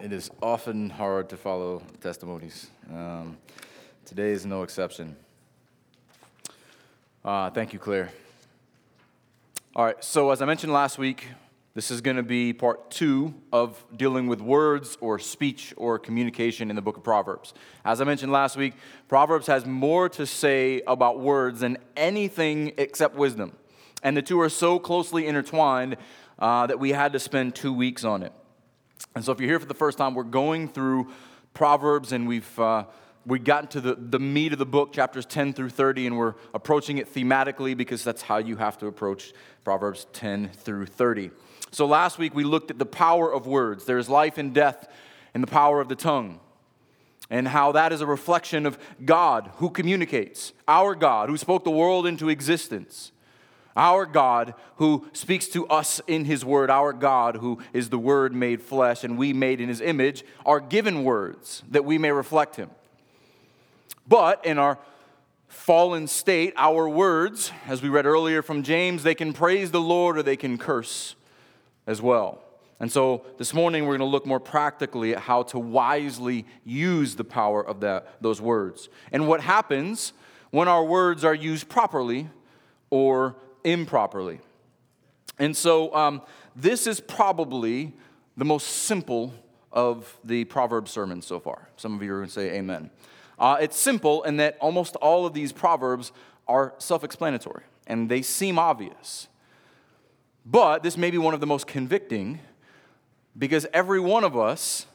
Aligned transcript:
It 0.00 0.12
is 0.12 0.30
often 0.40 0.90
hard 0.90 1.28
to 1.30 1.36
follow 1.36 1.82
testimonies. 2.00 2.70
Um, 2.88 3.36
today 4.04 4.30
is 4.30 4.46
no 4.46 4.62
exception. 4.62 5.16
Uh, 7.24 7.50
thank 7.50 7.72
you, 7.72 7.80
Claire. 7.80 8.12
All 9.74 9.84
right, 9.84 10.02
so 10.04 10.30
as 10.30 10.40
I 10.40 10.44
mentioned 10.44 10.72
last 10.72 10.98
week, 10.98 11.26
this 11.74 11.90
is 11.90 12.00
going 12.00 12.16
to 12.16 12.22
be 12.22 12.52
part 12.52 12.92
two 12.92 13.34
of 13.52 13.84
dealing 13.96 14.28
with 14.28 14.40
words 14.40 14.96
or 15.00 15.18
speech 15.18 15.74
or 15.76 15.98
communication 15.98 16.70
in 16.70 16.76
the 16.76 16.82
book 16.82 16.96
of 16.96 17.02
Proverbs. 17.02 17.52
As 17.84 18.00
I 18.00 18.04
mentioned 18.04 18.30
last 18.30 18.56
week, 18.56 18.74
Proverbs 19.08 19.48
has 19.48 19.66
more 19.66 20.08
to 20.10 20.26
say 20.26 20.80
about 20.86 21.18
words 21.18 21.58
than 21.58 21.76
anything 21.96 22.72
except 22.78 23.16
wisdom. 23.16 23.56
And 24.04 24.16
the 24.16 24.22
two 24.22 24.40
are 24.40 24.48
so 24.48 24.78
closely 24.78 25.26
intertwined 25.26 25.96
uh, 26.38 26.68
that 26.68 26.78
we 26.78 26.90
had 26.90 27.12
to 27.14 27.18
spend 27.18 27.56
two 27.56 27.72
weeks 27.72 28.04
on 28.04 28.22
it. 28.22 28.32
And 29.14 29.24
so, 29.24 29.32
if 29.32 29.40
you're 29.40 29.48
here 29.48 29.60
for 29.60 29.66
the 29.66 29.74
first 29.74 29.98
time, 29.98 30.14
we're 30.14 30.24
going 30.24 30.68
through 30.68 31.08
Proverbs 31.54 32.12
and 32.12 32.26
we've 32.26 32.58
uh, 32.58 32.84
we 33.28 33.38
gotten 33.38 33.68
to 33.68 33.80
the, 33.80 33.94
the 33.94 34.18
meat 34.18 34.52
of 34.52 34.58
the 34.58 34.66
book, 34.66 34.92
chapters 34.92 35.26
10 35.26 35.52
through 35.52 35.68
30, 35.68 36.06
and 36.06 36.16
we're 36.16 36.34
approaching 36.54 36.96
it 36.96 37.12
thematically 37.12 37.76
because 37.76 38.02
that's 38.02 38.22
how 38.22 38.38
you 38.38 38.56
have 38.56 38.78
to 38.78 38.86
approach 38.86 39.34
Proverbs 39.64 40.06
10 40.14 40.48
through 40.48 40.86
30. 40.86 41.30
So, 41.70 41.86
last 41.86 42.18
week 42.18 42.34
we 42.34 42.44
looked 42.44 42.70
at 42.70 42.78
the 42.78 42.86
power 42.86 43.32
of 43.32 43.46
words. 43.46 43.84
There's 43.84 44.08
life 44.08 44.38
and 44.38 44.54
death 44.54 44.88
in 45.34 45.42
the 45.42 45.46
power 45.46 45.80
of 45.80 45.88
the 45.88 45.94
tongue, 45.94 46.40
and 47.28 47.48
how 47.48 47.72
that 47.72 47.92
is 47.92 48.00
a 48.00 48.06
reflection 48.06 48.64
of 48.64 48.78
God 49.04 49.50
who 49.56 49.68
communicates, 49.68 50.54
our 50.66 50.94
God 50.94 51.28
who 51.28 51.36
spoke 51.36 51.64
the 51.64 51.70
world 51.70 52.06
into 52.06 52.30
existence. 52.30 53.12
Our 53.78 54.06
God 54.06 54.54
who 54.76 55.06
speaks 55.12 55.46
to 55.48 55.66
us 55.68 56.00
in 56.08 56.24
His 56.24 56.44
Word, 56.44 56.68
our 56.68 56.92
God 56.92 57.36
who 57.36 57.60
is 57.72 57.88
the 57.88 57.98
Word 57.98 58.34
made 58.34 58.60
flesh 58.60 59.04
and 59.04 59.16
we 59.16 59.32
made 59.32 59.60
in 59.60 59.68
His 59.68 59.80
image, 59.80 60.24
are 60.44 60.58
given 60.58 61.04
words 61.04 61.62
that 61.70 61.84
we 61.84 61.96
may 61.96 62.10
reflect 62.10 62.56
Him. 62.56 62.70
But 64.06 64.44
in 64.44 64.58
our 64.58 64.78
fallen 65.46 66.08
state, 66.08 66.54
our 66.56 66.88
words, 66.88 67.52
as 67.68 67.80
we 67.80 67.88
read 67.88 68.04
earlier 68.04 68.42
from 68.42 68.64
James, 68.64 69.04
they 69.04 69.14
can 69.14 69.32
praise 69.32 69.70
the 69.70 69.80
Lord 69.80 70.18
or 70.18 70.24
they 70.24 70.36
can 70.36 70.58
curse 70.58 71.14
as 71.86 72.02
well. 72.02 72.42
And 72.80 72.90
so 72.90 73.24
this 73.38 73.54
morning 73.54 73.84
we're 73.84 73.96
going 73.96 74.08
to 74.08 74.12
look 74.12 74.26
more 74.26 74.40
practically 74.40 75.14
at 75.14 75.20
how 75.20 75.44
to 75.44 75.58
wisely 75.58 76.46
use 76.64 77.14
the 77.14 77.24
power 77.24 77.64
of 77.64 77.80
that, 77.80 78.20
those 78.20 78.40
words 78.40 78.88
and 79.12 79.28
what 79.28 79.40
happens 79.40 80.12
when 80.50 80.68
our 80.68 80.84
words 80.84 81.24
are 81.24 81.34
used 81.34 81.68
properly 81.68 82.28
or 82.90 83.36
improperly. 83.72 84.40
And 85.38 85.56
so, 85.56 85.94
um, 85.94 86.22
this 86.56 86.86
is 86.86 87.00
probably 87.00 87.92
the 88.36 88.44
most 88.44 88.66
simple 88.66 89.32
of 89.72 90.18
the 90.24 90.44
Proverbs 90.44 90.90
sermons 90.90 91.26
so 91.26 91.38
far. 91.38 91.68
Some 91.76 91.94
of 91.94 92.02
you 92.02 92.12
are 92.12 92.16
going 92.18 92.28
to 92.28 92.32
say 92.32 92.56
amen. 92.56 92.90
Uh, 93.38 93.58
it's 93.60 93.78
simple 93.78 94.24
in 94.24 94.38
that 94.38 94.56
almost 94.60 94.96
all 94.96 95.26
of 95.26 95.34
these 95.34 95.52
Proverbs 95.52 96.12
are 96.48 96.74
self 96.78 97.04
explanatory 97.04 97.62
and 97.86 98.08
they 98.08 98.22
seem 98.22 98.58
obvious. 98.58 99.28
But 100.44 100.82
this 100.82 100.96
may 100.96 101.10
be 101.10 101.18
one 101.18 101.34
of 101.34 101.40
the 101.40 101.46
most 101.46 101.66
convicting 101.66 102.40
because 103.36 103.66
every 103.72 104.00
one 104.00 104.24
of 104.24 104.36
us 104.36 104.86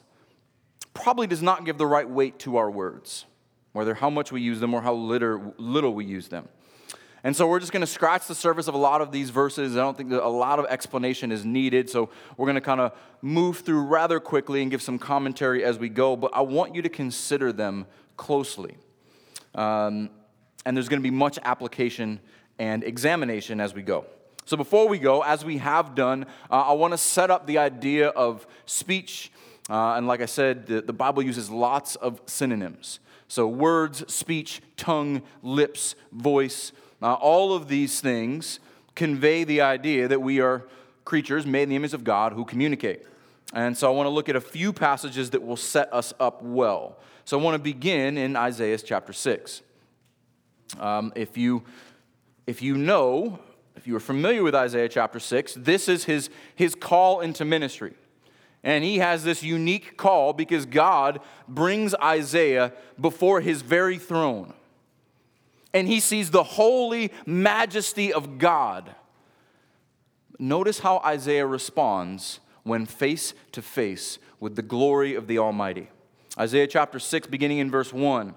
probably 0.92 1.26
does 1.26 1.42
not 1.42 1.64
give 1.64 1.78
the 1.78 1.86
right 1.86 2.08
weight 2.08 2.38
to 2.40 2.56
our 2.56 2.70
words, 2.70 3.24
whether 3.72 3.94
how 3.94 4.10
much 4.10 4.32
we 4.32 4.40
use 4.40 4.60
them 4.60 4.74
or 4.74 4.82
how 4.82 4.94
little 4.94 5.94
we 5.94 6.04
use 6.04 6.28
them. 6.28 6.48
And 7.24 7.34
so 7.34 7.48
we're 7.48 7.58
just 7.58 7.72
going 7.72 7.80
to 7.80 7.86
scratch 7.86 8.26
the 8.26 8.34
surface 8.34 8.68
of 8.68 8.74
a 8.74 8.78
lot 8.78 9.00
of 9.00 9.10
these 9.10 9.30
verses. 9.30 9.78
I 9.78 9.80
don't 9.80 9.96
think 9.96 10.10
that 10.10 10.22
a 10.22 10.28
lot 10.28 10.58
of 10.58 10.66
explanation 10.66 11.32
is 11.32 11.42
needed. 11.42 11.88
So 11.88 12.10
we're 12.36 12.44
going 12.44 12.56
to 12.56 12.60
kind 12.60 12.82
of 12.82 12.92
move 13.22 13.60
through 13.60 13.84
rather 13.84 14.20
quickly 14.20 14.60
and 14.60 14.70
give 14.70 14.82
some 14.82 14.98
commentary 14.98 15.64
as 15.64 15.78
we 15.78 15.88
go. 15.88 16.16
But 16.16 16.32
I 16.34 16.42
want 16.42 16.74
you 16.74 16.82
to 16.82 16.90
consider 16.90 17.50
them 17.50 17.86
closely. 18.18 18.76
Um, 19.54 20.10
and 20.66 20.76
there's 20.76 20.90
going 20.90 21.00
to 21.00 21.02
be 21.02 21.10
much 21.10 21.38
application 21.44 22.20
and 22.58 22.84
examination 22.84 23.58
as 23.58 23.74
we 23.74 23.80
go. 23.80 24.04
So 24.44 24.58
before 24.58 24.86
we 24.86 24.98
go, 24.98 25.22
as 25.22 25.46
we 25.46 25.56
have 25.56 25.94
done, 25.94 26.26
uh, 26.50 26.60
I 26.60 26.72
want 26.74 26.92
to 26.92 26.98
set 26.98 27.30
up 27.30 27.46
the 27.46 27.56
idea 27.56 28.08
of 28.08 28.46
speech. 28.66 29.32
Uh, 29.70 29.94
and 29.94 30.06
like 30.06 30.20
I 30.20 30.26
said, 30.26 30.66
the, 30.66 30.82
the 30.82 30.92
Bible 30.92 31.22
uses 31.22 31.48
lots 31.48 31.96
of 31.96 32.20
synonyms. 32.26 33.00
So 33.28 33.48
words, 33.48 34.12
speech, 34.12 34.60
tongue, 34.76 35.22
lips, 35.42 35.94
voice. 36.12 36.72
Uh, 37.04 37.12
all 37.20 37.52
of 37.52 37.68
these 37.68 38.00
things 38.00 38.60
convey 38.94 39.44
the 39.44 39.60
idea 39.60 40.08
that 40.08 40.22
we 40.22 40.40
are 40.40 40.66
creatures 41.04 41.44
made 41.44 41.64
in 41.64 41.68
the 41.68 41.76
image 41.76 41.92
of 41.92 42.02
God 42.02 42.32
who 42.32 42.46
communicate. 42.46 43.02
And 43.52 43.76
so 43.76 43.92
I 43.92 43.94
want 43.94 44.06
to 44.06 44.10
look 44.10 44.30
at 44.30 44.36
a 44.36 44.40
few 44.40 44.72
passages 44.72 45.28
that 45.30 45.42
will 45.44 45.58
set 45.58 45.92
us 45.92 46.14
up 46.18 46.42
well. 46.42 46.96
So 47.26 47.38
I 47.38 47.42
want 47.42 47.56
to 47.56 47.58
begin 47.58 48.16
in 48.16 48.36
Isaiah 48.36 48.78
chapter 48.78 49.12
6. 49.12 49.60
Um, 50.80 51.12
if, 51.14 51.36
you, 51.36 51.64
if 52.46 52.62
you 52.62 52.78
know, 52.78 53.38
if 53.76 53.86
you 53.86 53.94
are 53.96 54.00
familiar 54.00 54.42
with 54.42 54.54
Isaiah 54.54 54.88
chapter 54.88 55.20
6, 55.20 55.56
this 55.56 55.90
is 55.90 56.04
his, 56.04 56.30
his 56.54 56.74
call 56.74 57.20
into 57.20 57.44
ministry. 57.44 57.92
And 58.62 58.82
he 58.82 58.96
has 58.96 59.24
this 59.24 59.42
unique 59.42 59.98
call 59.98 60.32
because 60.32 60.64
God 60.64 61.20
brings 61.46 61.94
Isaiah 61.96 62.72
before 62.98 63.42
his 63.42 63.60
very 63.60 63.98
throne 63.98 64.54
and 65.74 65.88
he 65.88 65.98
sees 65.98 66.30
the 66.30 66.44
holy 66.44 67.12
majesty 67.26 68.12
of 68.12 68.38
God. 68.38 68.94
Notice 70.38 70.78
how 70.78 70.98
Isaiah 71.04 71.46
responds 71.46 72.40
when 72.62 72.86
face 72.86 73.34
to 73.52 73.60
face 73.60 74.18
with 74.40 74.56
the 74.56 74.62
glory 74.62 75.14
of 75.14 75.26
the 75.26 75.38
Almighty. 75.38 75.90
Isaiah 76.38 76.66
chapter 76.66 76.98
6, 76.98 77.26
beginning 77.26 77.58
in 77.58 77.70
verse 77.70 77.92
1. 77.92 78.34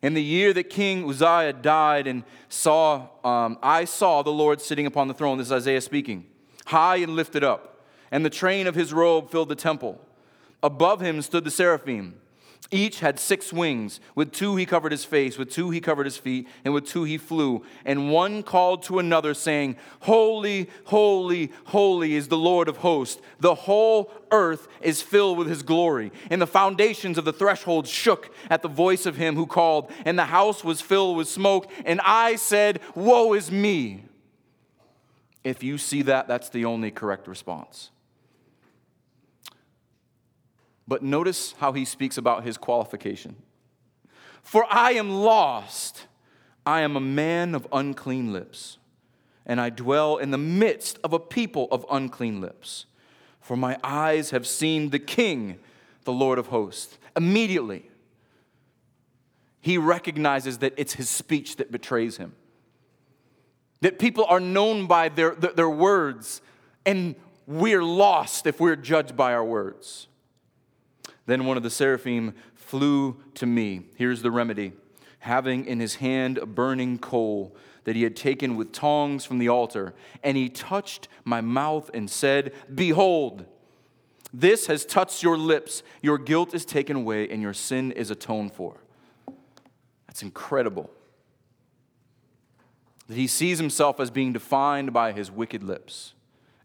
In 0.00 0.14
the 0.14 0.22
year 0.22 0.52
that 0.52 0.70
King 0.70 1.08
Uzziah 1.08 1.52
died 1.52 2.06
and 2.06 2.22
saw, 2.48 3.08
um, 3.24 3.58
I 3.62 3.84
saw 3.84 4.22
the 4.22 4.30
Lord 4.30 4.60
sitting 4.60 4.86
upon 4.86 5.08
the 5.08 5.14
throne. 5.14 5.38
This 5.38 5.48
is 5.48 5.52
Isaiah 5.52 5.80
speaking, 5.80 6.26
high 6.66 6.96
and 6.96 7.16
lifted 7.16 7.42
up, 7.42 7.84
and 8.12 8.24
the 8.24 8.30
train 8.30 8.68
of 8.68 8.76
his 8.76 8.92
robe 8.92 9.30
filled 9.30 9.48
the 9.48 9.56
temple. 9.56 10.00
Above 10.62 11.00
him 11.00 11.20
stood 11.22 11.44
the 11.44 11.50
seraphim. 11.50 12.20
Each 12.70 13.00
had 13.00 13.18
six 13.18 13.50
wings. 13.50 13.98
With 14.14 14.30
two 14.30 14.54
he 14.56 14.66
covered 14.66 14.92
his 14.92 15.04
face, 15.04 15.38
with 15.38 15.50
two 15.50 15.70
he 15.70 15.80
covered 15.80 16.04
his 16.04 16.18
feet, 16.18 16.46
and 16.66 16.74
with 16.74 16.86
two 16.86 17.04
he 17.04 17.16
flew. 17.16 17.64
And 17.86 18.10
one 18.10 18.42
called 18.42 18.82
to 18.84 18.98
another, 18.98 19.32
saying, 19.32 19.76
Holy, 20.00 20.68
holy, 20.84 21.50
holy 21.64 22.14
is 22.14 22.28
the 22.28 22.36
Lord 22.36 22.68
of 22.68 22.78
hosts. 22.78 23.22
The 23.40 23.54
whole 23.54 24.12
earth 24.30 24.68
is 24.82 25.00
filled 25.00 25.38
with 25.38 25.48
his 25.48 25.62
glory. 25.62 26.12
And 26.28 26.42
the 26.42 26.46
foundations 26.46 27.16
of 27.16 27.24
the 27.24 27.32
threshold 27.32 27.86
shook 27.88 28.34
at 28.50 28.60
the 28.60 28.68
voice 28.68 29.06
of 29.06 29.16
him 29.16 29.34
who 29.34 29.46
called, 29.46 29.90
and 30.04 30.18
the 30.18 30.26
house 30.26 30.62
was 30.62 30.82
filled 30.82 31.16
with 31.16 31.28
smoke. 31.28 31.70
And 31.86 32.02
I 32.04 32.36
said, 32.36 32.80
Woe 32.94 33.32
is 33.32 33.50
me. 33.50 34.04
If 35.42 35.62
you 35.62 35.78
see 35.78 36.02
that, 36.02 36.28
that's 36.28 36.50
the 36.50 36.66
only 36.66 36.90
correct 36.90 37.28
response. 37.28 37.88
But 40.88 41.02
notice 41.02 41.54
how 41.58 41.72
he 41.72 41.84
speaks 41.84 42.16
about 42.16 42.44
his 42.44 42.56
qualification. 42.56 43.36
For 44.42 44.66
I 44.70 44.92
am 44.92 45.10
lost. 45.10 46.06
I 46.64 46.80
am 46.80 46.96
a 46.96 47.00
man 47.00 47.54
of 47.54 47.66
unclean 47.72 48.32
lips, 48.32 48.78
and 49.46 49.60
I 49.60 49.70
dwell 49.70 50.16
in 50.18 50.30
the 50.30 50.38
midst 50.38 50.98
of 51.04 51.12
a 51.12 51.18
people 51.18 51.68
of 51.70 51.86
unclean 51.90 52.40
lips. 52.40 52.86
For 53.40 53.56
my 53.56 53.78
eyes 53.82 54.30
have 54.30 54.46
seen 54.46 54.90
the 54.90 54.98
King, 54.98 55.58
the 56.04 56.12
Lord 56.12 56.38
of 56.38 56.48
hosts. 56.48 56.98
Immediately, 57.16 57.90
he 59.60 59.78
recognizes 59.78 60.58
that 60.58 60.74
it's 60.76 60.94
his 60.94 61.08
speech 61.08 61.56
that 61.56 61.72
betrays 61.72 62.18
him. 62.18 62.34
That 63.80 63.98
people 63.98 64.26
are 64.26 64.40
known 64.40 64.86
by 64.86 65.08
their, 65.08 65.34
their 65.34 65.70
words, 65.70 66.42
and 66.84 67.14
we're 67.46 67.84
lost 67.84 68.46
if 68.46 68.60
we're 68.60 68.76
judged 68.76 69.16
by 69.16 69.32
our 69.32 69.44
words. 69.44 70.07
Then 71.28 71.44
one 71.44 71.58
of 71.58 71.62
the 71.62 71.68
seraphim 71.68 72.34
flew 72.54 73.22
to 73.34 73.44
me. 73.44 73.82
Here's 73.96 74.22
the 74.22 74.30
remedy 74.30 74.72
having 75.20 75.66
in 75.66 75.78
his 75.78 75.96
hand 75.96 76.38
a 76.38 76.46
burning 76.46 76.96
coal 76.98 77.54
that 77.84 77.94
he 77.94 78.02
had 78.02 78.16
taken 78.16 78.56
with 78.56 78.72
tongs 78.72 79.26
from 79.26 79.38
the 79.38 79.48
altar. 79.48 79.92
And 80.24 80.38
he 80.38 80.48
touched 80.48 81.06
my 81.24 81.42
mouth 81.42 81.90
and 81.92 82.08
said, 82.08 82.54
Behold, 82.74 83.44
this 84.32 84.68
has 84.68 84.86
touched 84.86 85.22
your 85.22 85.36
lips. 85.36 85.82
Your 86.00 86.16
guilt 86.16 86.54
is 86.54 86.64
taken 86.64 86.96
away 86.96 87.28
and 87.28 87.42
your 87.42 87.52
sin 87.52 87.92
is 87.92 88.10
atoned 88.10 88.54
for. 88.54 88.78
That's 90.06 90.22
incredible. 90.22 90.88
That 93.06 93.16
he 93.16 93.26
sees 93.26 93.58
himself 93.58 94.00
as 94.00 94.10
being 94.10 94.32
defined 94.32 94.94
by 94.94 95.12
his 95.12 95.30
wicked 95.30 95.62
lips. 95.62 96.14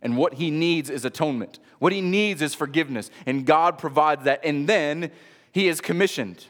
And 0.03 0.17
what 0.17 0.35
he 0.35 0.51
needs 0.51 0.89
is 0.89 1.05
atonement. 1.05 1.59
What 1.79 1.93
he 1.93 2.01
needs 2.01 2.41
is 2.41 2.53
forgiveness. 2.53 3.09
And 3.25 3.45
God 3.45 3.77
provides 3.77 4.25
that. 4.25 4.41
And 4.43 4.67
then 4.67 5.11
he 5.53 5.69
is 5.69 5.79
commissioned. 5.81 6.45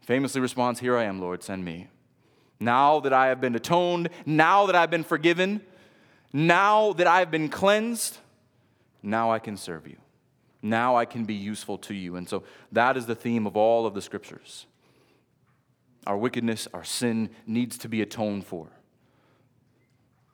Famously 0.00 0.40
responds, 0.40 0.80
Here 0.80 0.96
I 0.96 1.04
am, 1.04 1.20
Lord, 1.20 1.42
send 1.42 1.64
me. 1.64 1.88
Now 2.58 2.98
that 3.00 3.12
I 3.12 3.26
have 3.26 3.42
been 3.42 3.54
atoned, 3.54 4.08
now 4.24 4.66
that 4.66 4.74
I've 4.74 4.90
been 4.90 5.04
forgiven, 5.04 5.60
now 6.32 6.94
that 6.94 7.06
I've 7.06 7.30
been 7.30 7.50
cleansed, 7.50 8.18
now 9.02 9.30
I 9.30 9.38
can 9.38 9.58
serve 9.58 9.86
you. 9.86 9.98
Now 10.62 10.96
I 10.96 11.04
can 11.04 11.24
be 11.24 11.34
useful 11.34 11.76
to 11.78 11.94
you. 11.94 12.16
And 12.16 12.26
so 12.26 12.42
that 12.72 12.96
is 12.96 13.04
the 13.04 13.14
theme 13.14 13.46
of 13.46 13.54
all 13.54 13.84
of 13.84 13.92
the 13.92 14.00
scriptures. 14.00 14.64
Our 16.06 16.16
wickedness, 16.16 16.68
our 16.72 16.84
sin 16.84 17.28
needs 17.46 17.76
to 17.78 17.88
be 17.88 18.00
atoned 18.00 18.46
for. 18.46 18.68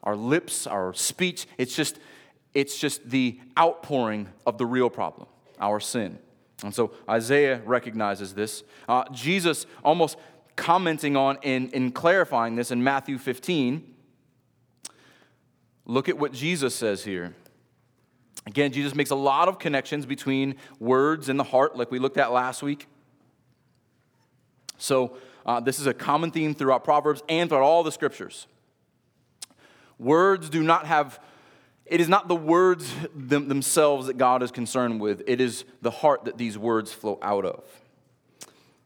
Our 0.02 0.16
lips, 0.16 0.66
our 0.66 0.94
speech, 0.94 1.46
it's 1.58 1.74
just, 1.74 1.98
it's 2.54 2.78
just 2.78 3.10
the 3.10 3.38
outpouring 3.58 4.28
of 4.46 4.58
the 4.58 4.66
real 4.66 4.90
problem, 4.90 5.28
our 5.58 5.80
sin. 5.80 6.18
And 6.62 6.74
so 6.74 6.92
Isaiah 7.08 7.60
recognizes 7.64 8.34
this. 8.34 8.62
Uh, 8.88 9.04
Jesus 9.12 9.66
almost 9.84 10.16
commenting 10.56 11.16
on 11.16 11.38
and, 11.42 11.72
and 11.74 11.94
clarifying 11.94 12.56
this 12.56 12.70
in 12.70 12.84
Matthew 12.84 13.18
15. 13.18 13.94
Look 15.86 16.08
at 16.08 16.18
what 16.18 16.32
Jesus 16.32 16.74
says 16.74 17.04
here. 17.04 17.34
Again, 18.46 18.72
Jesus 18.72 18.94
makes 18.94 19.10
a 19.10 19.16
lot 19.16 19.48
of 19.48 19.58
connections 19.58 20.06
between 20.06 20.56
words 20.78 21.28
and 21.28 21.38
the 21.38 21.44
heart, 21.44 21.76
like 21.76 21.90
we 21.90 21.98
looked 21.98 22.18
at 22.18 22.32
last 22.32 22.62
week. 22.62 22.86
So, 24.78 25.16
uh, 25.44 25.60
this 25.60 25.78
is 25.78 25.86
a 25.86 25.94
common 25.94 26.30
theme 26.30 26.54
throughout 26.54 26.84
Proverbs 26.84 27.22
and 27.28 27.48
throughout 27.48 27.62
all 27.62 27.82
the 27.82 27.92
scriptures. 27.92 28.46
Words 30.00 30.48
do 30.48 30.62
not 30.62 30.86
have, 30.86 31.20
it 31.84 32.00
is 32.00 32.08
not 32.08 32.26
the 32.26 32.34
words 32.34 32.90
them, 33.14 33.48
themselves 33.48 34.06
that 34.06 34.16
God 34.16 34.42
is 34.42 34.50
concerned 34.50 34.98
with, 34.98 35.22
it 35.26 35.42
is 35.42 35.64
the 35.82 35.90
heart 35.90 36.24
that 36.24 36.38
these 36.38 36.56
words 36.56 36.90
flow 36.90 37.18
out 37.20 37.44
of. 37.44 37.62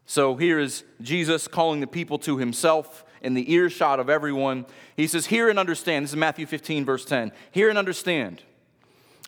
So 0.05 0.35
here 0.35 0.59
is 0.59 0.83
Jesus 1.01 1.47
calling 1.47 1.79
the 1.79 1.87
people 1.87 2.19
to 2.19 2.37
himself 2.37 3.05
in 3.21 3.33
the 3.33 3.49
earshot 3.53 4.01
of 4.01 4.09
everyone. 4.09 4.65
He 4.97 5.07
says, 5.07 5.27
Hear 5.27 5.49
and 5.49 5.57
understand. 5.57 6.03
This 6.03 6.11
is 6.11 6.17
Matthew 6.17 6.45
15, 6.45 6.83
verse 6.83 7.05
10. 7.05 7.31
Hear 7.49 7.69
and 7.69 7.77
understand. 7.77 8.43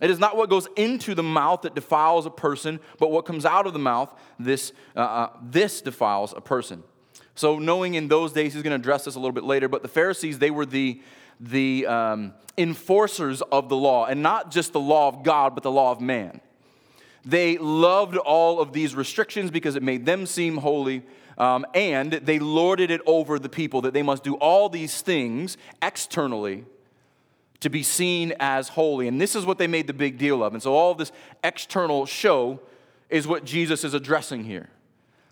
It 0.02 0.10
is 0.10 0.20
not 0.20 0.36
what 0.36 0.50
goes 0.50 0.68
into 0.76 1.16
the 1.16 1.24
mouth 1.24 1.62
that 1.62 1.74
defiles 1.74 2.26
a 2.26 2.30
person, 2.30 2.82
but 3.00 3.12
what 3.12 3.26
comes 3.26 3.46
out 3.46 3.66
of 3.66 3.72
the 3.72 3.80
mouth, 3.80 4.14
this, 4.38 4.74
uh, 4.96 5.00
uh, 5.00 5.30
this 5.42 5.80
defiles 5.80 6.34
a 6.36 6.42
person. 6.42 6.84
So, 7.34 7.60
knowing 7.60 7.94
in 7.94 8.10
those 8.10 8.34
days, 8.34 8.54
he's 8.54 8.62
going 8.62 8.72
to 8.72 8.82
address 8.82 9.06
this 9.06 9.16
a 9.16 9.20
little 9.20 9.32
bit 9.32 9.46
later, 9.46 9.70
but 9.70 9.84
the 9.84 9.88
Pharisees, 9.88 10.40
they 10.40 10.52
were 10.52 10.66
the, 10.66 11.02
the 11.40 11.86
um, 11.86 12.34
enforcers 12.58 13.42
of 13.42 13.70
the 13.70 13.76
law, 13.76 14.06
and 14.06 14.24
not 14.24 14.52
just 14.52 14.74
the 14.74 14.80
law 14.80 15.08
of 15.08 15.24
God, 15.24 15.54
but 15.54 15.64
the 15.64 15.72
law 15.72 15.92
of 15.92 16.02
man. 16.02 16.42
They 17.26 17.58
loved 17.58 18.18
all 18.18 18.60
of 18.60 18.74
these 18.74 18.96
restrictions 18.96 19.52
because 19.52 19.76
it 19.76 19.84
made 19.84 20.06
them 20.06 20.26
seem 20.26 20.58
holy, 20.58 21.04
um, 21.38 21.66
and 21.74 22.14
they 22.14 22.40
lorded 22.40 22.90
it 22.90 23.02
over 23.06 23.38
the 23.38 23.50
people 23.50 23.82
that 23.82 23.94
they 23.94 24.04
must 24.04 24.24
do 24.24 24.36
all 24.36 24.70
these 24.70 25.02
things 25.02 25.58
externally 25.82 26.66
to 27.60 27.70
be 27.70 27.84
seen 27.84 28.34
as 28.40 28.70
holy. 28.70 29.08
And 29.08 29.20
this 29.20 29.36
is 29.36 29.46
what 29.46 29.58
they 29.58 29.68
made 29.68 29.88
the 29.88 29.94
big 29.94 30.18
deal 30.18 30.44
of. 30.44 30.54
And 30.54 30.64
so, 30.64 30.74
all 30.74 30.96
this 30.96 31.12
external 31.44 32.06
show 32.06 32.60
is 33.10 33.28
what 33.28 33.46
Jesus 33.46 33.84
is 33.84 33.94
addressing 33.94 34.44
here 34.44 34.70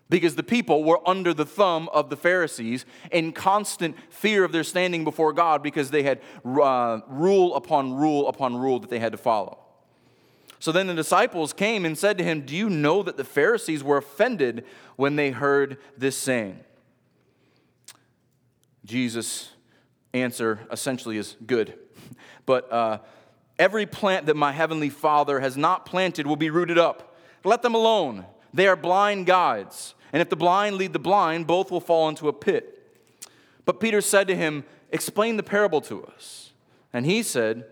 because 0.08 0.36
the 0.36 0.42
people 0.42 0.84
were 0.84 1.00
under 1.08 1.34
the 1.34 1.46
thumb 1.46 1.88
of 1.92 2.10
the 2.10 2.16
Pharisees 2.16 2.86
in 3.10 3.32
constant 3.32 3.96
fear 4.08 4.44
of 4.44 4.52
their 4.52 4.64
standing 4.64 5.04
before 5.04 5.32
God 5.32 5.62
because 5.62 5.90
they 5.90 6.02
had 6.02 6.20
uh, 6.44 7.00
rule 7.08 7.54
upon 7.54 7.94
rule 7.94 8.28
upon 8.28 8.56
rule 8.56 8.78
that 8.80 8.90
they 8.90 9.00
had 9.00 9.12
to 9.12 9.18
follow. 9.18 9.58
So 10.58 10.72
then 10.72 10.86
the 10.86 10.94
disciples 10.94 11.52
came 11.52 11.84
and 11.84 11.98
said 11.98 12.18
to 12.18 12.24
him, 12.24 12.42
Do 12.42 12.56
you 12.56 12.70
know 12.70 13.02
that 13.02 13.16
the 13.16 13.24
Pharisees 13.24 13.84
were 13.84 13.98
offended 13.98 14.64
when 14.96 15.16
they 15.16 15.30
heard 15.30 15.78
this 15.96 16.16
saying? 16.16 16.60
Jesus' 18.84 19.50
answer 20.14 20.60
essentially 20.70 21.18
is 21.18 21.36
good. 21.46 21.74
But 22.46 22.72
uh, 22.72 22.98
every 23.58 23.86
plant 23.86 24.26
that 24.26 24.36
my 24.36 24.52
heavenly 24.52 24.88
Father 24.88 25.40
has 25.40 25.56
not 25.56 25.84
planted 25.84 26.28
will 26.28 26.36
be 26.36 26.48
rooted 26.48 26.78
up. 26.78 27.16
Let 27.42 27.62
them 27.62 27.74
alone. 27.74 28.24
They 28.54 28.68
are 28.68 28.76
blind 28.76 29.26
guides. 29.26 29.95
And 30.12 30.22
if 30.22 30.28
the 30.28 30.36
blind 30.36 30.76
lead 30.76 30.92
the 30.92 30.98
blind, 30.98 31.46
both 31.46 31.70
will 31.70 31.80
fall 31.80 32.08
into 32.08 32.28
a 32.28 32.32
pit. 32.32 32.72
But 33.64 33.80
Peter 33.80 34.00
said 34.00 34.28
to 34.28 34.36
him, 34.36 34.64
Explain 34.90 35.36
the 35.36 35.42
parable 35.42 35.80
to 35.82 36.04
us. 36.04 36.52
And 36.92 37.04
he 37.04 37.22
said, 37.22 37.66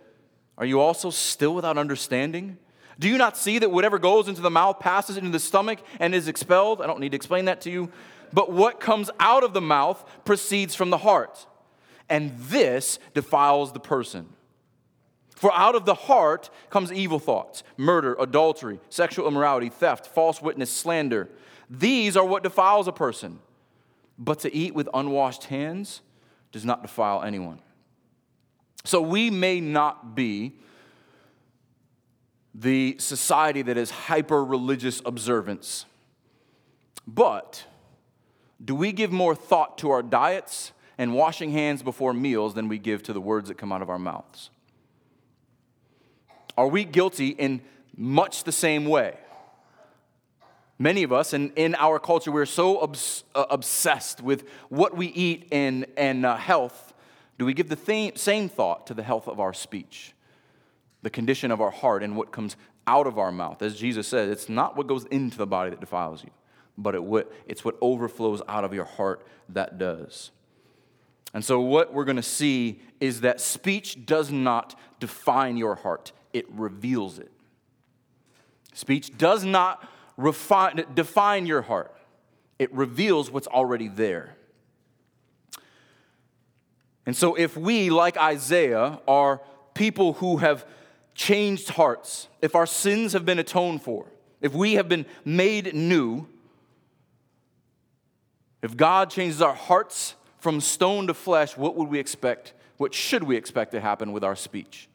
Are 0.58 0.66
you 0.66 0.80
also 0.80 1.10
still 1.10 1.54
without 1.54 1.78
understanding? 1.78 2.58
Do 2.98 3.08
you 3.08 3.18
not 3.18 3.36
see 3.36 3.58
that 3.58 3.70
whatever 3.70 3.98
goes 3.98 4.28
into 4.28 4.40
the 4.40 4.50
mouth 4.50 4.78
passes 4.78 5.16
into 5.16 5.30
the 5.30 5.38
stomach 5.38 5.80
and 5.98 6.14
is 6.14 6.28
expelled? 6.28 6.80
I 6.80 6.86
don't 6.86 7.00
need 7.00 7.12
to 7.12 7.16
explain 7.16 7.46
that 7.46 7.60
to 7.62 7.70
you. 7.70 7.90
But 8.32 8.52
what 8.52 8.80
comes 8.80 9.10
out 9.20 9.44
of 9.44 9.52
the 9.52 9.60
mouth 9.60 10.04
proceeds 10.24 10.74
from 10.74 10.90
the 10.90 10.98
heart, 10.98 11.46
and 12.08 12.36
this 12.36 12.98
defiles 13.14 13.72
the 13.72 13.80
person. 13.80 14.28
For 15.36 15.52
out 15.52 15.74
of 15.74 15.84
the 15.84 15.94
heart 15.94 16.50
comes 16.70 16.92
evil 16.92 17.18
thoughts, 17.18 17.62
murder, 17.76 18.16
adultery, 18.18 18.80
sexual 18.88 19.28
immorality, 19.28 19.68
theft, 19.68 20.06
false 20.06 20.40
witness, 20.40 20.70
slander. 20.70 21.28
These 21.78 22.16
are 22.16 22.24
what 22.24 22.42
defiles 22.42 22.88
a 22.88 22.92
person. 22.92 23.40
But 24.18 24.40
to 24.40 24.54
eat 24.54 24.74
with 24.74 24.88
unwashed 24.94 25.44
hands 25.44 26.00
does 26.52 26.64
not 26.64 26.82
defile 26.82 27.22
anyone. 27.22 27.60
So 28.84 29.00
we 29.00 29.30
may 29.30 29.60
not 29.60 30.14
be 30.14 30.52
the 32.54 32.96
society 32.98 33.62
that 33.62 33.76
is 33.76 33.90
hyper 33.90 34.44
religious 34.44 35.02
observance, 35.04 35.86
but 37.06 37.64
do 38.64 38.74
we 38.74 38.92
give 38.92 39.10
more 39.10 39.34
thought 39.34 39.78
to 39.78 39.90
our 39.90 40.02
diets 40.02 40.70
and 40.96 41.14
washing 41.14 41.50
hands 41.50 41.82
before 41.82 42.12
meals 42.12 42.54
than 42.54 42.68
we 42.68 42.78
give 42.78 43.02
to 43.04 43.12
the 43.12 43.20
words 43.20 43.48
that 43.48 43.58
come 43.58 43.72
out 43.72 43.82
of 43.82 43.90
our 43.90 43.98
mouths? 43.98 44.50
Are 46.56 46.68
we 46.68 46.84
guilty 46.84 47.28
in 47.28 47.62
much 47.96 48.44
the 48.44 48.52
same 48.52 48.84
way? 48.84 49.16
Many 50.78 51.04
of 51.04 51.12
us, 51.12 51.32
and 51.32 51.52
in 51.54 51.74
our 51.76 51.98
culture, 52.00 52.32
we're 52.32 52.46
so 52.46 52.80
obs- 52.80 53.24
uh, 53.34 53.46
obsessed 53.48 54.20
with 54.20 54.48
what 54.68 54.96
we 54.96 55.06
eat 55.06 55.48
and, 55.52 55.86
and 55.96 56.26
uh, 56.26 56.36
health. 56.36 56.92
Do 57.38 57.44
we 57.44 57.54
give 57.54 57.68
the 57.68 57.76
th- 57.76 58.18
same 58.18 58.48
thought 58.48 58.86
to 58.88 58.94
the 58.94 59.02
health 59.02 59.28
of 59.28 59.38
our 59.38 59.52
speech, 59.52 60.14
the 61.02 61.10
condition 61.10 61.52
of 61.52 61.60
our 61.60 61.70
heart, 61.70 62.02
and 62.02 62.16
what 62.16 62.32
comes 62.32 62.56
out 62.88 63.06
of 63.06 63.18
our 63.18 63.30
mouth? 63.30 63.62
As 63.62 63.76
Jesus 63.76 64.08
said, 64.08 64.28
it's 64.28 64.48
not 64.48 64.76
what 64.76 64.88
goes 64.88 65.04
into 65.06 65.38
the 65.38 65.46
body 65.46 65.70
that 65.70 65.80
defiles 65.80 66.24
you, 66.24 66.30
but 66.76 66.96
it 66.96 67.04
what, 67.04 67.32
it's 67.46 67.64
what 67.64 67.76
overflows 67.80 68.42
out 68.48 68.64
of 68.64 68.74
your 68.74 68.84
heart 68.84 69.24
that 69.50 69.78
does. 69.78 70.32
And 71.32 71.44
so, 71.44 71.60
what 71.60 71.92
we're 71.92 72.04
going 72.04 72.16
to 72.16 72.22
see 72.22 72.80
is 73.00 73.20
that 73.20 73.40
speech 73.40 74.06
does 74.06 74.30
not 74.30 74.78
define 74.98 75.56
your 75.56 75.76
heart, 75.76 76.10
it 76.32 76.50
reveals 76.50 77.20
it. 77.20 77.30
Speech 78.72 79.16
does 79.16 79.44
not 79.44 79.88
refine, 80.16 80.84
define 80.94 81.46
your 81.46 81.62
heart, 81.62 81.94
it 82.58 82.72
reveals 82.72 83.30
what's 83.30 83.46
already 83.46 83.88
there. 83.88 84.36
And 87.06 87.16
so, 87.16 87.34
if 87.34 87.56
we, 87.56 87.90
like 87.90 88.16
Isaiah, 88.16 89.00
are 89.06 89.40
people 89.74 90.14
who 90.14 90.38
have 90.38 90.66
changed 91.14 91.70
hearts, 91.70 92.28
if 92.40 92.54
our 92.54 92.66
sins 92.66 93.12
have 93.12 93.24
been 93.24 93.38
atoned 93.38 93.82
for, 93.82 94.06
if 94.40 94.54
we 94.54 94.74
have 94.74 94.88
been 94.88 95.06
made 95.24 95.74
new, 95.74 96.26
if 98.62 98.76
God 98.76 99.10
changes 99.10 99.42
our 99.42 99.54
hearts 99.54 100.14
from 100.38 100.60
stone 100.60 101.06
to 101.06 101.14
flesh, 101.14 101.56
what 101.56 101.76
would 101.76 101.88
we 101.88 101.98
expect? 101.98 102.54
What 102.76 102.94
should 102.94 103.22
we 103.22 103.36
expect 103.36 103.72
to 103.72 103.80
happen 103.80 104.12
with 104.12 104.24
our 104.24 104.36
speech? 104.36 104.88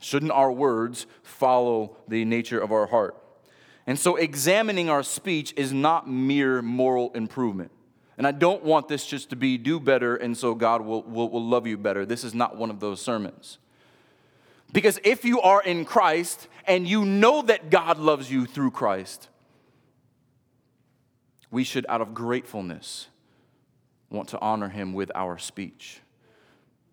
Shouldn't 0.00 0.32
our 0.32 0.52
words 0.52 1.06
follow 1.22 1.96
the 2.08 2.24
nature 2.24 2.60
of 2.60 2.72
our 2.72 2.86
heart? 2.86 3.16
And 3.86 3.98
so, 3.98 4.16
examining 4.16 4.90
our 4.90 5.04
speech 5.04 5.54
is 5.56 5.72
not 5.72 6.08
mere 6.08 6.60
moral 6.60 7.12
improvement. 7.14 7.70
And 8.18 8.26
I 8.26 8.32
don't 8.32 8.64
want 8.64 8.88
this 8.88 9.06
just 9.06 9.30
to 9.30 9.36
be 9.36 9.58
do 9.58 9.78
better 9.78 10.16
and 10.16 10.36
so 10.36 10.54
God 10.54 10.80
will, 10.80 11.02
will, 11.02 11.28
will 11.28 11.44
love 11.44 11.66
you 11.66 11.76
better. 11.76 12.06
This 12.06 12.24
is 12.24 12.34
not 12.34 12.56
one 12.56 12.70
of 12.70 12.80
those 12.80 13.00
sermons. 13.00 13.58
Because 14.72 14.98
if 15.04 15.24
you 15.24 15.40
are 15.42 15.62
in 15.62 15.84
Christ 15.84 16.48
and 16.66 16.88
you 16.88 17.04
know 17.04 17.42
that 17.42 17.70
God 17.70 17.98
loves 17.98 18.30
you 18.30 18.46
through 18.46 18.70
Christ, 18.70 19.28
we 21.50 21.62
should, 21.62 21.86
out 21.88 22.00
of 22.00 22.14
gratefulness, 22.14 23.08
want 24.10 24.28
to 24.30 24.40
honor 24.40 24.70
him 24.70 24.92
with 24.92 25.12
our 25.14 25.38
speech. 25.38 26.00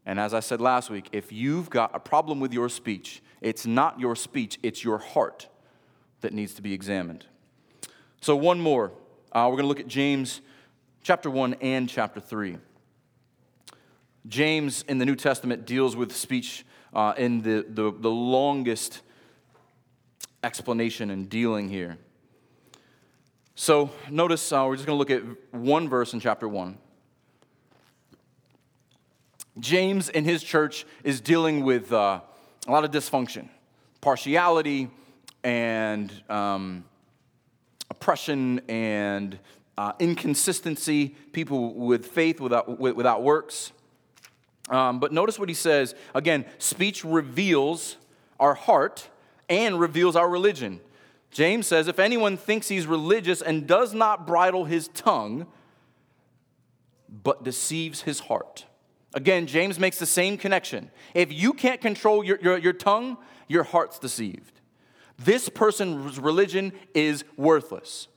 And 0.05 0.19
as 0.19 0.33
I 0.33 0.41
said 0.41 0.59
last 0.61 0.89
week, 0.89 1.07
if 1.13 1.31
you've 1.31 1.69
got 1.69 1.95
a 1.95 1.99
problem 1.99 2.39
with 2.39 2.53
your 2.53 2.69
speech, 2.69 3.23
it's 3.41 3.65
not 3.65 3.99
your 3.99 4.15
speech, 4.15 4.59
it's 4.61 4.83
your 4.83 4.97
heart 4.97 5.47
that 6.23 6.33
needs 6.33 6.53
to 6.55 6.61
be 6.61 6.73
examined. 6.73 7.25
So, 8.21 8.35
one 8.35 8.59
more. 8.59 8.91
Uh, 9.31 9.47
we're 9.49 9.57
going 9.57 9.63
to 9.63 9.67
look 9.67 9.79
at 9.79 9.87
James 9.87 10.41
chapter 11.03 11.29
1 11.29 11.55
and 11.55 11.87
chapter 11.87 12.19
3. 12.19 12.57
James 14.27 14.83
in 14.87 14.97
the 14.97 15.05
New 15.05 15.15
Testament 15.15 15.65
deals 15.65 15.95
with 15.95 16.15
speech 16.15 16.65
uh, 16.93 17.13
in 17.17 17.41
the, 17.41 17.65
the, 17.67 17.91
the 17.91 18.09
longest 18.09 19.01
explanation 20.43 21.09
and 21.09 21.29
dealing 21.29 21.69
here. 21.69 21.97
So, 23.55 23.91
notice 24.09 24.51
uh, 24.51 24.63
we're 24.65 24.75
just 24.75 24.87
going 24.87 24.95
to 24.95 24.99
look 24.99 25.11
at 25.11 25.23
one 25.53 25.89
verse 25.89 26.13
in 26.13 26.19
chapter 26.19 26.47
1. 26.47 26.77
James 29.59 30.09
in 30.09 30.23
his 30.23 30.41
church 30.41 30.85
is 31.03 31.21
dealing 31.21 31.63
with 31.63 31.91
uh, 31.91 32.21
a 32.65 32.71
lot 32.71 32.85
of 32.85 32.91
dysfunction, 32.91 33.49
partiality, 34.01 34.89
and 35.43 36.11
um, 36.29 36.85
oppression 37.89 38.61
and 38.69 39.37
uh, 39.77 39.93
inconsistency, 39.99 41.09
people 41.31 41.73
with 41.73 42.05
faith 42.05 42.39
without, 42.39 42.79
without 42.79 43.23
works. 43.23 43.71
Um, 44.69 44.99
but 44.99 45.11
notice 45.11 45.37
what 45.37 45.49
he 45.49 45.55
says 45.55 45.93
again 46.15 46.45
speech 46.57 47.03
reveals 47.03 47.97
our 48.39 48.53
heart 48.53 49.09
and 49.49 49.79
reveals 49.79 50.15
our 50.15 50.29
religion. 50.29 50.79
James 51.31 51.65
says, 51.65 51.87
if 51.87 51.97
anyone 51.97 52.37
thinks 52.37 52.67
he's 52.67 52.85
religious 52.85 53.41
and 53.41 53.65
does 53.65 53.93
not 53.93 54.27
bridle 54.27 54.65
his 54.65 54.87
tongue, 54.89 55.47
but 57.09 57.43
deceives 57.43 58.01
his 58.01 58.19
heart. 58.19 58.65
Again, 59.15 59.47
James 59.47 59.79
makes 59.79 59.97
the 59.97 60.05
same 60.05 60.37
connection. 60.37 60.91
If 61.13 61.33
you 61.33 61.53
can't 61.53 61.81
control 61.81 62.23
your, 62.23 62.39
your, 62.39 62.57
your 62.57 62.73
tongue, 62.73 63.17
your 63.47 63.63
heart's 63.63 63.99
deceived. 63.99 64.61
This 65.17 65.49
person's 65.49 66.19
religion 66.19 66.73
is 66.93 67.23
worthless. 67.37 68.07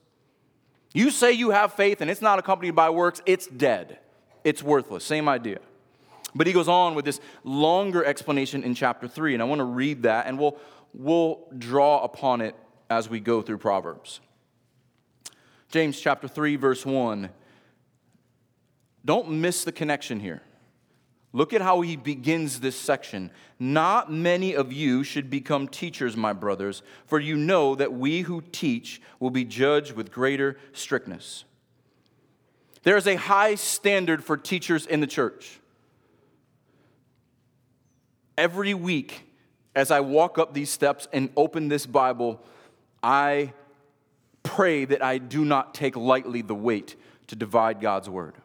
You 0.92 1.10
say 1.10 1.32
you 1.32 1.50
have 1.50 1.74
faith 1.74 2.00
and 2.00 2.10
it's 2.10 2.22
not 2.22 2.38
accompanied 2.38 2.74
by 2.74 2.90
works, 2.90 3.20
it's 3.26 3.46
dead. 3.46 3.98
It's 4.44 4.62
worthless. 4.62 5.04
Same 5.04 5.28
idea. 5.28 5.58
But 6.34 6.46
he 6.46 6.52
goes 6.52 6.68
on 6.68 6.94
with 6.94 7.04
this 7.04 7.20
longer 7.44 8.04
explanation 8.04 8.62
in 8.62 8.74
chapter 8.74 9.08
3, 9.08 9.34
and 9.34 9.42
I 9.42 9.46
want 9.46 9.58
to 9.58 9.64
read 9.64 10.02
that, 10.02 10.26
and 10.26 10.38
we'll, 10.38 10.58
we'll 10.92 11.40
draw 11.56 12.02
upon 12.04 12.40
it 12.40 12.54
as 12.90 13.08
we 13.08 13.20
go 13.20 13.42
through 13.42 13.58
Proverbs. 13.58 14.20
James 15.70 16.00
chapter 16.00 16.28
3, 16.28 16.56
verse 16.56 16.86
1. 16.86 17.30
Don't 19.04 19.30
miss 19.30 19.64
the 19.64 19.72
connection 19.72 20.20
here. 20.20 20.42
Look 21.36 21.52
at 21.52 21.60
how 21.60 21.82
he 21.82 21.96
begins 21.96 22.60
this 22.60 22.76
section. 22.76 23.30
Not 23.58 24.10
many 24.10 24.56
of 24.56 24.72
you 24.72 25.04
should 25.04 25.28
become 25.28 25.68
teachers, 25.68 26.16
my 26.16 26.32
brothers, 26.32 26.82
for 27.04 27.20
you 27.20 27.36
know 27.36 27.74
that 27.74 27.92
we 27.92 28.22
who 28.22 28.40
teach 28.52 29.02
will 29.20 29.28
be 29.28 29.44
judged 29.44 29.92
with 29.92 30.10
greater 30.10 30.56
strictness. 30.72 31.44
There 32.84 32.96
is 32.96 33.06
a 33.06 33.16
high 33.16 33.54
standard 33.54 34.24
for 34.24 34.38
teachers 34.38 34.86
in 34.86 35.00
the 35.00 35.06
church. 35.06 35.60
Every 38.38 38.72
week, 38.72 39.30
as 39.74 39.90
I 39.90 40.00
walk 40.00 40.38
up 40.38 40.54
these 40.54 40.70
steps 40.70 41.06
and 41.12 41.28
open 41.36 41.68
this 41.68 41.84
Bible, 41.84 42.40
I 43.02 43.52
pray 44.42 44.86
that 44.86 45.04
I 45.04 45.18
do 45.18 45.44
not 45.44 45.74
take 45.74 45.96
lightly 45.96 46.40
the 46.40 46.54
weight 46.54 46.96
to 47.26 47.36
divide 47.36 47.82
God's 47.82 48.08
word, 48.08 48.36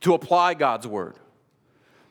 to 0.00 0.14
apply 0.14 0.54
God's 0.54 0.88
word, 0.88 1.14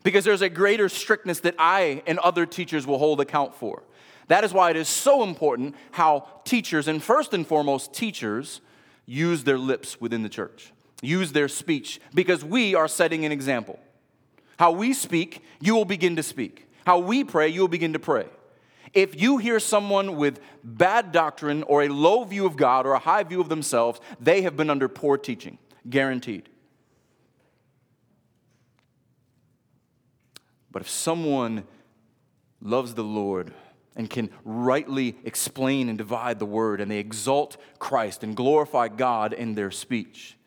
because 0.03 0.25
there's 0.25 0.41
a 0.41 0.49
greater 0.49 0.89
strictness 0.89 1.39
that 1.41 1.55
I 1.57 2.03
and 2.07 2.19
other 2.19 2.45
teachers 2.45 2.87
will 2.87 2.97
hold 2.97 3.21
account 3.21 3.55
for. 3.55 3.83
That 4.27 4.43
is 4.43 4.53
why 4.53 4.69
it 4.69 4.75
is 4.77 4.87
so 4.87 5.23
important 5.23 5.75
how 5.91 6.27
teachers, 6.45 6.87
and 6.87 7.03
first 7.03 7.33
and 7.33 7.45
foremost, 7.45 7.93
teachers, 7.93 8.61
use 9.05 9.43
their 9.43 9.57
lips 9.57 9.99
within 9.99 10.23
the 10.23 10.29
church, 10.29 10.71
use 11.01 11.33
their 11.33 11.47
speech, 11.47 11.99
because 12.13 12.45
we 12.45 12.73
are 12.75 12.87
setting 12.87 13.25
an 13.25 13.31
example. 13.31 13.79
How 14.57 14.71
we 14.71 14.93
speak, 14.93 15.43
you 15.59 15.75
will 15.75 15.85
begin 15.85 16.15
to 16.15 16.23
speak. 16.23 16.67
How 16.85 16.99
we 16.99 17.23
pray, 17.23 17.49
you 17.49 17.61
will 17.61 17.67
begin 17.67 17.93
to 17.93 17.99
pray. 17.99 18.27
If 18.93 19.19
you 19.19 19.37
hear 19.37 19.59
someone 19.59 20.17
with 20.17 20.39
bad 20.63 21.11
doctrine 21.11 21.63
or 21.63 21.83
a 21.83 21.89
low 21.89 22.23
view 22.23 22.45
of 22.45 22.57
God 22.57 22.85
or 22.85 22.93
a 22.93 22.99
high 22.99 23.23
view 23.23 23.41
of 23.41 23.49
themselves, 23.49 23.99
they 24.19 24.41
have 24.41 24.57
been 24.57 24.69
under 24.69 24.87
poor 24.87 25.17
teaching, 25.17 25.57
guaranteed. 25.89 26.49
But 30.71 30.81
if 30.81 30.89
someone 30.89 31.63
loves 32.61 32.93
the 32.93 33.03
Lord 33.03 33.53
and 33.95 34.09
can 34.09 34.29
rightly 34.45 35.17
explain 35.25 35.89
and 35.89 35.97
divide 35.97 36.39
the 36.39 36.45
word, 36.45 36.79
and 36.79 36.89
they 36.89 36.99
exalt 36.99 37.57
Christ 37.79 38.23
and 38.23 38.35
glorify 38.35 38.87
God 38.87 39.33
in 39.33 39.55
their 39.55 39.71
speech, 39.71 40.37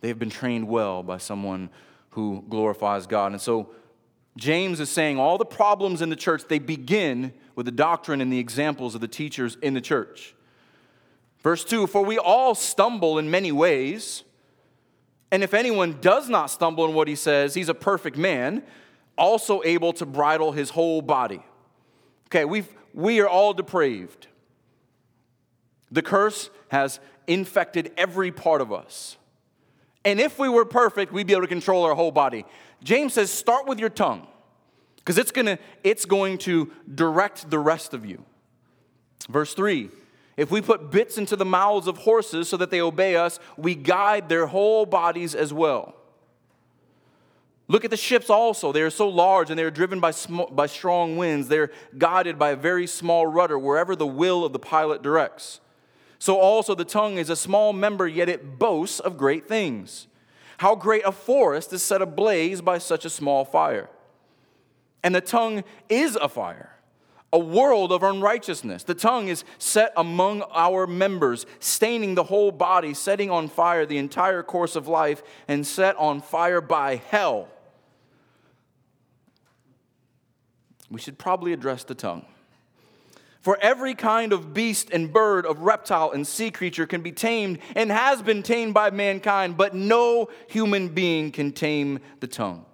they 0.00 0.08
have 0.08 0.18
been 0.18 0.30
trained 0.30 0.66
well 0.66 1.02
by 1.02 1.18
someone 1.18 1.70
who 2.10 2.44
glorifies 2.48 3.06
God. 3.06 3.32
And 3.32 3.40
so 3.40 3.70
James 4.36 4.80
is 4.80 4.90
saying 4.90 5.18
all 5.18 5.38
the 5.38 5.44
problems 5.44 6.02
in 6.02 6.08
the 6.08 6.16
church, 6.16 6.44
they 6.48 6.58
begin 6.58 7.32
with 7.54 7.66
the 7.66 7.72
doctrine 7.72 8.20
and 8.20 8.32
the 8.32 8.38
examples 8.38 8.94
of 8.94 9.00
the 9.00 9.08
teachers 9.08 9.56
in 9.62 9.74
the 9.74 9.80
church. 9.80 10.34
Verse 11.42 11.64
2 11.64 11.86
For 11.86 12.04
we 12.04 12.18
all 12.18 12.54
stumble 12.54 13.18
in 13.18 13.30
many 13.30 13.52
ways, 13.52 14.24
and 15.30 15.42
if 15.42 15.54
anyone 15.54 15.98
does 16.00 16.28
not 16.28 16.46
stumble 16.46 16.84
in 16.86 16.94
what 16.94 17.08
he 17.08 17.14
says, 17.14 17.54
he's 17.54 17.68
a 17.68 17.74
perfect 17.74 18.16
man, 18.16 18.62
also 19.16 19.62
able 19.64 19.92
to 19.94 20.06
bridle 20.06 20.52
his 20.52 20.70
whole 20.70 21.02
body. 21.02 21.42
Okay, 22.28 22.44
we 22.44 22.64
we 22.92 23.20
are 23.20 23.28
all 23.28 23.52
depraved. 23.52 24.26
The 25.90 26.02
curse 26.02 26.50
has 26.68 27.00
infected 27.26 27.92
every 27.96 28.30
part 28.32 28.60
of 28.60 28.72
us. 28.72 29.16
And 30.04 30.20
if 30.20 30.38
we 30.38 30.48
were 30.48 30.64
perfect, 30.64 31.12
we'd 31.12 31.26
be 31.26 31.32
able 31.32 31.42
to 31.42 31.48
control 31.48 31.84
our 31.84 31.94
whole 31.94 32.12
body. 32.12 32.44
James 32.82 33.14
says, 33.14 33.30
start 33.30 33.66
with 33.66 33.78
your 33.78 33.90
tongue, 33.90 34.26
because 34.96 35.18
it's, 35.18 35.30
gonna, 35.30 35.58
it's 35.84 36.04
going 36.04 36.38
to 36.38 36.72
direct 36.94 37.50
the 37.50 37.58
rest 37.58 37.92
of 37.92 38.06
you. 38.06 38.24
Verse 39.28 39.52
3 39.52 39.90
If 40.36 40.50
we 40.50 40.62
put 40.62 40.90
bits 40.90 41.18
into 41.18 41.36
the 41.36 41.44
mouths 41.44 41.86
of 41.86 41.98
horses 41.98 42.48
so 42.48 42.56
that 42.56 42.70
they 42.70 42.80
obey 42.80 43.16
us, 43.16 43.38
we 43.56 43.74
guide 43.74 44.28
their 44.28 44.46
whole 44.46 44.86
bodies 44.86 45.34
as 45.34 45.52
well. 45.52 45.94
Look 47.70 47.84
at 47.84 47.92
the 47.92 47.96
ships 47.96 48.28
also. 48.28 48.72
They 48.72 48.82
are 48.82 48.90
so 48.90 49.08
large 49.08 49.48
and 49.48 49.56
they 49.56 49.62
are 49.62 49.70
driven 49.70 50.00
by, 50.00 50.10
sm- 50.10 50.50
by 50.50 50.66
strong 50.66 51.16
winds. 51.16 51.46
They're 51.46 51.70
guided 51.96 52.36
by 52.36 52.50
a 52.50 52.56
very 52.56 52.88
small 52.88 53.28
rudder 53.28 53.56
wherever 53.56 53.94
the 53.94 54.08
will 54.08 54.44
of 54.44 54.52
the 54.52 54.58
pilot 54.58 55.02
directs. 55.02 55.60
So 56.18 56.36
also 56.36 56.74
the 56.74 56.84
tongue 56.84 57.16
is 57.16 57.30
a 57.30 57.36
small 57.36 57.72
member, 57.72 58.08
yet 58.08 58.28
it 58.28 58.58
boasts 58.58 58.98
of 58.98 59.16
great 59.16 59.46
things. 59.46 60.08
How 60.58 60.74
great 60.74 61.04
a 61.06 61.12
forest 61.12 61.72
is 61.72 61.80
set 61.80 62.02
ablaze 62.02 62.60
by 62.60 62.78
such 62.78 63.04
a 63.04 63.08
small 63.08 63.44
fire. 63.44 63.88
And 65.04 65.14
the 65.14 65.20
tongue 65.20 65.62
is 65.88 66.16
a 66.16 66.28
fire, 66.28 66.72
a 67.32 67.38
world 67.38 67.92
of 67.92 68.02
unrighteousness. 68.02 68.82
The 68.82 68.96
tongue 68.96 69.28
is 69.28 69.44
set 69.58 69.92
among 69.96 70.42
our 70.50 70.88
members, 70.88 71.46
staining 71.60 72.16
the 72.16 72.24
whole 72.24 72.50
body, 72.50 72.94
setting 72.94 73.30
on 73.30 73.46
fire 73.46 73.86
the 73.86 73.98
entire 73.98 74.42
course 74.42 74.74
of 74.74 74.88
life, 74.88 75.22
and 75.46 75.64
set 75.64 75.94
on 75.98 76.20
fire 76.20 76.60
by 76.60 76.96
hell. 76.96 77.48
We 80.90 81.00
should 81.00 81.18
probably 81.18 81.52
address 81.52 81.84
the 81.84 81.94
tongue. 81.94 82.24
For 83.40 83.58
every 83.62 83.94
kind 83.94 84.34
of 84.34 84.52
beast 84.52 84.90
and 84.90 85.10
bird, 85.10 85.46
of 85.46 85.60
reptile 85.60 86.10
and 86.10 86.26
sea 86.26 86.50
creature 86.50 86.86
can 86.86 87.00
be 87.00 87.12
tamed 87.12 87.60
and 87.74 87.90
has 87.90 88.20
been 88.20 88.42
tamed 88.42 88.74
by 88.74 88.90
mankind, 88.90 89.56
but 89.56 89.74
no 89.74 90.28
human 90.48 90.88
being 90.88 91.32
can 91.32 91.52
tame 91.52 92.00
the 92.20 92.26
tongue. 92.26 92.66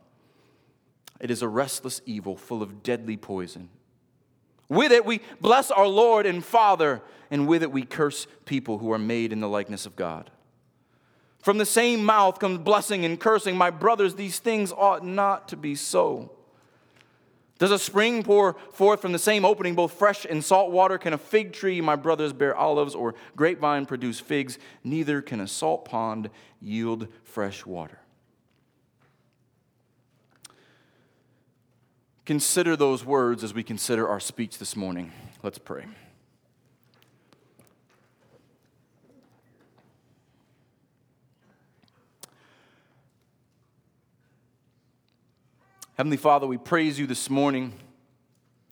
It 1.20 1.30
is 1.30 1.42
a 1.42 1.48
restless 1.48 2.00
evil 2.04 2.36
full 2.36 2.62
of 2.62 2.82
deadly 2.82 3.16
poison. 3.16 3.68
With 4.68 4.90
it 4.90 5.06
we 5.06 5.20
bless 5.40 5.70
our 5.70 5.86
Lord 5.86 6.26
and 6.26 6.44
Father, 6.44 7.00
and 7.30 7.46
with 7.46 7.62
it 7.62 7.70
we 7.70 7.84
curse 7.84 8.26
people 8.44 8.78
who 8.78 8.90
are 8.90 8.98
made 8.98 9.32
in 9.32 9.40
the 9.40 9.48
likeness 9.48 9.86
of 9.86 9.94
God. 9.94 10.30
From 11.40 11.58
the 11.58 11.64
same 11.64 12.04
mouth 12.04 12.40
comes 12.40 12.58
blessing 12.58 13.04
and 13.04 13.20
cursing. 13.20 13.56
My 13.56 13.70
brothers, 13.70 14.16
these 14.16 14.40
things 14.40 14.72
ought 14.72 15.06
not 15.06 15.48
to 15.50 15.56
be 15.56 15.76
so. 15.76 16.32
Does 17.58 17.70
a 17.70 17.78
spring 17.78 18.22
pour 18.22 18.54
forth 18.72 19.00
from 19.00 19.12
the 19.12 19.18
same 19.18 19.44
opening 19.44 19.74
both 19.74 19.92
fresh 19.92 20.26
and 20.26 20.44
salt 20.44 20.70
water? 20.70 20.98
Can 20.98 21.14
a 21.14 21.18
fig 21.18 21.54
tree, 21.54 21.80
my 21.80 21.96
brothers, 21.96 22.32
bear 22.32 22.54
olives, 22.54 22.94
or 22.94 23.14
grapevine 23.34 23.86
produce 23.86 24.20
figs? 24.20 24.58
Neither 24.84 25.22
can 25.22 25.40
a 25.40 25.48
salt 25.48 25.86
pond 25.86 26.28
yield 26.60 27.08
fresh 27.24 27.64
water. 27.64 28.00
Consider 32.26 32.76
those 32.76 33.04
words 33.04 33.42
as 33.44 33.54
we 33.54 33.62
consider 33.62 34.06
our 34.06 34.20
speech 34.20 34.58
this 34.58 34.76
morning. 34.76 35.12
Let's 35.42 35.58
pray. 35.58 35.86
Heavenly 45.96 46.18
Father, 46.18 46.46
we 46.46 46.58
praise 46.58 46.98
you 46.98 47.06
this 47.06 47.30
morning 47.30 47.72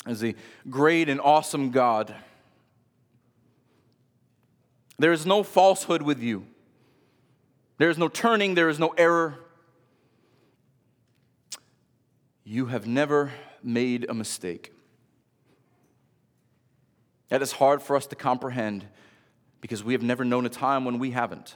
as 0.05 0.23
a 0.23 0.35
great 0.69 1.09
and 1.09 1.23
awesome 1.23 1.71
God. 1.71 2.15
There 4.99 5.11
is 5.11 5.25
no 5.25 5.43
falsehood 5.43 6.03
with 6.03 6.21
you, 6.21 6.45
there 7.79 7.89
is 7.89 7.97
no 7.97 8.09
turning, 8.09 8.55
there 8.55 8.69
is 8.69 8.79
no 8.79 8.89
error. 8.99 9.39
You 12.45 12.67
have 12.67 12.87
never 12.87 13.33
made 13.63 14.05
a 14.11 14.13
mistake. 14.13 14.75
That 17.31 17.41
is 17.41 17.53
hard 17.53 17.81
for 17.81 17.97
us 17.97 18.07
to 18.09 18.17
comprehend 18.17 18.87
because 19.63 19.83
we 19.83 19.95
have 19.95 20.03
never 20.03 20.27
known 20.27 20.45
a 20.45 20.51
time 20.51 20.85
when 20.85 20.99
we 20.99 21.13
haven't. 21.13 21.55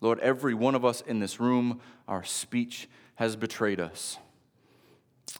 Lord, 0.00 0.20
every 0.20 0.54
one 0.54 0.74
of 0.74 0.84
us 0.84 1.00
in 1.00 1.18
this 1.18 1.40
room, 1.40 1.80
our 2.06 2.22
speech 2.22 2.88
has 3.16 3.36
betrayed 3.36 3.80
us. 3.80 4.18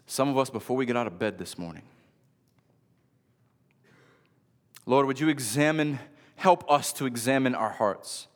Some 0.07 0.29
of 0.29 0.37
us 0.37 0.51
before 0.51 0.77
we 0.77 0.85
get 0.85 0.97
out 0.97 1.07
of 1.07 1.19
bed 1.19 1.39
this 1.39 1.57
morning. 1.57 1.83
Lord, 4.85 5.07
would 5.07 5.21
you 5.21 5.29
examine, 5.29 5.99
help 6.37 6.69
us 6.71 6.93
to 6.95 7.07
examine 7.07 7.55
our 7.55 7.71
hearts? 7.71 8.27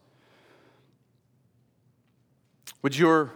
Would 2.83 2.97
your 2.97 3.33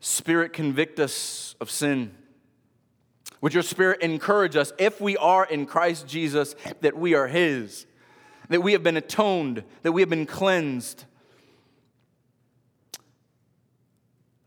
spirit 0.00 0.52
convict 0.52 0.98
us 0.98 1.54
of 1.60 1.70
sin? 1.70 2.14
Would 3.40 3.54
your 3.54 3.62
spirit 3.62 4.00
encourage 4.00 4.56
us, 4.56 4.72
if 4.78 5.00
we 5.00 5.16
are 5.16 5.44
in 5.44 5.66
Christ 5.66 6.06
Jesus, 6.06 6.54
that 6.80 6.96
we 6.96 7.14
are 7.14 7.28
His, 7.28 7.86
that 8.48 8.62
we 8.62 8.72
have 8.72 8.82
been 8.82 8.96
atoned, 8.96 9.62
that 9.82 9.92
we 9.92 10.02
have 10.02 10.10
been 10.10 10.26
cleansed? 10.26 11.04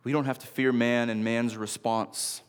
We 0.09 0.13
don't 0.13 0.25
have 0.25 0.39
to 0.39 0.47
fear 0.47 0.71
man 0.71 1.11
and 1.11 1.23
man's 1.23 1.55
response. 1.55 2.41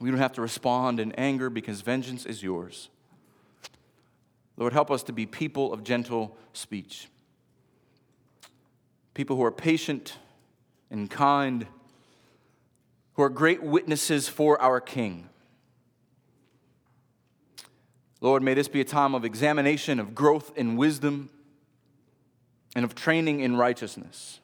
We 0.00 0.10
don't 0.10 0.20
have 0.20 0.34
to 0.34 0.40
respond 0.40 1.00
in 1.00 1.10
anger 1.14 1.50
because 1.50 1.80
vengeance 1.80 2.24
is 2.24 2.40
yours. 2.40 2.88
Lord, 4.56 4.72
help 4.72 4.88
us 4.88 5.02
to 5.02 5.12
be 5.12 5.26
people 5.26 5.72
of 5.72 5.82
gentle 5.82 6.36
speech, 6.52 7.08
people 9.12 9.34
who 9.34 9.42
are 9.42 9.50
patient 9.50 10.18
and 10.88 11.10
kind, 11.10 11.66
who 13.14 13.24
are 13.24 13.28
great 13.28 13.64
witnesses 13.64 14.28
for 14.28 14.62
our 14.62 14.80
King. 14.80 15.28
Lord, 18.20 18.40
may 18.40 18.54
this 18.54 18.68
be 18.68 18.80
a 18.80 18.84
time 18.84 19.16
of 19.16 19.24
examination, 19.24 19.98
of 19.98 20.14
growth 20.14 20.52
in 20.54 20.76
wisdom, 20.76 21.28
and 22.76 22.84
of 22.84 22.94
training 22.94 23.40
in 23.40 23.56
righteousness, 23.56 24.38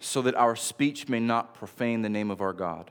so 0.00 0.22
that 0.22 0.34
our 0.34 0.54
speech 0.54 1.08
may 1.08 1.20
not 1.20 1.54
profane 1.54 2.02
the 2.02 2.08
name 2.08 2.30
of 2.30 2.40
our 2.40 2.52
God, 2.52 2.90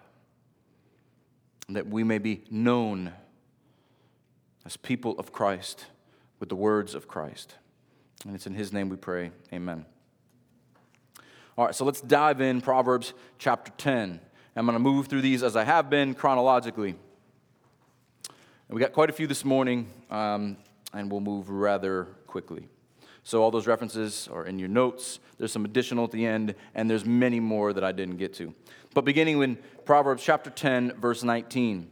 that 1.69 1.87
we 1.87 2.03
may 2.03 2.17
be 2.17 2.43
known 2.49 3.13
as 4.65 4.77
people 4.77 5.17
of 5.17 5.31
Christ 5.31 5.85
with 6.39 6.49
the 6.49 6.55
words 6.55 6.93
of 6.93 7.07
Christ. 7.07 7.55
And 8.25 8.35
it's 8.35 8.47
in 8.47 8.53
His 8.53 8.73
name 8.73 8.89
we 8.89 8.97
pray. 8.97 9.31
Amen. 9.53 9.85
All 11.57 11.65
right, 11.65 11.73
so 11.73 11.85
let's 11.85 12.01
dive 12.01 12.41
in 12.41 12.61
Proverbs 12.61 13.13
chapter 13.39 13.71
10. 13.77 14.19
I'm 14.55 14.65
going 14.65 14.73
to 14.75 14.79
move 14.79 15.07
through 15.07 15.21
these 15.21 15.43
as 15.43 15.55
I 15.55 15.63
have 15.63 15.89
been 15.89 16.13
chronologically. 16.13 16.89
And 16.89 18.75
we 18.75 18.81
got 18.81 18.91
quite 18.91 19.09
a 19.09 19.13
few 19.13 19.27
this 19.27 19.45
morning, 19.45 19.87
um, 20.09 20.57
and 20.93 21.11
we'll 21.11 21.21
move 21.21 21.49
rather 21.49 22.05
quickly. 22.25 22.67
So 23.27 23.43
all 23.43 23.51
those 23.51 23.67
references 23.67 24.29
are 24.31 24.45
in 24.45 24.57
your 24.57 24.69
notes. 24.69 25.19
There's 25.37 25.51
some 25.51 25.65
additional 25.65 26.05
at 26.05 26.11
the 26.11 26.25
end, 26.25 26.55
and 26.73 26.89
there's 26.89 27.03
many 27.03 27.41
more 27.41 27.73
that 27.73 27.83
I 27.83 27.91
didn't 27.91 28.15
get 28.15 28.33
to. 28.35 28.53
But 28.93 29.03
beginning 29.03 29.43
in 29.43 29.57
Proverbs 29.83 30.23
chapter 30.23 30.49
10, 30.49 30.93
verse 30.93 31.23
19. 31.25 31.91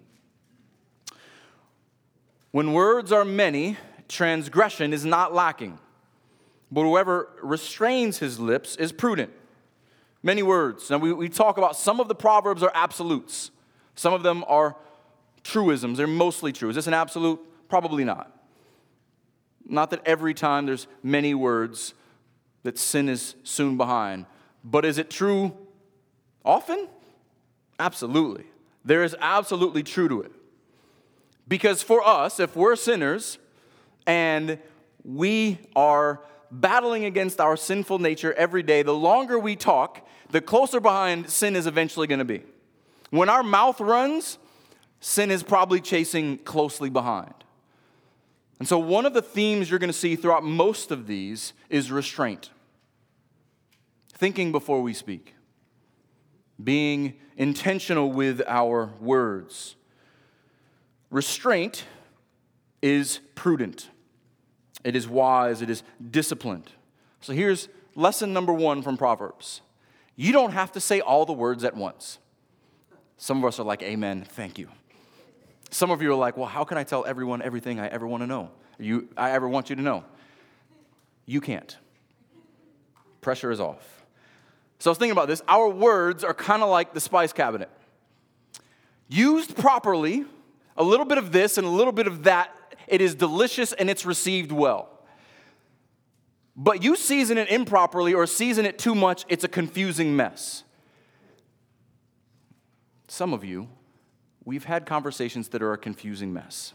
When 2.52 2.72
words 2.72 3.12
are 3.12 3.26
many, 3.26 3.76
transgression 4.08 4.94
is 4.94 5.04
not 5.04 5.34
lacking. 5.34 5.78
But 6.72 6.84
whoever 6.84 7.28
restrains 7.44 8.20
his 8.20 8.40
lips 8.40 8.78
is 8.78 8.94
prudent. 8.94 9.34
Many 10.24 10.42
words. 10.42 10.90
Now, 10.90 11.00
we, 11.00 11.12
we 11.12 11.28
talk 11.28 11.58
about 11.58 11.76
some 11.76 12.00
of 12.00 12.08
the 12.08 12.16
Proverbs 12.16 12.64
are 12.64 12.72
absolutes, 12.74 13.52
some 13.96 14.14
of 14.14 14.24
them 14.24 14.46
are 14.48 14.78
truisms. 15.44 15.98
They're 15.98 16.08
mostly 16.08 16.54
true. 16.54 16.70
Is 16.70 16.78
this 16.78 16.88
an 16.88 16.94
absolute? 16.94 17.42
Probably 17.68 18.06
not. 18.06 18.35
Not 19.68 19.90
that 19.92 20.02
every 20.06 20.34
time 20.34 20.66
there's 20.66 20.88
many 21.04 21.34
words 21.34 21.94
that 22.64 22.78
sin 22.78 23.10
is 23.10 23.36
soon 23.44 23.78
behind. 23.78 24.26
But 24.64 24.86
is 24.86 24.98
it 24.98 25.10
true 25.10 25.56
often? 26.44 26.88
Absolutely. 27.80 28.46
There 28.84 29.04
is 29.04 29.16
absolutely 29.20 29.84
true 29.84 30.08
to 30.10 30.22
it. 30.22 30.32
Because 31.48 31.84
for 31.84 32.06
us, 32.06 32.40
if 32.40 32.56
we're 32.56 32.76
sinners 32.76 33.38
and 34.08 34.58
we 35.04 35.60
are 35.76 36.22
battling 36.52 37.06
against 37.06 37.40
our 37.40 37.56
sinful 37.56 38.00
nature 38.00 38.34
every 38.34 38.64
day, 38.64 38.82
the 38.82 38.94
longer 38.94 39.38
we 39.38 39.56
talk, 39.56 40.08
the 40.32 40.42
closer 40.42 40.80
behind 40.80 41.30
sin 41.30 41.56
is 41.56 41.68
eventually 41.68 42.08
going 42.08 42.20
to 42.20 42.26
be. 42.26 42.42
When 43.12 43.30
our 43.30 43.44
mouth 43.44 43.80
runs, 43.80 44.40
sin 45.00 45.30
is 45.30 45.44
probably 45.44 45.82
chasing 45.82 46.40
closely 46.40 46.90
behind. 46.90 47.34
And 48.66 48.68
so, 48.68 48.80
one 48.80 49.06
of 49.06 49.14
the 49.14 49.22
themes 49.22 49.70
you're 49.70 49.78
going 49.78 49.92
to 49.92 49.94
see 49.94 50.16
throughout 50.16 50.44
most 50.44 50.90
of 50.90 51.06
these 51.06 51.54
is 51.70 51.92
restraint. 51.92 52.50
Thinking 54.12 54.52
before 54.52 54.82
we 54.82 54.92
speak, 54.92 55.36
being 56.64 57.14
intentional 57.38 58.12
with 58.12 58.42
our 58.48 58.92
words. 59.00 59.76
Restraint 61.12 61.86
is 62.82 63.20
prudent, 63.36 63.92
it 64.84 64.96
is 64.96 65.08
wise, 65.08 65.62
it 65.62 65.70
is 65.70 65.84
disciplined. 66.10 66.72
So, 67.22 67.34
here's 67.34 67.70
lesson 67.94 68.34
number 68.34 68.52
one 68.52 68.82
from 68.82 68.98
Proverbs 68.98 69.62
you 70.16 70.32
don't 70.32 70.54
have 70.54 70.72
to 70.72 70.80
say 70.80 71.02
all 71.02 71.28
the 71.28 71.34
words 71.34 71.64
at 71.64 71.78
once. 71.78 72.18
Some 73.18 73.38
of 73.38 73.46
us 73.46 73.60
are 73.60 73.64
like, 73.64 73.84
Amen, 73.84 74.26
thank 74.28 74.58
you. 74.58 74.70
Some 75.76 75.92
of 75.92 76.02
you 76.02 76.10
are 76.10 76.16
like, 76.16 76.38
well, 76.38 76.46
how 76.46 76.64
can 76.64 76.78
I 76.78 76.86
tell 76.86 77.06
everyone 77.06 77.42
everything 77.42 77.82
I 77.82 77.88
ever 77.88 78.08
want 78.08 78.24
to 78.24 78.28
know? 78.28 78.50
You, 78.80 79.10
I 79.18 79.32
ever 79.32 79.50
want 79.50 79.70
you 79.70 79.76
to 79.76 79.82
know? 79.82 80.06
You 81.26 81.42
can't. 81.42 81.76
Pressure 83.20 83.52
is 83.52 83.60
off. 83.60 84.06
So 84.80 84.90
I 84.90 84.92
was 84.92 84.98
thinking 84.98 85.12
about 85.12 85.28
this. 85.28 85.42
Our 85.50 85.68
words 85.68 86.24
are 86.24 86.34
kind 86.34 86.64
of 86.64 86.70
like 86.70 86.94
the 86.94 87.02
spice 87.02 87.34
cabinet. 87.34 87.70
Used 89.10 89.58
properly, 89.58 90.24
a 90.78 90.84
little 90.84 91.06
bit 91.06 91.18
of 91.18 91.34
this 91.34 91.58
and 91.58 91.68
a 91.68 91.70
little 91.70 91.92
bit 91.92 92.08
of 92.08 92.24
that, 92.24 92.56
it 92.88 93.02
is 93.02 93.14
delicious 93.14 93.74
and 93.74 93.90
it's 93.90 94.06
received 94.06 94.54
well. 94.54 94.88
But 96.56 96.84
you 96.84 96.96
season 96.96 97.38
it 97.38 97.50
improperly 97.50 98.14
or 98.14 98.26
season 98.28 98.66
it 98.66 98.80
too 98.80 98.96
much, 98.96 99.26
it's 99.28 99.44
a 99.44 99.50
confusing 99.50 100.16
mess. 100.16 100.64
Some 103.10 103.34
of 103.34 103.44
you 103.44 103.68
we've 104.46 104.64
had 104.64 104.86
conversations 104.86 105.50
that 105.50 105.62
are 105.62 105.74
a 105.74 105.78
confusing 105.78 106.32
mess. 106.32 106.74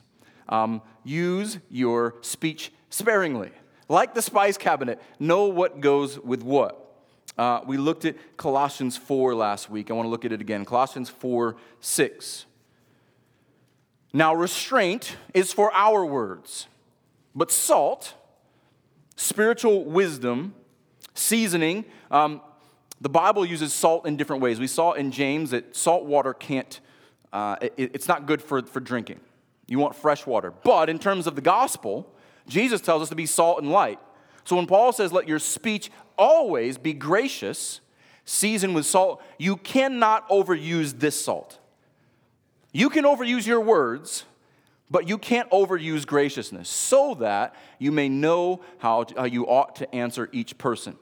Um, 0.48 0.83
use 1.04 1.59
your 1.70 2.16
speech 2.20 2.72
sparingly. 2.90 3.52
Like 3.88 4.14
the 4.14 4.22
spice 4.22 4.59
cabinet, 4.59 5.00
know 5.18 5.46
what 5.46 5.80
goes 5.80 6.18
with 6.18 6.42
what. 6.42 6.76
Uh, 7.38 7.61
we 7.66 7.76
looked 7.76 8.04
at 8.04 8.16
Colossians 8.37 8.96
4 8.96 9.35
last 9.35 9.70
week. 9.70 9.90
I 9.90 9.94
want 9.94 10.06
to 10.06 10.11
look 10.11 10.24
at 10.24 10.33
it 10.33 10.40
again. 10.40 10.64
Colossians 10.64 11.09
4 11.09 11.56
6. 11.80 12.46
Now, 14.12 14.35
restraint 14.35 15.16
is 15.35 15.52
for 15.52 15.72
our 15.72 16.04
words, 16.04 16.66
but 17.35 17.52
salt, 17.52 18.14
spiritual 19.14 19.85
wisdom, 19.85 20.54
seasoning, 21.14 21.85
um, 22.11 22.40
the 23.00 23.09
Bible 23.09 23.46
uses 23.46 23.72
salt 23.72 24.06
in 24.06 24.16
different 24.16 24.42
ways. 24.42 24.59
We 24.59 24.66
saw 24.66 24.92
in 24.92 25.12
James 25.12 25.50
that 25.50 25.76
salt 25.76 26.04
water 26.04 26.35
can't 26.35 26.80
uh, 27.33 27.57
it, 27.61 27.75
it's 27.77 28.09
not 28.09 28.27
good 28.27 28.43
for, 28.43 28.62
for 28.62 28.81
drinking. 28.81 29.21
You 29.66 29.79
want 29.79 29.95
fresh 29.95 30.27
water. 30.27 30.51
But 30.51 30.90
in 30.90 30.99
terms 30.99 31.27
of 31.27 31.37
the 31.37 31.40
gospel, 31.40 32.12
Jesus 32.49 32.81
tells 32.81 33.03
us 33.03 33.09
to 33.11 33.14
be 33.14 33.27
salt 33.27 33.62
and 33.62 33.71
light. 33.71 34.01
So 34.45 34.57
when 34.57 34.66
Paul 34.66 34.93
says, 34.93 35.12
let 35.12 35.29
your 35.29 35.38
speech 35.38 35.90
always 36.19 36.77
be 36.77 36.93
gracious, 36.93 37.81
seasoned 38.25 38.75
with 38.75 38.87
salt, 38.87 39.23
you 39.38 39.57
cannot 39.57 40.29
overuse 40.29 40.99
this 40.99 41.23
salt. 41.25 41.59
You 42.73 42.90
can 42.90 43.05
overuse 43.05 43.47
your 43.47 43.61
words, 43.61 44.25
but 44.90 45.09
you 45.09 45.19
can't 45.19 45.49
overuse 45.51 46.05
graciousness 46.07 46.69
so 46.69 47.14
that 47.14 47.55
you 47.79 47.93
may 47.93 48.09
know 48.09 48.62
how, 48.79 49.07
how 49.16 49.25
you 49.25 49.47
ought 49.47 49.77
to 49.77 49.95
answer 49.95 50.29
each 50.33 50.59
person. 50.59 50.97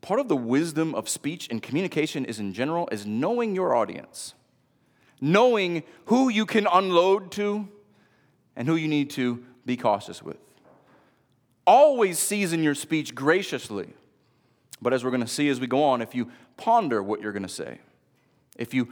Part 0.00 0.18
of 0.18 0.28
the 0.28 0.36
wisdom 0.36 0.94
of 0.94 1.08
speech 1.08 1.46
and 1.50 1.62
communication 1.62 2.24
is 2.24 2.40
in 2.40 2.52
general 2.52 2.88
is 2.90 3.06
knowing 3.06 3.54
your 3.54 3.76
audience 3.76 4.34
knowing 5.20 5.82
who 6.06 6.28
you 6.28 6.46
can 6.46 6.66
unload 6.72 7.30
to 7.32 7.68
and 8.56 8.66
who 8.66 8.76
you 8.76 8.88
need 8.88 9.10
to 9.10 9.44
be 9.64 9.76
cautious 9.76 10.22
with. 10.22 10.38
Always 11.66 12.18
season 12.18 12.62
your 12.62 12.74
speech 12.74 13.14
graciously. 13.14 13.94
But 14.82 14.92
as 14.92 15.04
we're 15.04 15.10
going 15.10 15.22
to 15.22 15.28
see 15.28 15.48
as 15.48 15.60
we 15.60 15.66
go 15.66 15.84
on, 15.84 16.00
if 16.00 16.14
you 16.14 16.30
ponder 16.56 17.02
what 17.02 17.20
you're 17.20 17.32
going 17.32 17.42
to 17.42 17.48
say, 17.48 17.78
if 18.56 18.74
you 18.74 18.88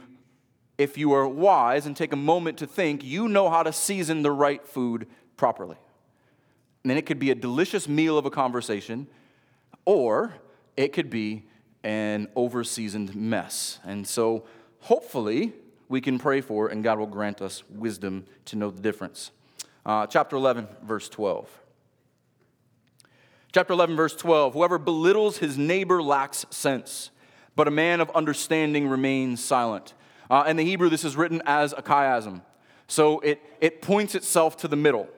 if 0.77 0.97
you 0.97 1.11
are 1.11 1.27
wise 1.27 1.85
and 1.85 1.95
take 1.95 2.13
a 2.13 2.17
moment 2.17 2.57
to 2.59 2.65
think, 2.65 3.03
you 3.03 3.27
know 3.27 3.49
how 3.49 3.63
to 3.63 3.73
season 3.73 4.21
the 4.21 4.31
right 4.31 4.65
food 4.65 5.07
properly. 5.35 5.75
And 6.83 6.89
then 6.89 6.97
it 6.97 7.05
could 7.05 7.19
be 7.19 7.31
a 7.31 7.35
delicious 7.35 7.85
meal 7.85 8.17
of 8.17 8.25
a 8.25 8.29
conversation, 8.29 9.07
or 9.83 10.35
it 10.77 10.93
could 10.93 11.09
be 11.09 11.47
an 11.83 12.29
overseasoned 12.33 13.13
mess. 13.13 13.79
And 13.83 14.07
so, 14.07 14.45
hopefully, 14.79 15.51
we 15.89 15.99
can 15.99 16.19
pray 16.19 16.39
for, 16.39 16.69
and 16.69 16.83
God 16.83 16.99
will 16.99 17.07
grant 17.07 17.41
us 17.41 17.63
wisdom 17.69 18.25
to 18.45 18.55
know 18.55 18.69
the 18.69 18.81
difference. 18.81 19.31
Uh, 19.85 20.05
chapter 20.05 20.35
11, 20.35 20.67
verse 20.83 21.09
12. 21.09 21.49
Chapter 23.51 23.73
11, 23.73 23.95
verse 23.95 24.15
12 24.15 24.53
Whoever 24.53 24.77
belittles 24.77 25.39
his 25.39 25.57
neighbor 25.57 26.01
lacks 26.01 26.45
sense, 26.51 27.09
but 27.55 27.67
a 27.67 27.71
man 27.71 27.99
of 27.99 28.09
understanding 28.11 28.87
remains 28.87 29.43
silent. 29.43 29.95
Uh, 30.29 30.45
in 30.47 30.55
the 30.55 30.63
Hebrew, 30.63 30.89
this 30.89 31.03
is 31.03 31.17
written 31.17 31.41
as 31.45 31.73
a 31.73 31.81
chiasm. 31.81 32.43
So 32.87 33.19
it, 33.21 33.41
it 33.59 33.81
points 33.81 34.13
itself 34.13 34.57
to 34.57 34.67
the 34.67 34.75
middle. 34.75 35.09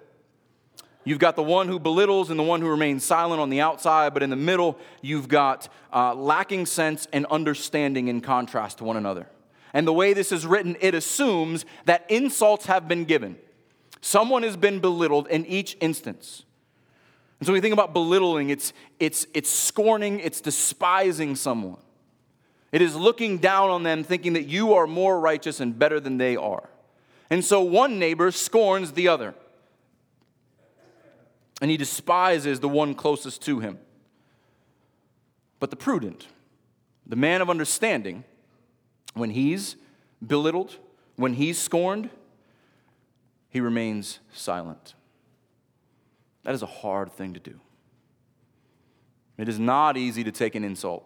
You've 1.04 1.20
got 1.20 1.36
the 1.36 1.44
one 1.44 1.68
who 1.68 1.80
belittles 1.80 2.30
and 2.30 2.40
the 2.40 2.44
one 2.44 2.62
who 2.62 2.70
remains 2.70 3.04
silent 3.04 3.42
on 3.42 3.50
the 3.50 3.60
outside, 3.60 4.14
but 4.14 4.24
in 4.24 4.30
the 4.30 4.36
middle, 4.36 4.78
you've 5.02 5.28
got 5.28 5.68
uh, 5.92 6.14
lacking 6.14 6.66
sense 6.68 7.08
and 7.12 7.26
understanding 7.26 8.08
in 8.08 8.22
contrast 8.22 8.78
to 8.78 8.84
one 8.84 8.98
another. 8.98 9.28
And 9.74 9.88
the 9.88 9.94
way 9.94 10.14
this 10.14 10.32
is 10.32 10.46
written, 10.46 10.76
it 10.82 10.94
assumes 10.94 11.66
that 11.86 12.06
insults 12.10 12.66
have 12.66 12.88
been 12.88 13.06
given. 13.06 13.38
Someone 14.02 14.44
has 14.44 14.58
been 14.58 14.80
belittled 14.80 15.28
in 15.28 15.46
each 15.46 15.78
instance. 15.80 16.44
And 17.40 17.48
so 17.48 17.54
when 17.54 17.58
we 17.58 17.62
think 17.62 17.74
about 17.74 17.94
belittling, 17.94 18.50
it's, 18.50 18.74
it's, 19.00 19.26
it's 19.34 19.50
scorning, 19.50 20.20
it's 20.20 20.42
despising 20.42 21.36
someone. 21.36 21.80
It 22.72 22.82
is 22.82 22.96
looking 22.96 23.38
down 23.38 23.70
on 23.70 23.84
them, 23.84 24.04
thinking 24.04 24.34
that 24.34 24.46
you 24.46 24.74
are 24.74 24.88
more 24.88 25.20
righteous 25.20 25.60
and 25.60 25.78
better 25.78 26.00
than 26.00 26.18
they 26.18 26.36
are. 26.36 26.70
And 27.30 27.44
so 27.44 27.62
one 27.62 27.98
neighbor 27.98 28.32
scorns 28.32 28.92
the 28.92 29.08
other, 29.08 29.34
and 31.62 31.72
he 31.72 31.78
despises 31.78 32.60
the 32.60 32.70
one 32.70 32.94
closest 32.94 33.42
to 33.44 33.60
him. 33.60 33.80
But 35.60 35.70
the 35.70 35.76
prudent, 35.76 36.28
the 37.06 37.16
man 37.16 37.42
of 37.42 37.50
understanding, 37.50 38.24
when 39.14 39.32
he's 39.32 39.76
belittled, 40.26 40.78
when 41.16 41.34
he's 41.34 41.60
scorned, 41.60 42.10
he 43.50 43.60
remains 43.60 44.20
silent. 44.34 44.96
That 46.44 46.54
is 46.54 46.62
a 46.62 46.68
hard 46.68 47.12
thing 47.12 47.34
to 47.34 47.40
do. 47.40 47.60
It 49.38 49.50
is 49.50 49.60
not 49.60 49.98
easy 49.98 50.24
to 50.24 50.32
take 50.32 50.56
an 50.56 50.64
insult 50.64 51.04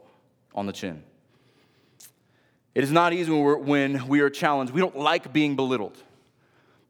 on 0.54 0.66
the 0.66 0.74
chin. 0.74 1.04
It 2.74 2.84
is 2.84 2.92
not 2.92 3.14
easy 3.14 3.32
when, 3.32 3.42
we're, 3.42 3.58
when 3.58 4.08
we 4.08 4.20
are 4.20 4.30
challenged. 4.30 4.74
We 4.74 4.82
don't 4.82 4.98
like 4.98 5.32
being 5.32 5.56
belittled 5.56 5.98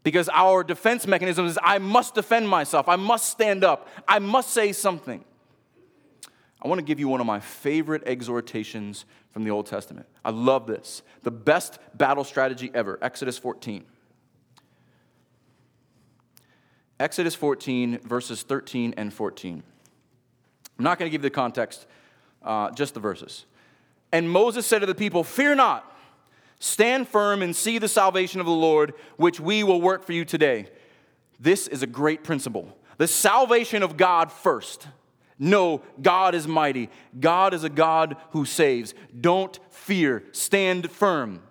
because 0.03 0.29
our 0.29 0.63
defense 0.63 1.07
mechanism 1.07 1.45
is 1.45 1.59
I 1.61 1.79
must 1.79 2.15
defend 2.15 2.47
myself, 2.49 2.87
I 2.87 2.95
must 2.95 3.29
stand 3.29 3.63
up, 3.63 3.87
I 4.07 4.19
must 4.19 4.51
say 4.51 4.71
something. 4.71 5.23
I 6.61 6.67
want 6.67 6.79
to 6.79 6.85
give 6.85 6.99
you 6.99 7.07
one 7.07 7.19
of 7.19 7.27
my 7.27 7.39
favorite 7.39 8.03
exhortations 8.05 9.05
from 9.31 9.43
the 9.43 9.51
Old 9.51 9.65
Testament. 9.65 10.07
I 10.23 10.31
love 10.31 10.67
this. 10.67 11.03
The 11.23 11.31
best 11.31 11.79
battle 11.93 12.23
strategy 12.23 12.71
ever, 12.73 12.97
Exodus 13.01 13.37
14. 13.37 13.85
Exodus 16.99 17.35
14, 17.35 17.99
verses 17.99 18.43
13 18.43 18.93
and 18.95 19.13
14. 19.13 19.63
I'm 20.77 20.83
not 20.83 20.97
going 20.97 21.09
to 21.09 21.11
give 21.11 21.23
you 21.23 21.29
the 21.29 21.35
context, 21.35 21.85
uh, 22.41 22.71
just 22.71 22.93
the 22.93 22.99
verses. 22.99 23.45
And 24.11 24.29
Moses 24.29 24.65
said 24.65 24.79
to 24.79 24.85
the 24.85 24.95
people, 24.95 25.23
Fear 25.23 25.55
not, 25.55 25.93
stand 26.59 27.07
firm 27.07 27.41
and 27.41 27.53
see 27.53 27.79
the 27.79 27.87
salvation 27.89 28.39
of 28.39 28.45
the 28.45 28.53
Lord, 28.53 28.93
which 29.17 29.39
we 29.39 29.63
will 29.63 29.81
work 29.81 30.05
for 30.05 30.13
you 30.13 30.23
today. 30.23 30.67
This 31.39 31.67
is 31.67 31.83
a 31.83 31.87
great 31.87 32.23
principle. 32.23 32.77
The 32.97 33.07
salvation 33.07 33.83
of 33.83 33.97
God 33.97 34.31
first. 34.31 34.87
No, 35.37 35.81
God 36.01 36.33
is 36.33 36.47
mighty. 36.47 36.89
God 37.19 37.53
is 37.53 37.63
a 37.63 37.69
God 37.69 38.15
who 38.31 38.45
saves. 38.45 38.93
Don't 39.19 39.59
fear, 39.69 40.23
stand 40.31 40.89
firm. 40.91 41.41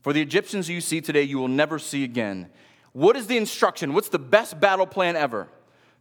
For 0.00 0.12
the 0.12 0.22
Egyptians 0.22 0.68
you 0.68 0.80
see 0.80 1.00
today, 1.00 1.22
you 1.22 1.38
will 1.38 1.48
never 1.48 1.78
see 1.78 2.04
again. 2.04 2.48
What 2.92 3.16
is 3.16 3.26
the 3.26 3.36
instruction? 3.36 3.92
What's 3.92 4.08
the 4.08 4.18
best 4.18 4.58
battle 4.58 4.86
plan 4.86 5.16
ever? 5.16 5.48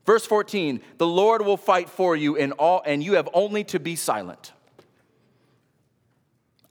Verse 0.05 0.25
14, 0.25 0.81
the 0.97 1.07
Lord 1.07 1.43
will 1.43 1.57
fight 1.57 1.89
for 1.89 2.15
you 2.15 2.35
in 2.35 2.51
all, 2.53 2.83
and 2.85 3.03
you 3.03 3.13
have 3.13 3.27
only 3.33 3.63
to 3.65 3.79
be 3.79 3.95
silent. 3.95 4.53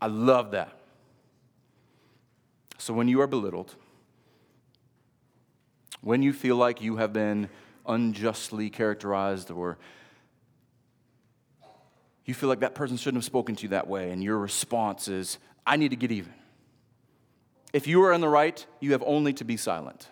I 0.01 0.07
love 0.07 0.53
that. 0.53 0.79
So 2.79 2.95
when 2.95 3.09
you 3.09 3.21
are 3.21 3.27
belittled, 3.27 3.75
when 6.01 6.23
you 6.23 6.33
feel 6.33 6.57
like 6.57 6.83
you 6.83 6.97
have 6.97 7.13
been 7.13 7.49
unjustly 7.87 8.71
characterized 8.71 9.51
or 9.51 9.79
you 12.25 12.35
feel 12.35 12.49
like 12.49 12.61
that 12.61 12.75
person 12.75 12.97
shouldn't 12.97 13.23
have 13.23 13.25
spoken 13.25 13.55
to 13.57 13.63
you 13.65 13.69
that 13.71 13.87
way, 13.87 14.11
and 14.11 14.23
your 14.23 14.39
response 14.39 15.09
is, 15.09 15.39
I 15.67 15.77
need 15.77 15.91
to 15.91 15.97
get 15.97 16.11
even. 16.11 16.33
If 17.73 17.87
you 17.87 18.03
are 18.05 18.13
in 18.13 18.21
the 18.21 18.29
right, 18.29 18.65
you 18.81 18.93
have 18.93 19.03
only 19.07 19.33
to 19.35 19.45
be 19.45 19.57
silent 19.57 20.09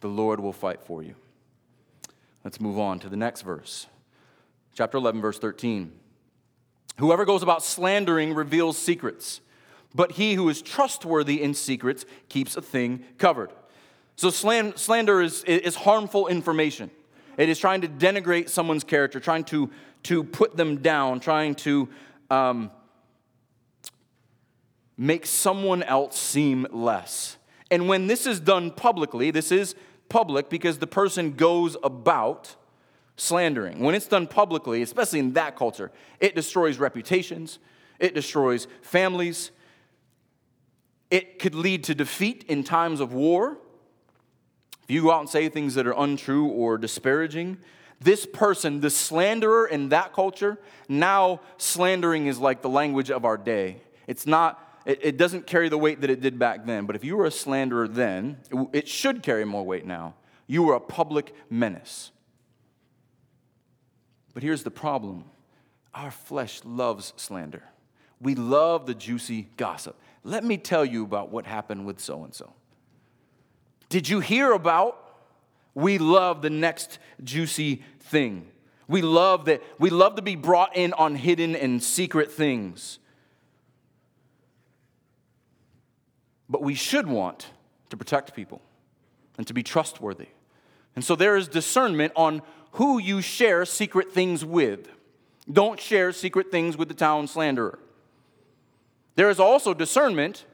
the 0.00 0.08
Lord 0.08 0.40
will 0.40 0.52
fight 0.52 0.82
for 0.82 1.02
you. 1.02 1.14
Let's 2.44 2.60
move 2.60 2.78
on 2.78 3.00
to 3.00 3.08
the 3.08 3.16
next 3.16 3.42
verse. 3.42 3.86
Chapter 4.74 4.98
11, 4.98 5.20
verse 5.20 5.38
13. 5.38 5.90
Whoever 6.98 7.24
goes 7.24 7.42
about 7.42 7.62
slandering 7.62 8.34
reveals 8.34 8.78
secrets, 8.78 9.40
but 9.94 10.12
he 10.12 10.34
who 10.34 10.48
is 10.48 10.62
trustworthy 10.62 11.42
in 11.42 11.54
secrets 11.54 12.04
keeps 12.28 12.56
a 12.56 12.62
thing 12.62 13.04
covered. 13.18 13.50
So, 14.16 14.30
slander 14.30 15.20
is, 15.20 15.44
is 15.44 15.74
harmful 15.74 16.28
information. 16.28 16.90
It 17.36 17.48
is 17.48 17.58
trying 17.58 17.82
to 17.82 17.88
denigrate 17.88 18.48
someone's 18.48 18.84
character, 18.84 19.20
trying 19.20 19.44
to, 19.44 19.70
to 20.06 20.24
put 20.24 20.56
them 20.56 20.78
down, 20.78 21.20
trying 21.20 21.54
to 21.54 21.88
um, 22.30 22.70
make 24.96 25.26
someone 25.26 25.82
else 25.82 26.18
seem 26.18 26.66
less. 26.70 27.36
And 27.70 27.88
when 27.88 28.06
this 28.06 28.26
is 28.26 28.40
done 28.40 28.70
publicly, 28.70 29.30
this 29.30 29.50
is 29.50 29.74
public 30.08 30.48
because 30.48 30.78
the 30.78 30.86
person 30.86 31.32
goes 31.32 31.76
about 31.82 32.54
slandering. 33.16 33.80
When 33.80 33.94
it's 33.94 34.06
done 34.06 34.26
publicly, 34.26 34.82
especially 34.82 35.18
in 35.18 35.32
that 35.32 35.56
culture, 35.56 35.90
it 36.20 36.34
destroys 36.34 36.78
reputations, 36.78 37.58
it 37.98 38.14
destroys 38.14 38.68
families, 38.82 39.50
it 41.10 41.38
could 41.38 41.54
lead 41.54 41.84
to 41.84 41.94
defeat 41.94 42.44
in 42.48 42.62
times 42.62 43.00
of 43.00 43.12
war. 43.12 43.58
If 44.84 44.90
you 44.94 45.02
go 45.02 45.10
out 45.10 45.20
and 45.20 45.28
say 45.28 45.48
things 45.48 45.74
that 45.74 45.86
are 45.86 45.94
untrue 45.96 46.46
or 46.46 46.78
disparaging, 46.78 47.58
this 48.00 48.26
person, 48.26 48.80
the 48.80 48.90
slanderer 48.90 49.66
in 49.66 49.88
that 49.88 50.12
culture, 50.12 50.58
now 50.88 51.40
slandering 51.56 52.26
is 52.26 52.38
like 52.38 52.62
the 52.62 52.68
language 52.68 53.10
of 53.10 53.24
our 53.24 53.36
day. 53.36 53.82
It's 54.06 54.26
not 54.26 54.62
it, 54.86 55.16
doesn't 55.16 55.48
carry 55.48 55.68
the 55.68 55.78
weight 55.78 56.00
that 56.02 56.10
it 56.10 56.20
did 56.20 56.38
back 56.38 56.64
then. 56.64 56.86
But 56.86 56.94
if 56.94 57.02
you 57.02 57.16
were 57.16 57.26
a 57.26 57.30
slanderer 57.30 57.88
then, 57.88 58.38
it, 58.52 58.68
it 58.72 58.88
should 58.88 59.22
carry 59.22 59.44
more 59.44 59.64
weight 59.64 59.84
now. 59.84 60.14
You 60.46 60.62
were 60.62 60.74
a 60.74 60.80
public 60.80 61.34
menace. 61.50 62.12
But 64.32 64.44
here's 64.44 64.62
the 64.62 64.70
problem 64.70 65.24
our 65.92 66.10
flesh 66.10 66.60
loves 66.64 67.14
slander. 67.16 67.64
We 68.20 68.34
love 68.34 68.86
the 68.86 68.94
juicy 68.94 69.48
gossip. 69.56 69.98
Let 70.22 70.44
me 70.44 70.56
tell 70.56 70.84
you 70.84 71.02
about 71.02 71.30
what 71.30 71.46
happened 71.46 71.84
with 71.86 71.98
so 72.00 72.22
and 72.22 72.34
so. 72.34 72.52
Did 73.88 74.08
you 74.08 74.20
hear 74.20 74.52
about? 74.52 75.05
We 75.76 75.98
love 75.98 76.40
the 76.40 76.48
next 76.48 76.98
juicy 77.22 77.82
thing. 78.00 78.48
We 78.88 79.02
love 79.02 79.44
that 79.44 79.62
we 79.78 79.90
love 79.90 80.16
to 80.16 80.22
be 80.22 80.34
brought 80.34 80.74
in 80.74 80.94
on 80.94 81.16
hidden 81.16 81.54
and 81.54 81.82
secret 81.82 82.32
things. 82.32 82.98
But 86.48 86.62
we 86.62 86.74
should 86.74 87.06
want 87.06 87.50
to 87.90 87.96
protect 87.98 88.34
people 88.34 88.62
and 89.36 89.46
to 89.48 89.52
be 89.52 89.62
trustworthy. 89.62 90.28
And 90.94 91.04
so 91.04 91.14
there 91.14 91.36
is 91.36 91.46
discernment 91.46 92.14
on 92.16 92.40
who 92.72 92.98
you 92.98 93.20
share 93.20 93.66
secret 93.66 94.12
things 94.12 94.46
with. 94.46 94.88
Don't 95.52 95.78
share 95.78 96.10
secret 96.10 96.50
things 96.50 96.78
with 96.78 96.88
the 96.88 96.94
town 96.94 97.26
slanderer. 97.26 97.78
There 99.16 99.28
is 99.28 99.38
also 99.38 99.74
discernment 99.74 100.46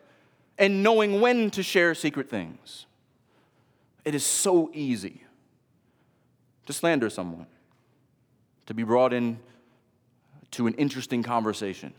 in 0.58 0.82
knowing 0.82 1.20
when 1.20 1.52
to 1.52 1.62
share 1.62 1.94
secret 1.94 2.28
things. 2.28 2.86
It 4.04 4.14
is 4.14 4.24
so 4.24 4.70
easy 4.74 5.22
to 6.66 6.72
slander 6.72 7.10
someone, 7.10 7.46
to 8.66 8.74
be 8.74 8.82
brought 8.82 9.12
in 9.12 9.38
to 10.52 10.66
an 10.66 10.74
interesting 10.74 11.22
conversation. 11.22 11.92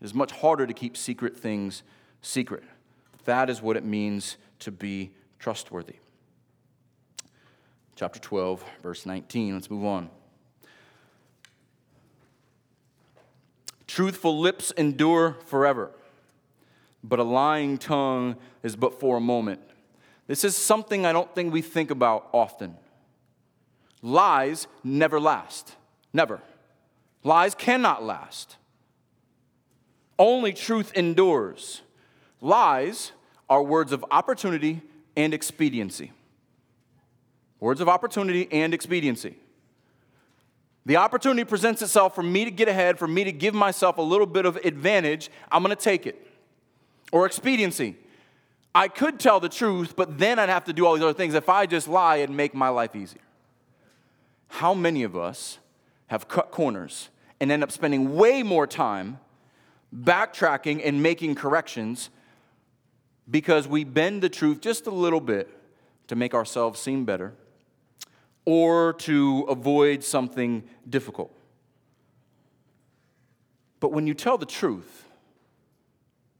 It 0.00 0.04
is 0.04 0.14
much 0.14 0.32
harder 0.32 0.66
to 0.66 0.74
keep 0.74 0.96
secret 0.96 1.36
things 1.36 1.82
secret. 2.22 2.62
That 3.24 3.50
is 3.50 3.62
what 3.62 3.76
it 3.76 3.84
means 3.84 4.36
to 4.60 4.70
be 4.70 5.12
trustworthy. 5.38 5.96
Chapter 7.96 8.20
12, 8.20 8.64
verse 8.82 9.06
19. 9.06 9.54
Let's 9.54 9.70
move 9.70 9.84
on. 9.84 10.10
Truthful 13.86 14.38
lips 14.38 14.72
endure 14.72 15.36
forever, 15.46 15.90
but 17.02 17.18
a 17.18 17.22
lying 17.22 17.78
tongue 17.78 18.36
is 18.62 18.76
but 18.76 19.00
for 19.00 19.16
a 19.16 19.20
moment. 19.20 19.60
This 20.26 20.44
is 20.44 20.56
something 20.56 21.06
I 21.06 21.12
don't 21.12 21.32
think 21.34 21.52
we 21.52 21.62
think 21.62 21.90
about 21.90 22.28
often. 22.32 22.76
Lies 24.02 24.66
never 24.82 25.20
last. 25.20 25.74
Never. 26.12 26.40
Lies 27.22 27.54
cannot 27.54 28.02
last. 28.02 28.56
Only 30.18 30.52
truth 30.52 30.92
endures. 30.94 31.82
Lies 32.40 33.12
are 33.48 33.62
words 33.62 33.92
of 33.92 34.04
opportunity 34.10 34.82
and 35.16 35.32
expediency. 35.32 36.12
Words 37.60 37.80
of 37.80 37.88
opportunity 37.88 38.48
and 38.52 38.74
expediency. 38.74 39.36
The 40.84 40.96
opportunity 40.96 41.44
presents 41.44 41.82
itself 41.82 42.14
for 42.14 42.22
me 42.22 42.44
to 42.44 42.50
get 42.50 42.68
ahead, 42.68 42.98
for 42.98 43.08
me 43.08 43.24
to 43.24 43.32
give 43.32 43.54
myself 43.54 43.98
a 43.98 44.02
little 44.02 44.26
bit 44.26 44.46
of 44.46 44.56
advantage. 44.56 45.30
I'm 45.50 45.62
going 45.62 45.74
to 45.74 45.82
take 45.82 46.06
it. 46.06 46.24
Or 47.10 47.26
expediency. 47.26 47.96
I 48.76 48.88
could 48.88 49.18
tell 49.18 49.40
the 49.40 49.48
truth, 49.48 49.96
but 49.96 50.18
then 50.18 50.38
I'd 50.38 50.50
have 50.50 50.64
to 50.64 50.72
do 50.74 50.84
all 50.84 50.92
these 50.92 51.02
other 51.02 51.14
things. 51.14 51.32
If 51.32 51.48
I 51.48 51.64
just 51.64 51.88
lie 51.88 52.16
and 52.16 52.36
make 52.36 52.54
my 52.54 52.68
life 52.68 52.94
easier. 52.94 53.22
How 54.48 54.74
many 54.74 55.02
of 55.02 55.16
us 55.16 55.58
have 56.08 56.28
cut 56.28 56.50
corners 56.50 57.08
and 57.40 57.50
end 57.50 57.62
up 57.62 57.72
spending 57.72 58.14
way 58.14 58.42
more 58.42 58.66
time 58.66 59.18
backtracking 59.94 60.82
and 60.84 61.02
making 61.02 61.36
corrections 61.36 62.10
because 63.30 63.66
we 63.66 63.82
bend 63.82 64.22
the 64.22 64.28
truth 64.28 64.60
just 64.60 64.86
a 64.86 64.90
little 64.90 65.22
bit 65.22 65.48
to 66.08 66.14
make 66.14 66.34
ourselves 66.34 66.78
seem 66.78 67.06
better 67.06 67.32
or 68.44 68.92
to 68.92 69.46
avoid 69.48 70.04
something 70.04 70.62
difficult. 70.86 71.34
But 73.80 73.92
when 73.92 74.06
you 74.06 74.12
tell 74.12 74.36
the 74.36 74.44
truth, 74.44 75.05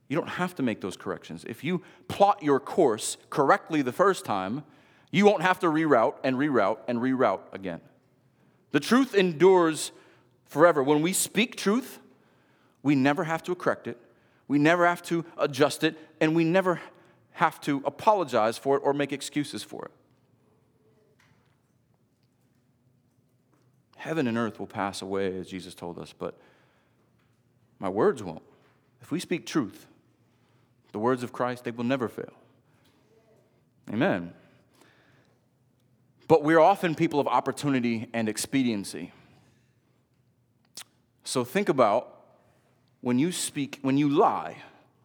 you 0.08 0.16
don't 0.16 0.28
have 0.28 0.54
to 0.56 0.62
make 0.62 0.80
those 0.80 0.96
corrections. 0.96 1.44
If 1.48 1.64
you 1.64 1.82
plot 2.08 2.42
your 2.42 2.60
course 2.60 3.16
correctly 3.30 3.82
the 3.82 3.92
first 3.92 4.24
time, 4.24 4.64
you 5.10 5.24
won't 5.24 5.42
have 5.42 5.58
to 5.60 5.66
reroute 5.66 6.14
and 6.22 6.36
reroute 6.36 6.78
and 6.86 6.98
reroute 6.98 7.40
again. 7.52 7.80
The 8.72 8.80
truth 8.80 9.14
endures 9.14 9.92
forever. 10.44 10.82
When 10.82 11.02
we 11.02 11.12
speak 11.12 11.56
truth, 11.56 11.98
we 12.82 12.94
never 12.94 13.24
have 13.24 13.42
to 13.44 13.54
correct 13.54 13.88
it, 13.88 13.98
we 14.48 14.58
never 14.58 14.86
have 14.86 15.02
to 15.04 15.24
adjust 15.38 15.82
it, 15.82 15.96
and 16.20 16.36
we 16.36 16.44
never 16.44 16.80
have 17.32 17.60
to 17.62 17.82
apologize 17.84 18.56
for 18.56 18.76
it 18.76 18.80
or 18.84 18.94
make 18.94 19.12
excuses 19.12 19.62
for 19.62 19.86
it. 19.86 19.90
Heaven 23.96 24.28
and 24.28 24.38
earth 24.38 24.60
will 24.60 24.68
pass 24.68 25.02
away, 25.02 25.36
as 25.36 25.48
Jesus 25.48 25.74
told 25.74 25.98
us, 25.98 26.14
but 26.16 26.38
my 27.80 27.88
words 27.88 28.22
won't. 28.22 28.42
If 29.02 29.10
we 29.10 29.18
speak 29.18 29.46
truth, 29.46 29.88
the 30.92 30.98
words 30.98 31.22
of 31.22 31.32
Christ, 31.32 31.64
they 31.64 31.70
will 31.70 31.84
never 31.84 32.08
fail. 32.08 32.32
Amen. 33.90 34.32
But 36.28 36.42
we're 36.42 36.58
often 36.58 36.94
people 36.94 37.20
of 37.20 37.28
opportunity 37.28 38.08
and 38.12 38.28
expediency. 38.28 39.12
So 41.24 41.44
think 41.44 41.68
about 41.68 42.12
when 43.00 43.18
you 43.18 43.30
speak, 43.30 43.78
when 43.82 43.96
you 43.96 44.08
lie, 44.08 44.56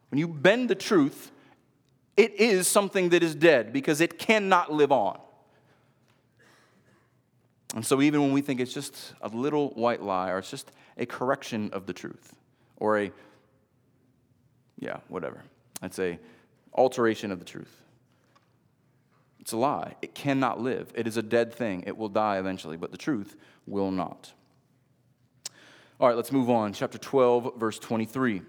when 0.09 0.19
you 0.19 0.27
bend 0.27 0.69
the 0.69 0.75
truth, 0.75 1.31
it 2.17 2.33
is 2.33 2.67
something 2.67 3.09
that 3.09 3.23
is 3.23 3.35
dead 3.35 3.71
because 3.71 4.01
it 4.01 4.17
cannot 4.17 4.71
live 4.71 4.91
on. 4.91 5.19
And 7.73 7.85
so, 7.85 8.01
even 8.01 8.21
when 8.21 8.33
we 8.33 8.41
think 8.41 8.59
it's 8.59 8.73
just 8.73 9.13
a 9.21 9.29
little 9.29 9.69
white 9.69 10.01
lie 10.01 10.29
or 10.29 10.39
it's 10.39 10.51
just 10.51 10.71
a 10.97 11.05
correction 11.05 11.69
of 11.71 11.85
the 11.85 11.93
truth 11.93 12.35
or 12.77 12.99
a, 12.99 13.11
yeah, 14.77 14.97
whatever, 15.07 15.43
it's 15.81 15.99
a 15.99 16.19
alteration 16.73 17.31
of 17.31 17.39
the 17.39 17.45
truth. 17.45 17.81
It's 19.39 19.53
a 19.53 19.57
lie. 19.57 19.95
It 20.01 20.13
cannot 20.13 20.59
live. 20.59 20.91
It 20.95 21.07
is 21.07 21.17
a 21.17 21.23
dead 21.23 21.53
thing. 21.53 21.83
It 21.87 21.97
will 21.97 22.09
die 22.09 22.37
eventually, 22.37 22.77
but 22.77 22.91
the 22.91 22.97
truth 22.97 23.35
will 23.65 23.91
not. 23.91 24.33
All 25.99 26.07
right, 26.07 26.15
let's 26.15 26.31
move 26.31 26.49
on. 26.49 26.73
Chapter 26.73 26.97
12, 26.97 27.57
verse 27.57 27.79
23. 27.79 28.41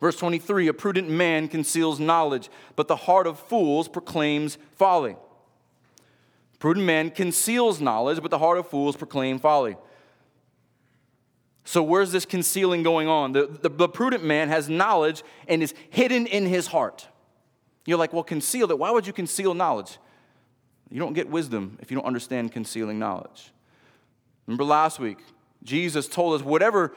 Verse 0.00 0.16
23 0.16 0.66
A 0.66 0.74
prudent 0.74 1.08
man 1.08 1.46
conceals 1.46 2.00
knowledge, 2.00 2.50
but 2.74 2.88
the 2.88 2.96
heart 2.96 3.26
of 3.28 3.38
fools 3.38 3.88
proclaims 3.88 4.58
folly. 4.74 5.16
Prudent 6.58 6.86
man 6.86 7.10
conceals 7.10 7.80
knowledge, 7.80 8.20
but 8.20 8.30
the 8.30 8.38
heart 8.38 8.58
of 8.58 8.68
fools 8.68 8.96
proclaim 8.96 9.38
folly. 9.38 9.76
So, 11.64 11.82
where's 11.82 12.10
this 12.10 12.24
concealing 12.24 12.82
going 12.82 13.08
on? 13.08 13.32
The, 13.32 13.46
the, 13.46 13.68
the, 13.68 13.88
prudent 13.88 14.24
man 14.24 14.48
has 14.48 14.68
knowledge 14.68 15.22
and 15.46 15.62
is 15.62 15.74
hidden 15.90 16.26
in 16.26 16.46
his 16.46 16.66
heart. 16.66 17.06
You're 17.86 17.98
like, 17.98 18.12
well, 18.12 18.24
conceal 18.24 18.70
it. 18.70 18.78
Why 18.78 18.90
would 18.90 19.06
you 19.06 19.12
conceal 19.12 19.54
knowledge? 19.54 19.98
You 20.90 20.98
don't 20.98 21.12
get 21.12 21.28
wisdom 21.28 21.78
if 21.80 21.90
you 21.90 21.96
don't 21.96 22.06
understand 22.06 22.52
concealing 22.52 22.98
knowledge. 22.98 23.52
Remember 24.46 24.64
last 24.64 24.98
week, 24.98 25.18
Jesus 25.62 26.08
told 26.08 26.38
us 26.38 26.44
whatever 26.44 26.94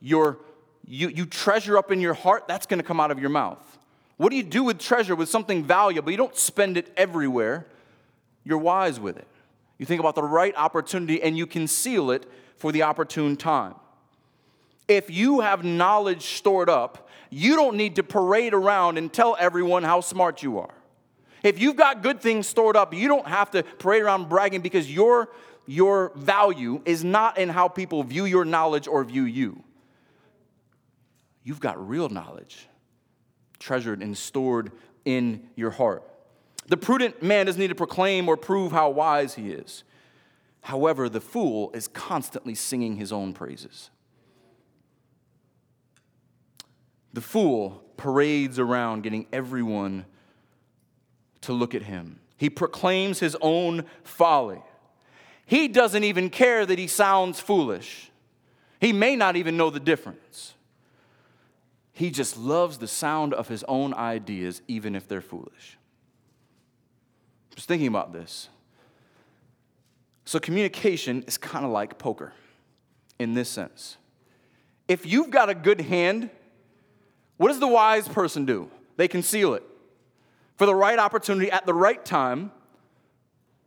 your, 0.00 0.38
you, 0.86 1.08
you 1.08 1.26
treasure 1.26 1.76
up 1.76 1.92
in 1.92 2.00
your 2.00 2.14
heart, 2.14 2.48
that's 2.48 2.66
going 2.66 2.78
to 2.78 2.84
come 2.84 3.00
out 3.00 3.10
of 3.10 3.18
your 3.18 3.30
mouth. 3.30 3.78
What 4.16 4.30
do 4.30 4.36
you 4.36 4.42
do 4.42 4.64
with 4.64 4.78
treasure, 4.78 5.14
with 5.14 5.28
something 5.28 5.62
valuable? 5.62 6.10
You 6.10 6.16
don't 6.16 6.36
spend 6.36 6.76
it 6.76 6.90
everywhere, 6.96 7.66
you're 8.44 8.58
wise 8.58 8.98
with 8.98 9.18
it. 9.18 9.28
You 9.78 9.84
think 9.84 10.00
about 10.00 10.14
the 10.14 10.22
right 10.22 10.54
opportunity 10.56 11.22
and 11.22 11.36
you 11.36 11.46
conceal 11.46 12.10
it 12.10 12.24
for 12.56 12.72
the 12.72 12.82
opportune 12.82 13.36
time. 13.36 13.74
If 14.88 15.10
you 15.10 15.40
have 15.40 15.64
knowledge 15.64 16.22
stored 16.22 16.68
up, 16.68 17.08
you 17.30 17.56
don't 17.56 17.76
need 17.76 17.96
to 17.96 18.02
parade 18.02 18.54
around 18.54 18.98
and 18.98 19.12
tell 19.12 19.36
everyone 19.38 19.82
how 19.82 20.00
smart 20.00 20.42
you 20.42 20.58
are. 20.58 20.74
If 21.42 21.58
you've 21.60 21.76
got 21.76 22.02
good 22.02 22.20
things 22.20 22.46
stored 22.46 22.76
up, 22.76 22.94
you 22.94 23.08
don't 23.08 23.26
have 23.26 23.50
to 23.52 23.62
parade 23.62 24.02
around 24.02 24.28
bragging 24.28 24.62
because 24.62 24.92
your, 24.92 25.28
your 25.66 26.12
value 26.14 26.80
is 26.84 27.04
not 27.04 27.38
in 27.38 27.48
how 27.48 27.68
people 27.68 28.02
view 28.02 28.24
your 28.24 28.44
knowledge 28.44 28.86
or 28.86 29.04
view 29.04 29.24
you. 29.24 29.62
You've 31.42 31.60
got 31.60 31.88
real 31.88 32.08
knowledge 32.08 32.66
treasured 33.58 34.02
and 34.02 34.16
stored 34.16 34.70
in 35.04 35.48
your 35.56 35.70
heart. 35.70 36.02
The 36.68 36.76
prudent 36.76 37.22
man 37.22 37.46
doesn't 37.46 37.60
need 37.60 37.68
to 37.68 37.74
proclaim 37.74 38.28
or 38.28 38.36
prove 38.36 38.72
how 38.72 38.90
wise 38.90 39.34
he 39.34 39.50
is. 39.52 39.84
However, 40.62 41.08
the 41.08 41.20
fool 41.20 41.70
is 41.72 41.86
constantly 41.88 42.54
singing 42.54 42.96
his 42.96 43.12
own 43.12 43.32
praises. 43.32 43.90
The 47.16 47.22
fool 47.22 47.82
parades 47.96 48.58
around 48.58 49.02
getting 49.02 49.26
everyone 49.32 50.04
to 51.40 51.54
look 51.54 51.74
at 51.74 51.84
him. 51.84 52.20
He 52.36 52.50
proclaims 52.50 53.20
his 53.20 53.34
own 53.40 53.86
folly. 54.04 54.60
He 55.46 55.66
doesn't 55.66 56.04
even 56.04 56.28
care 56.28 56.66
that 56.66 56.78
he 56.78 56.86
sounds 56.86 57.40
foolish. 57.40 58.10
He 58.82 58.92
may 58.92 59.16
not 59.16 59.34
even 59.34 59.56
know 59.56 59.70
the 59.70 59.80
difference. 59.80 60.52
He 61.94 62.10
just 62.10 62.36
loves 62.36 62.76
the 62.76 62.86
sound 62.86 63.32
of 63.32 63.48
his 63.48 63.64
own 63.64 63.94
ideas, 63.94 64.60
even 64.68 64.94
if 64.94 65.08
they're 65.08 65.22
foolish. 65.22 65.78
Just 67.54 67.66
thinking 67.66 67.88
about 67.88 68.12
this. 68.12 68.50
So, 70.26 70.38
communication 70.38 71.24
is 71.26 71.38
kind 71.38 71.64
of 71.64 71.70
like 71.70 71.96
poker 71.96 72.34
in 73.18 73.32
this 73.32 73.48
sense. 73.48 73.96
If 74.86 75.06
you've 75.06 75.30
got 75.30 75.48
a 75.48 75.54
good 75.54 75.80
hand, 75.80 76.28
what 77.36 77.48
does 77.48 77.60
the 77.60 77.68
wise 77.68 78.08
person 78.08 78.44
do? 78.44 78.70
They 78.96 79.08
conceal 79.08 79.54
it. 79.54 79.62
For 80.56 80.66
the 80.66 80.74
right 80.74 80.98
opportunity 80.98 81.50
at 81.50 81.66
the 81.66 81.74
right 81.74 82.02
time, 82.02 82.50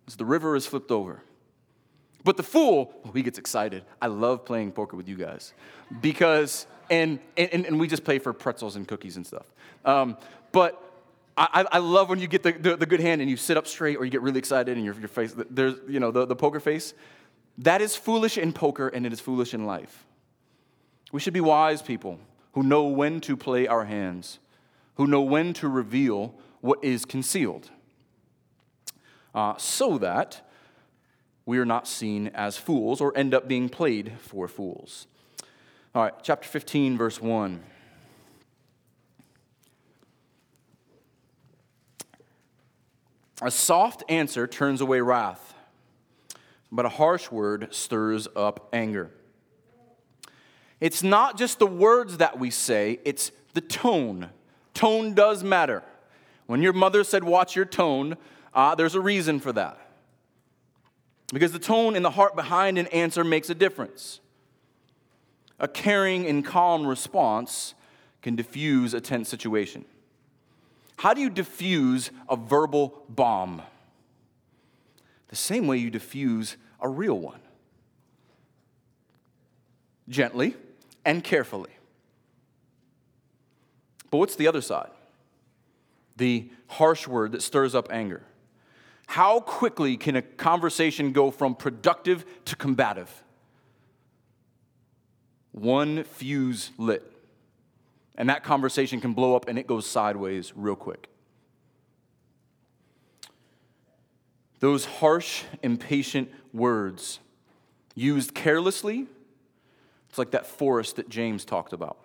as 0.08 0.16
the 0.16 0.26
river 0.26 0.56
is 0.56 0.66
flipped 0.66 0.92
over. 0.92 1.22
But 2.24 2.36
the 2.36 2.44
fool, 2.44 2.94
oh, 3.06 3.12
he 3.12 3.22
gets 3.22 3.38
excited. 3.38 3.84
I 4.02 4.08
love 4.08 4.44
playing 4.44 4.72
poker 4.72 4.98
with 4.98 5.08
you 5.08 5.16
guys 5.16 5.54
because, 6.02 6.66
and, 6.90 7.20
and, 7.38 7.66
and 7.66 7.80
we 7.80 7.88
just 7.88 8.04
play 8.04 8.20
for 8.20 8.34
pretzels 8.34 8.76
and 8.76 8.88
cookies 8.88 9.16
and 9.16 9.26
stuff. 9.26 9.46
Um, 9.86 10.18
but 10.52 10.84
I, 11.38 11.66
I 11.72 11.78
love 11.78 12.10
when 12.10 12.20
you 12.20 12.28
get 12.28 12.44
the, 12.44 12.52
the, 12.52 12.76
the, 12.76 12.86
good 12.86 13.00
hand 13.00 13.22
and 13.22 13.30
you 13.30 13.38
sit 13.38 13.56
up 13.56 13.66
straight 13.66 13.96
or 13.96 14.04
you 14.04 14.12
get 14.12 14.22
really 14.22 14.40
excited 14.40 14.76
and 14.76 14.86
your, 14.86 14.94
your 14.96 15.08
face, 15.08 15.34
there's, 15.50 15.76
you 15.88 16.02
know, 16.02 16.12
the, 16.12 16.26
the 16.26 16.36
poker 16.36 16.60
face. 16.60 16.94
That 17.60 17.82
is 17.82 17.96
foolish 17.96 18.38
in 18.38 18.52
poker 18.52 18.90
and 18.90 19.06
it 19.06 19.14
is 19.14 19.22
foolish 19.22 19.54
in 19.54 19.66
life. 19.66 20.06
We 21.14 21.22
should 21.22 21.34
be 21.34 21.40
wise 21.40 21.82
people 21.82 22.20
who 22.54 22.64
know 22.64 22.86
when 22.86 23.22
to 23.22 23.38
play 23.38 23.68
our 23.68 23.86
hands, 23.86 24.40
who 24.96 25.08
know 25.08 25.22
when 25.22 25.54
to 25.54 25.68
reveal 25.68 26.34
what 26.62 26.84
is 26.84 27.06
concealed, 27.06 27.70
uh, 29.34 29.56
so 29.58 29.98
that 29.98 30.48
we 31.46 31.58
are 31.58 31.66
not 31.66 31.88
seen 31.88 32.28
as 32.28 32.58
fools 32.58 33.02
or 33.02 33.16
end 33.18 33.34
up 33.34 33.48
being 33.48 33.70
played 33.70 34.14
for 34.20 34.48
fools. 34.48 35.08
All 35.96 36.04
right, 36.04 36.14
chapter 36.22 36.48
15, 36.48 36.98
verse 36.98 37.22
1. 37.22 37.64
A 43.42 43.50
soft 43.50 44.04
answer 44.10 44.46
turns 44.48 44.82
away 44.82 45.00
wrath, 45.00 45.54
but 46.72 46.86
a 46.86 46.90
harsh 46.90 47.32
word 47.32 47.70
stirs 47.72 48.28
up 48.36 48.68
anger. 48.74 49.12
It's 50.80 51.04
not 51.04 51.38
just 51.38 51.60
the 51.60 51.68
words 51.68 52.18
that 52.18 52.39
we 52.39 52.50
say, 52.50 53.00
it's 53.04 53.32
the 53.54 53.62
tone. 53.62 54.30
Tone 54.74 55.13
does 55.13 55.44
matter. 55.44 55.84
When 56.46 56.62
your 56.62 56.74
mother 56.74 57.04
said, 57.04 57.24
Watch 57.24 57.56
your 57.56 57.65
tone, 57.65 58.18
uh, 58.54 58.76
there's 58.76 58.96
a 58.96 59.02
reason 59.02 59.39
for 59.39 59.52
that. 59.54 59.78
Because 61.34 61.52
the 61.52 61.60
tone 61.60 61.96
and 61.96 62.04
the 62.04 62.10
heart 62.10 62.36
behind 62.36 62.78
an 62.78 62.88
answer 62.88 63.24
makes 63.24 63.50
a 63.50 63.56
difference. 63.56 64.20
A 65.60 65.68
caring 65.68 66.26
and 66.26 66.44
calm 66.44 66.88
response 66.88 67.76
can 68.22 68.36
diffuse 68.36 68.94
a 68.94 69.02
tense 69.02 69.30
situation. 69.30 69.86
How 70.98 71.13
do 71.13 71.22
you 71.22 71.30
diffuse 71.30 72.12
a 72.28 72.36
verbal 72.36 73.04
bomb? 73.10 73.62
The 75.28 75.36
same 75.36 75.68
way 75.68 75.78
you 75.78 75.89
diffuse 75.89 76.58
a 76.80 76.88
real 76.89 77.20
one 77.20 77.42
gently 80.10 80.56
and 81.10 81.24
carefully. 81.24 81.72
But 84.12 84.17
what's 84.19 84.36
the 84.36 84.48
other 84.48 84.62
side? 84.62 84.91
the 86.19 86.50
harsh 86.67 87.08
word 87.08 87.32
that 87.32 87.41
stirs 87.41 87.74
up 87.74 87.91
anger. 87.91 88.22
How 89.08 89.39
quickly 89.39 89.98
can 89.98 90.15
a 90.15 90.22
conversation 90.22 91.12
go 91.13 91.32
from 91.32 91.56
productive 91.56 92.24
to 92.45 92.56
combative? 92.56 93.24
One 95.52 96.04
fuse 96.04 96.69
lit, 96.78 97.12
and 98.15 98.30
that 98.30 98.43
conversation 98.43 99.02
can 99.02 99.13
blow 99.13 99.36
up 99.36 99.48
and 99.48 99.58
it 99.58 99.65
goes 99.65 99.88
sideways 99.88 100.54
real 100.56 100.76
quick. 100.76 101.10
Those 104.60 104.86
harsh, 104.86 105.43
impatient 105.63 106.30
words 106.54 107.19
used 107.95 108.36
carelessly, 108.36 109.08
it's 110.10 110.17
like 110.17 110.32
that 110.32 110.45
forest 110.45 110.95
that 110.98 111.08
James 111.08 111.45
talked 111.45 111.72
about. 111.72 111.98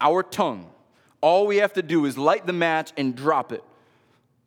Our 0.00 0.22
tongue, 0.22 0.70
all 1.20 1.46
we 1.46 1.56
have 1.58 1.72
to 1.74 1.82
do 1.82 2.04
is 2.04 2.18
light 2.18 2.46
the 2.46 2.52
match 2.52 2.92
and 2.96 3.14
drop 3.14 3.52
it. 3.52 3.64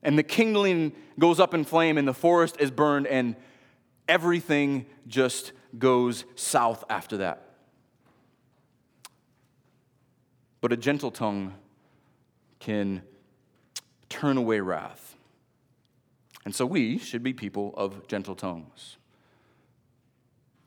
And 0.03 0.17
the 0.17 0.23
kindling 0.23 0.93
goes 1.19 1.39
up 1.39 1.53
in 1.53 1.63
flame, 1.63 1.97
and 1.97 2.07
the 2.07 2.13
forest 2.13 2.57
is 2.59 2.71
burned, 2.71 3.07
and 3.07 3.35
everything 4.07 4.85
just 5.07 5.51
goes 5.77 6.25
south 6.35 6.83
after 6.89 7.17
that. 7.17 7.45
But 10.59 10.73
a 10.73 10.77
gentle 10.77 11.11
tongue 11.11 11.53
can 12.59 13.01
turn 14.09 14.37
away 14.37 14.59
wrath. 14.59 15.15
And 16.43 16.53
so 16.53 16.65
we 16.65 16.97
should 16.97 17.23
be 17.23 17.33
people 17.33 17.73
of 17.77 18.07
gentle 18.07 18.35
tongues. 18.35 18.97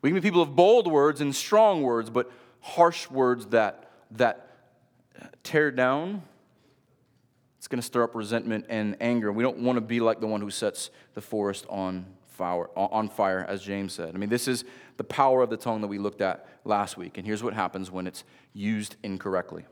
We 0.04 0.10
can 0.10 0.16
be 0.16 0.20
people 0.20 0.42
of 0.42 0.54
bold 0.54 0.86
words 0.86 1.22
and 1.22 1.34
strong 1.34 1.80
words, 1.80 2.10
but 2.10 2.30
harsh 2.60 3.08
words 3.08 3.46
that, 3.46 3.90
that 4.10 4.50
tear 5.42 5.70
down, 5.70 6.20
it's 7.56 7.68
going 7.68 7.80
to 7.80 7.86
stir 7.86 8.02
up 8.02 8.14
resentment 8.14 8.66
and 8.68 8.98
anger. 9.00 9.32
We 9.32 9.42
don't 9.42 9.60
want 9.60 9.78
to 9.78 9.80
be 9.80 10.00
like 10.00 10.20
the 10.20 10.26
one 10.26 10.42
who 10.42 10.50
sets 10.50 10.90
the 11.14 11.22
forest 11.22 11.64
on 11.70 12.04
fire, 12.26 12.68
on 12.76 13.08
fire, 13.08 13.46
as 13.48 13.62
James 13.62 13.94
said. 13.94 14.14
I 14.14 14.18
mean, 14.18 14.28
this 14.28 14.46
is 14.46 14.66
the 14.98 15.04
power 15.04 15.40
of 15.40 15.48
the 15.48 15.56
tongue 15.56 15.80
that 15.80 15.86
we 15.86 15.96
looked 15.96 16.20
at 16.20 16.46
last 16.66 16.98
week. 16.98 17.16
And 17.16 17.26
here's 17.26 17.42
what 17.42 17.54
happens 17.54 17.90
when 17.90 18.06
it's 18.06 18.24
used 18.52 18.96
incorrectly. 19.02 19.64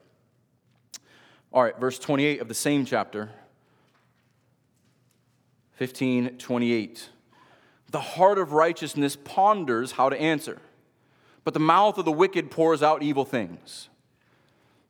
All 1.53 1.63
right, 1.63 1.79
verse 1.79 1.99
28 1.99 2.41
of 2.41 2.49
the 2.49 2.55
same 2.55 2.87
chapter, 2.87 3.29
15 5.73 6.39
28. 6.39 7.09
The 7.93 8.01
heart 8.01 8.39
of 8.39 8.53
righteousness 8.53 9.17
ponders 9.17 9.93
how 9.93 10.09
to 10.09 10.21
answer, 10.21 10.61
but 11.45 11.55
the 11.55 11.61
mouth 11.61 11.99
of 11.99 12.05
the 12.05 12.13
wicked 12.13 12.51
pours 12.51 12.83
out 12.83 13.03
evil 13.03 13.25
things. 13.25 13.89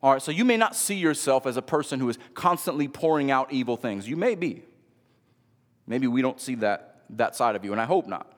All 0.02 0.12
right, 0.12 0.22
so 0.22 0.30
you 0.30 0.44
may 0.44 0.56
not 0.56 0.74
see 0.74 0.94
yourself 0.94 1.46
as 1.46 1.56
a 1.56 1.62
person 1.62 2.00
who 2.00 2.08
is 2.08 2.18
constantly 2.34 2.88
pouring 2.88 3.30
out 3.30 3.52
evil 3.52 3.76
things. 3.76 4.08
You 4.08 4.16
may 4.16 4.34
be. 4.34 4.62
Maybe 5.86 6.06
we 6.06 6.22
don't 6.22 6.40
see 6.40 6.54
that, 6.56 7.02
that 7.10 7.36
side 7.36 7.56
of 7.56 7.64
you, 7.64 7.72
and 7.72 7.80
I 7.80 7.84
hope 7.84 8.06
not. 8.06 8.32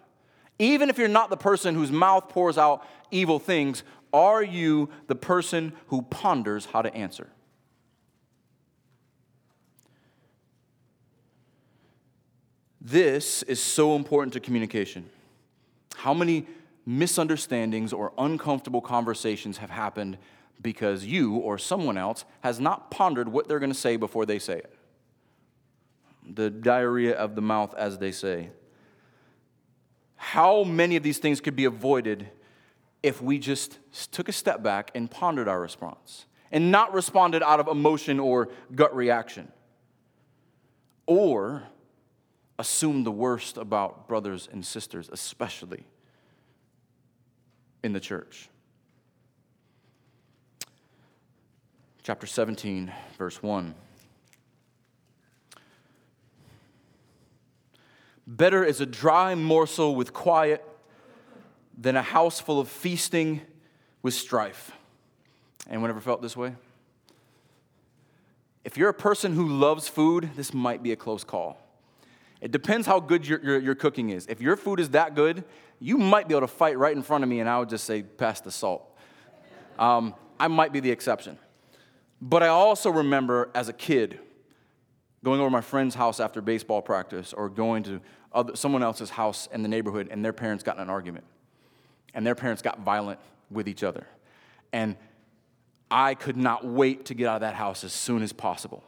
Even 0.59 0.89
if 0.89 0.99
you're 0.99 1.09
not 1.09 1.31
the 1.31 1.37
person 1.37 1.75
whose 1.75 1.93
mouth 1.93 2.29
pours 2.29 2.59
out 2.59 2.87
evil 3.11 3.39
things, 3.39 3.83
are 4.13 4.43
you 4.43 4.89
the 5.09 5.15
person 5.15 5.75
who 5.89 6.03
ponders 6.03 6.67
how 6.67 6.81
to 6.81 6.95
answer? 6.95 7.29
This 12.85 13.43
is 13.45 13.63
so 13.63 13.97
important 13.97 14.35
to 14.35 14.41
communication. 14.41 15.09
How 15.97 16.13
many 16.13 16.47
misunderstandings 16.85 17.95
or 17.95 18.13
uncomfortable 18.19 18.83
conversations 18.83 19.57
have 19.57 19.71
happened 19.71 20.19
because 20.61 21.03
you 21.03 21.37
or 21.37 21.57
someone 21.57 21.97
else 21.97 22.27
has 22.43 22.61
not 22.61 22.91
pondered 22.91 23.27
what 23.27 23.49
they're 23.49 23.59
going 23.59 23.73
to 23.73 23.79
say 23.79 23.97
before 23.97 24.27
they 24.27 24.39
say 24.39 24.59
it? 24.59 24.75
The 26.29 26.51
diarrhea 26.51 27.15
of 27.17 27.35
the 27.37 27.41
mouth, 27.41 27.75
as 27.75 27.97
they 27.97 28.13
say. 28.13 28.51
How 30.17 30.63
many 30.63 30.97
of 30.97 31.03
these 31.03 31.19
things 31.19 31.41
could 31.41 31.57
be 31.57 31.65
avoided 31.65 32.29
if 33.03 33.23
we 33.23 33.39
just 33.39 33.79
took 34.13 34.29
a 34.29 34.33
step 34.33 34.63
back 34.63 34.91
and 34.95 35.11
pondered 35.11 35.49
our 35.49 35.61
response 35.61 36.27
and 36.53 36.71
not 36.71 36.93
responded 36.93 37.43
out 37.43 37.61
of 37.61 37.69
emotion 37.69 38.21
or 38.21 38.51
gut 38.75 38.95
reaction? 38.95 39.51
Or 41.07 41.63
assume 42.59 43.05
the 43.05 43.13
worst 43.13 43.57
about 43.57 44.07
brothers 44.07 44.49
and 44.51 44.65
sisters, 44.65 45.09
especially 45.13 45.85
in 47.83 47.93
the 47.93 48.01
church. 48.01 48.49
Chapter 52.03 52.27
17, 52.27 52.93
verse 53.19 53.43
1. 53.43 53.75
Better 58.27 58.65
is 58.65 58.81
a 58.81 58.87
dry 58.87 59.35
morsel 59.35 59.95
with 59.95 60.13
quiet 60.13 60.65
than 61.77 61.97
a 61.97 62.03
house 62.03 62.41
full 62.41 62.61
of 62.61 62.69
feasting 62.69 63.41
with 64.03 64.15
strife. 64.15 64.73
Anyone 65.69 65.91
ever 65.91 66.01
felt 66.01 66.23
this 66.23 66.37
way? 66.37 66.55
If 68.65 68.79
you're 68.79 68.89
a 68.89 68.95
person 68.95 69.33
who 69.33 69.47
loves 69.47 69.89
food, 69.89 70.31
this 70.37 70.55
might 70.55 70.83
be 70.83 70.93
a 70.93 70.97
close 70.97 71.25
call. 71.25 71.59
It 72.45 72.51
depends 72.51 72.87
how 72.87 73.01
good 73.01 73.27
your, 73.27 73.43
your, 73.43 73.59
your, 73.59 73.75
cooking 73.75 74.11
is. 74.11 74.27
If 74.27 74.43
your 74.43 74.59
food 74.59 74.79
is 74.79 74.91
that 74.91 75.15
good, 75.15 75.45
you 75.81 75.97
might 75.97 76.29
be 76.29 76.35
able 76.35 76.47
to 76.47 76.53
fight 76.53 76.77
right 76.77 76.95
in 76.95 77.03
front 77.03 77.25
of 77.25 77.31
me, 77.31 77.41
and 77.41 77.49
I 77.49 77.59
would 77.59 77.71
just 77.71 77.85
say, 77.85 78.03
pass 78.03 78.43
the 78.43 78.51
salt. 78.51 78.85
Um, 79.79 80.15
I 80.39 80.49
might 80.49 80.71
be 80.71 80.81
the 80.81 80.91
exception. 80.91 81.39
But 82.21 82.43
I 82.43 82.49
also 82.49 82.91
remember 82.91 83.49
as 83.55 83.71
a 83.71 83.73
kid 83.73 84.19
going 85.25 85.41
over 85.41 85.49
my 85.49 85.63
friend's 85.63 85.95
house 85.95 86.21
after 86.21 86.43
baseball 86.43 86.83
practice 86.83 87.33
or 87.33 87.49
going 87.49 87.83
to 87.85 88.03
other, 88.31 88.55
someone 88.55 88.83
else's 88.83 89.09
house 89.09 89.49
in 89.51 89.63
the 89.63 89.69
neighborhood, 89.69 90.09
and 90.11 90.23
their 90.23 90.35
parents 90.35 90.63
got 90.63 90.77
in 90.77 90.83
an 90.83 90.91
argument. 90.91 91.25
And 92.13 92.27
their 92.27 92.35
parents 92.35 92.61
got 92.61 92.81
violent 92.81 93.21
with 93.51 93.69
each 93.69 93.83
other. 93.83 94.07
And 94.71 94.97
I 95.91 96.15
could 96.15 96.37
not 96.37 96.63
wait 96.67 97.07
to 97.07 97.15
get 97.15 97.27
out 97.27 97.37
of 97.37 97.41
that 97.41 97.55
house 97.55 97.85
as 97.85 97.95
soon 97.95 98.23
as 98.23 98.35
possible. 98.35 98.85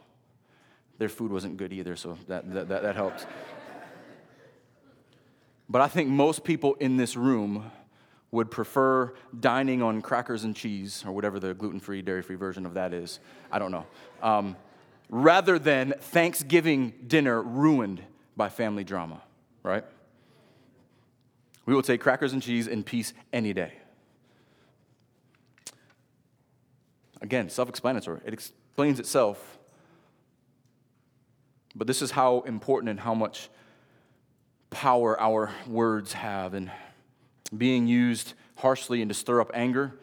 Their 0.97 1.09
food 1.09 1.31
wasn't 1.31 1.57
good 1.57 1.73
either, 1.73 1.95
so 1.95 2.17
that, 2.27 2.51
that, 2.53 2.69
that, 2.69 2.81
that 2.81 2.95
helps. 2.95 3.25
But 5.69 5.81
I 5.81 5.87
think 5.87 6.09
most 6.09 6.43
people 6.43 6.75
in 6.75 6.97
this 6.97 7.15
room 7.15 7.71
would 8.31 8.51
prefer 8.51 9.13
dining 9.39 9.81
on 9.81 10.01
crackers 10.01 10.43
and 10.43 10.55
cheese, 10.55 11.03
or 11.05 11.11
whatever 11.11 11.39
the 11.39 11.53
gluten 11.53 11.79
free, 11.79 12.01
dairy 12.01 12.21
free 12.21 12.35
version 12.35 12.65
of 12.65 12.73
that 12.73 12.93
is. 12.93 13.19
I 13.51 13.59
don't 13.59 13.71
know. 13.71 13.85
Um, 14.21 14.55
rather 15.09 15.59
than 15.59 15.93
Thanksgiving 15.99 16.93
dinner 17.05 17.41
ruined 17.41 18.01
by 18.35 18.49
family 18.49 18.83
drama, 18.83 19.21
right? 19.63 19.83
We 21.65 21.73
will 21.73 21.81
take 21.81 22.01
crackers 22.01 22.33
and 22.33 22.41
cheese 22.41 22.67
in 22.67 22.83
peace 22.83 23.13
any 23.33 23.53
day. 23.53 23.73
Again, 27.21 27.49
self 27.49 27.67
explanatory. 27.69 28.21
It 28.25 28.33
explains 28.33 28.99
itself 28.99 29.56
but 31.77 31.85
this 31.85 32.01
is 32.01 32.11
how 32.11 32.41
important 32.41 32.89
and 32.89 32.99
how 32.99 33.13
much 33.13 33.49
power 34.69 35.19
our 35.19 35.51
words 35.67 36.13
have. 36.13 36.53
And 36.53 36.71
being 37.55 37.87
used 37.87 38.33
harshly 38.55 39.01
and 39.01 39.09
to 39.09 39.13
stir 39.13 39.39
up 39.39 39.51
anger, 39.53 39.93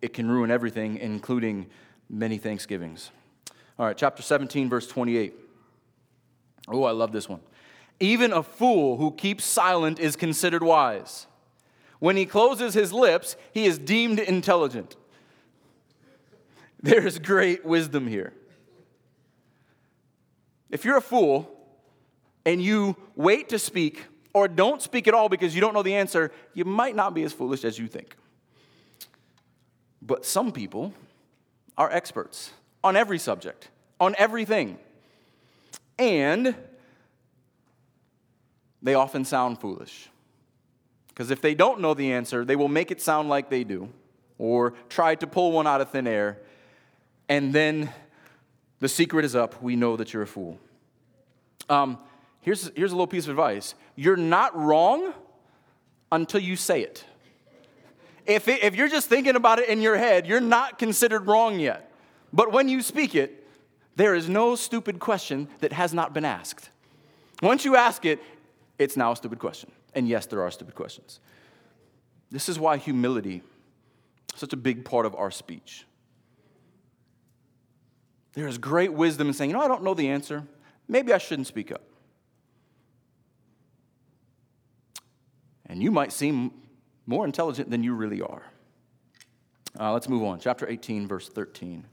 it 0.00 0.12
can 0.12 0.30
ruin 0.30 0.50
everything, 0.50 0.98
including 0.98 1.66
many 2.08 2.38
thanksgivings. 2.38 3.10
All 3.78 3.86
right, 3.86 3.96
chapter 3.96 4.22
17, 4.22 4.70
verse 4.70 4.86
28. 4.86 5.34
Oh, 6.68 6.84
I 6.84 6.92
love 6.92 7.12
this 7.12 7.28
one. 7.28 7.40
Even 7.98 8.32
a 8.32 8.42
fool 8.42 8.96
who 8.96 9.10
keeps 9.10 9.44
silent 9.44 9.98
is 9.98 10.16
considered 10.16 10.62
wise. 10.62 11.26
When 11.98 12.16
he 12.16 12.26
closes 12.26 12.74
his 12.74 12.92
lips, 12.92 13.36
he 13.52 13.66
is 13.66 13.78
deemed 13.78 14.20
intelligent. 14.20 14.96
There 16.82 17.06
is 17.06 17.18
great 17.18 17.64
wisdom 17.64 18.06
here. 18.06 18.32
If 20.70 20.84
you're 20.84 20.96
a 20.96 21.02
fool 21.02 21.50
and 22.44 22.60
you 22.60 22.96
wait 23.14 23.48
to 23.50 23.58
speak 23.58 24.04
or 24.32 24.48
don't 24.48 24.82
speak 24.82 25.08
at 25.08 25.14
all 25.14 25.28
because 25.28 25.54
you 25.54 25.60
don't 25.60 25.74
know 25.74 25.82
the 25.82 25.94
answer, 25.94 26.32
you 26.54 26.64
might 26.64 26.94
not 26.94 27.14
be 27.14 27.22
as 27.22 27.32
foolish 27.32 27.64
as 27.64 27.78
you 27.78 27.88
think. 27.88 28.16
But 30.02 30.24
some 30.24 30.52
people 30.52 30.92
are 31.78 31.90
experts 31.90 32.52
on 32.84 32.96
every 32.96 33.18
subject, 33.18 33.68
on 34.00 34.14
everything. 34.18 34.78
And 35.98 36.54
they 38.82 38.94
often 38.94 39.24
sound 39.24 39.58
foolish. 39.58 40.08
Because 41.08 41.30
if 41.30 41.40
they 41.40 41.54
don't 41.54 41.80
know 41.80 41.94
the 41.94 42.12
answer, 42.12 42.44
they 42.44 42.56
will 42.56 42.68
make 42.68 42.90
it 42.90 43.00
sound 43.00 43.28
like 43.28 43.48
they 43.48 43.64
do, 43.64 43.88
or 44.38 44.74
try 44.90 45.14
to 45.14 45.26
pull 45.26 45.50
one 45.52 45.66
out 45.66 45.80
of 45.80 45.90
thin 45.90 46.06
air, 46.06 46.38
and 47.28 47.52
then 47.52 47.90
the 48.80 48.88
secret 48.88 49.24
is 49.24 49.34
up. 49.34 49.62
We 49.62 49.76
know 49.76 49.96
that 49.96 50.12
you're 50.12 50.22
a 50.22 50.26
fool. 50.26 50.58
Um, 51.68 51.98
here's, 52.40 52.70
here's 52.76 52.92
a 52.92 52.94
little 52.94 53.06
piece 53.06 53.24
of 53.24 53.30
advice 53.30 53.74
you're 53.96 54.16
not 54.16 54.56
wrong 54.56 55.14
until 56.12 56.40
you 56.40 56.56
say 56.56 56.82
it. 56.82 57.04
If, 58.26 58.48
it, 58.48 58.62
if 58.62 58.74
you're 58.74 58.88
just 58.88 59.08
thinking 59.08 59.36
about 59.36 59.58
it 59.58 59.68
in 59.68 59.80
your 59.80 59.96
head, 59.96 60.26
you're 60.26 60.40
not 60.40 60.78
considered 60.78 61.26
wrong 61.26 61.58
yet. 61.58 61.90
But 62.32 62.52
when 62.52 62.68
you 62.68 62.82
speak 62.82 63.14
it, 63.14 63.44
There 63.96 64.14
is 64.14 64.28
no 64.28 64.54
stupid 64.56 65.00
question 65.00 65.48
that 65.60 65.72
has 65.72 65.94
not 65.94 66.12
been 66.12 66.24
asked. 66.24 66.68
Once 67.42 67.64
you 67.64 67.76
ask 67.76 68.04
it, 68.04 68.22
it's 68.78 68.96
now 68.96 69.12
a 69.12 69.16
stupid 69.16 69.38
question. 69.38 69.72
And 69.94 70.06
yes, 70.06 70.26
there 70.26 70.42
are 70.42 70.50
stupid 70.50 70.74
questions. 70.74 71.18
This 72.30 72.48
is 72.48 72.58
why 72.58 72.76
humility 72.76 73.42
is 74.34 74.40
such 74.40 74.52
a 74.52 74.56
big 74.56 74.84
part 74.84 75.06
of 75.06 75.14
our 75.14 75.30
speech. 75.30 75.85
There 78.36 78.46
is 78.46 78.58
great 78.58 78.92
wisdom 78.92 79.28
in 79.28 79.32
saying, 79.32 79.50
you 79.50 79.56
know, 79.56 79.62
I 79.62 79.66
don't 79.66 79.82
know 79.82 79.94
the 79.94 80.08
answer. 80.08 80.46
Maybe 80.86 81.10
I 81.14 81.18
shouldn't 81.18 81.48
speak 81.48 81.72
up. 81.72 81.80
And 85.64 85.82
you 85.82 85.90
might 85.90 86.12
seem 86.12 86.52
more 87.06 87.24
intelligent 87.24 87.70
than 87.70 87.82
you 87.82 87.94
really 87.94 88.20
are. 88.20 88.42
Uh, 89.80 89.90
let's 89.94 90.06
move 90.06 90.22
on. 90.22 90.38
Chapter 90.38 90.68
18, 90.68 91.08
verse 91.08 91.30
13. 91.30 91.86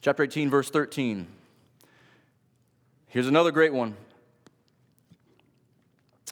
Chapter 0.00 0.22
18, 0.22 0.48
verse 0.48 0.70
13. 0.70 1.26
Here's 3.08 3.26
another 3.26 3.50
great 3.50 3.74
one. 3.74 3.96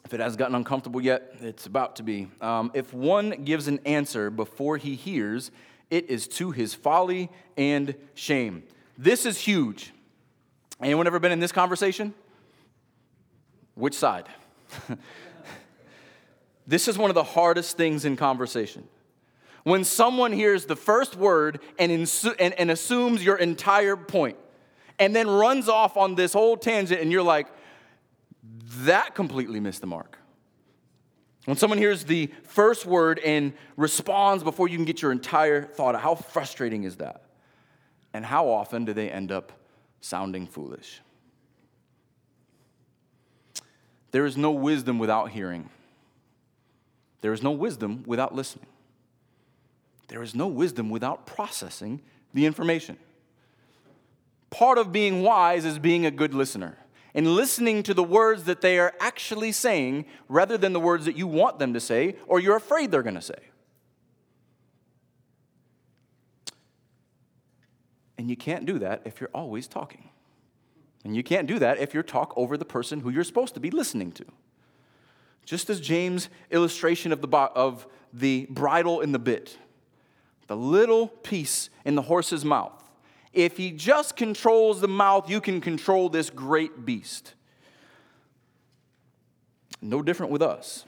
If 0.05 0.13
it 0.13 0.21
hasn't 0.21 0.39
gotten 0.39 0.55
uncomfortable 0.55 1.01
yet, 1.01 1.35
it's 1.41 1.65
about 1.65 1.97
to 1.97 2.03
be. 2.03 2.29
Um, 2.39 2.71
if 2.73 2.93
one 2.93 3.43
gives 3.43 3.67
an 3.67 3.79
answer 3.85 4.29
before 4.29 4.77
he 4.77 4.95
hears, 4.95 5.51
it 5.89 6.09
is 6.09 6.27
to 6.27 6.51
his 6.51 6.73
folly 6.73 7.29
and 7.57 7.95
shame. 8.13 8.63
This 8.97 9.25
is 9.25 9.37
huge. 9.37 9.93
Anyone 10.81 11.07
ever 11.07 11.19
been 11.19 11.31
in 11.31 11.39
this 11.39 11.51
conversation? 11.51 12.13
Which 13.75 13.93
side? 13.93 14.27
this 16.67 16.87
is 16.87 16.97
one 16.97 17.09
of 17.09 17.15
the 17.15 17.23
hardest 17.23 17.77
things 17.77 18.05
in 18.05 18.15
conversation. 18.15 18.87
When 19.63 19.83
someone 19.83 20.31
hears 20.31 20.65
the 20.65 20.75
first 20.75 21.15
word 21.15 21.59
and, 21.79 21.91
insu- 21.91 22.35
and, 22.39 22.53
and 22.53 22.69
assumes 22.69 23.23
your 23.23 23.35
entire 23.35 23.95
point 23.95 24.37
and 24.99 25.15
then 25.15 25.27
runs 25.27 25.67
off 25.67 25.97
on 25.97 26.15
this 26.15 26.33
whole 26.33 26.55
tangent, 26.55 27.01
and 27.01 27.11
you're 27.11 27.23
like, 27.23 27.47
that 28.79 29.15
completely 29.15 29.59
missed 29.59 29.81
the 29.81 29.87
mark. 29.87 30.19
When 31.45 31.57
someone 31.57 31.77
hears 31.77 32.03
the 32.03 32.31
first 32.43 32.85
word 32.85 33.19
and 33.19 33.53
responds 33.77 34.43
before 34.43 34.67
you 34.67 34.77
can 34.77 34.85
get 34.85 35.01
your 35.01 35.11
entire 35.11 35.63
thought 35.63 35.95
out, 35.95 36.01
how 36.01 36.15
frustrating 36.15 36.83
is 36.83 36.97
that? 36.97 37.23
And 38.13 38.25
how 38.25 38.49
often 38.49 38.85
do 38.85 38.93
they 38.93 39.09
end 39.09 39.31
up 39.31 39.51
sounding 40.01 40.47
foolish? 40.47 41.01
There 44.11 44.25
is 44.25 44.37
no 44.37 44.51
wisdom 44.51 44.97
without 44.97 45.31
hearing. 45.31 45.69
There 47.21 47.33
is 47.33 47.43
no 47.43 47.51
wisdom 47.51 48.03
without 48.07 48.33
listening. 48.33 48.67
There 50.07 50.23
is 50.23 50.33
no 50.33 50.47
wisdom 50.47 50.89
without 50.89 51.25
processing 51.25 52.01
the 52.33 52.45
information. 52.45 52.97
Part 54.49 54.77
of 54.77 54.91
being 54.91 55.21
wise 55.21 55.65
is 55.65 55.79
being 55.79 56.05
a 56.05 56.11
good 56.11 56.33
listener 56.33 56.77
and 57.15 57.25
listening 57.33 57.81
to 57.81 57.93
the 57.93 58.03
words 58.03 58.43
that 58.43 58.59
they 58.59 58.77
are 58.77 58.93
actually 58.99 59.53
saying 59.53 60.05
rather 60.27 60.57
than 60.57 60.73
the 60.73 60.79
words 60.79 61.05
that 61.05 61.17
you 61.17 61.25
want 61.25 61.57
them 61.57 61.73
to 61.73 61.79
say 61.79 62.17
or 62.27 62.41
you're 62.41 62.57
afraid 62.57 62.91
they're 62.91 63.01
going 63.01 63.15
to 63.15 63.21
say. 63.21 63.39
And 68.17 68.29
you 68.29 68.35
can't 68.35 68.65
do 68.65 68.79
that 68.79 69.01
if 69.05 69.21
you're 69.21 69.29
always 69.33 69.67
talking. 69.67 70.09
And 71.05 71.15
you 71.15 71.23
can't 71.23 71.47
do 71.47 71.57
that 71.59 71.79
if 71.79 71.93
you 71.93 72.03
talk 72.03 72.33
over 72.35 72.57
the 72.57 72.65
person 72.65 72.99
who 72.99 73.09
you're 73.09 73.23
supposed 73.23 73.53
to 73.53 73.59
be 73.59 73.71
listening 73.71 74.11
to. 74.13 74.25
Just 75.45 75.69
as 75.69 75.79
James' 75.79 76.29
illustration 76.51 77.13
of 77.13 77.21
the, 77.21 77.27
of 77.27 77.87
the 78.11 78.47
bridle 78.49 78.99
in 78.99 79.11
the 79.13 79.19
bit, 79.19 79.57
the 80.47 80.57
little 80.57 81.07
piece 81.07 81.69
in 81.85 81.95
the 81.95 82.01
horse's 82.03 82.43
mouth 82.43 82.84
if 83.35 83.57
he 83.57 83.71
just 83.71 84.15
controls 84.15 84.81
the 84.81 84.87
mouth, 84.87 85.29
you 85.29 85.41
can 85.41 85.61
control 85.61 86.09
this 86.09 86.29
great 86.29 86.85
beast. 86.85 87.33
No 89.81 90.01
different 90.01 90.31
with 90.31 90.41
us. 90.41 90.85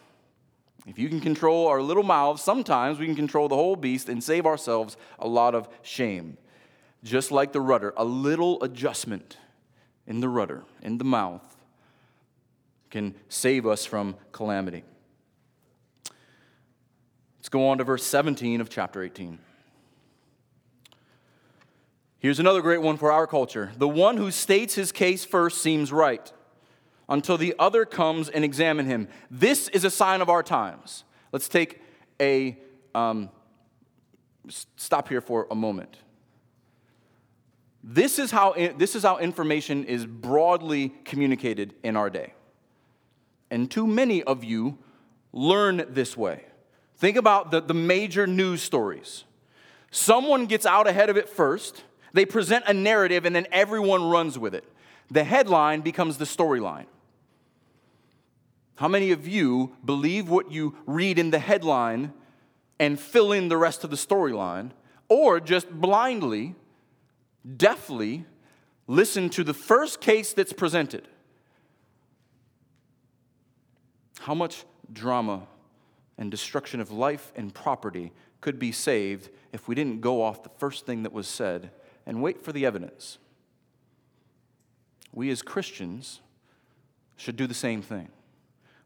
If 0.88 0.98
you 0.98 1.10
can 1.10 1.20
control 1.20 1.68
our 1.68 1.82
little 1.82 2.04
mouths, 2.04 2.42
sometimes 2.42 2.98
we 2.98 3.06
can 3.06 3.16
control 3.16 3.50
the 3.50 3.56
whole 3.56 3.76
beast 3.76 4.08
and 4.08 4.24
save 4.24 4.46
ourselves 4.46 4.96
a 5.20 5.28
lot 5.28 5.54
of 5.54 5.68
shame. 5.82 6.38
Just 7.04 7.30
like 7.30 7.52
the 7.52 7.62
rudder, 7.62 7.94
a 7.98 8.06
little 8.06 8.64
adjustment 8.64 9.38
in 10.08 10.22
the 10.22 10.30
rudder, 10.30 10.64
in 10.82 10.98
the 10.98 11.04
mouth, 11.04 11.58
can 12.90 13.14
save 13.28 13.68
us 13.68 13.86
from 13.86 14.16
calamity. 14.32 14.84
Let's 17.38 17.50
go 17.50 17.68
on 17.68 17.78
to 17.80 17.84
verse 17.84 18.06
17 18.06 18.62
of 18.62 18.70
chapter 18.70 19.04
18. 19.04 19.40
Here's 22.20 22.40
another 22.40 22.62
great 22.62 22.82
one 22.82 22.98
for 22.98 23.12
our 23.12 23.28
culture. 23.28 23.72
The 23.78 23.88
one 23.88 24.18
who 24.18 24.32
states 24.32 24.74
his 24.74 24.92
case 24.92 25.24
first 25.24 25.62
seems 25.62 25.92
right 25.92 26.32
until 27.08 27.38
the 27.38 27.54
other 27.60 27.86
comes 27.86 28.28
and 28.28 28.44
examine 28.44 28.88
him. 28.88 29.08
This 29.30 29.68
is 29.70 29.84
a 29.84 29.92
sign 29.92 30.22
of 30.22 30.30
our 30.30 30.42
times. 30.42 31.04
Let's 31.32 31.48
take 31.48 31.82
a 32.20 32.58
um, 32.96 33.30
stop 34.78 35.10
here 35.10 35.22
for 35.22 35.48
a 35.52 35.56
moment. 35.56 35.98
This 37.84 38.20
is, 38.20 38.32
how, 38.32 38.54
this 38.78 38.96
is 38.96 39.04
how 39.04 39.20
information 39.20 39.86
is 39.86 40.06
broadly 40.06 40.94
communicated 41.06 41.74
in 41.84 41.96
our 41.96 42.10
day. 42.10 42.34
And 43.50 43.72
too 43.72 43.88
many 43.88 44.24
of 44.24 44.44
you 44.44 44.78
learn 45.32 45.86
this 45.90 46.18
way. 46.18 46.46
Think 46.98 47.16
about 47.16 47.52
the, 47.52 47.62
the 47.62 47.74
major 47.74 48.28
news 48.28 48.62
stories. 48.62 49.24
Someone 49.92 50.48
gets 50.48 50.66
out 50.66 50.88
ahead 50.88 51.10
of 51.10 51.16
it 51.16 51.30
first, 51.30 51.84
they 52.18 52.26
present 52.26 52.66
a 52.68 52.74
narrative 52.74 53.26
and 53.26 53.36
then 53.36 53.48
everyone 53.52 54.10
runs 54.10 54.40
with 54.40 54.56
it. 54.56 54.64
The 55.12 55.24
headline 55.24 55.82
becomes 55.82 56.18
the 56.18 56.26
storyline. 56.26 56.86
How 58.76 58.88
many 58.88 59.12
of 59.12 59.28
you 59.28 59.76
believe 59.84 60.30
what 60.30 60.52
you 60.52 60.76
read 60.86 61.18
in 61.18 61.32
the 61.32 61.40
headline 61.40 62.14
and 62.80 63.00
fill 63.00 63.32
in 63.32 63.50
the 63.50 63.58
rest 63.58 63.84
of 63.84 63.90
the 63.90 63.96
storyline, 63.96 64.72
or 65.10 65.40
just 65.40 65.70
blindly, 65.72 66.56
deafly 67.48 68.26
listen 68.86 69.30
to 69.32 69.44
the 69.44 69.54
first 69.54 70.00
case 70.00 70.34
that's 70.34 70.54
presented? 70.54 71.08
How 74.20 74.36
much 74.36 74.66
drama 74.92 75.48
and 76.18 76.30
destruction 76.30 76.80
of 76.80 76.92
life 76.92 77.32
and 77.36 77.54
property 77.54 78.12
could 78.42 78.60
be 78.60 78.72
saved 78.72 79.30
if 79.54 79.68
we 79.68 79.74
didn't 79.74 80.02
go 80.02 80.22
off 80.22 80.44
the 80.44 80.52
first 80.58 80.86
thing 80.86 81.04
that 81.04 81.14
was 81.14 81.28
said 81.28 81.72
and 82.08 82.24
wait 82.24 82.42
for 82.42 82.52
the 82.52 82.66
evidence. 82.66 83.20
We 85.14 85.30
as 85.30 85.44
Christians 85.44 86.22
should 87.18 87.36
do 87.36 87.46
the 87.46 87.54
same 87.54 87.82
thing. 87.82 88.08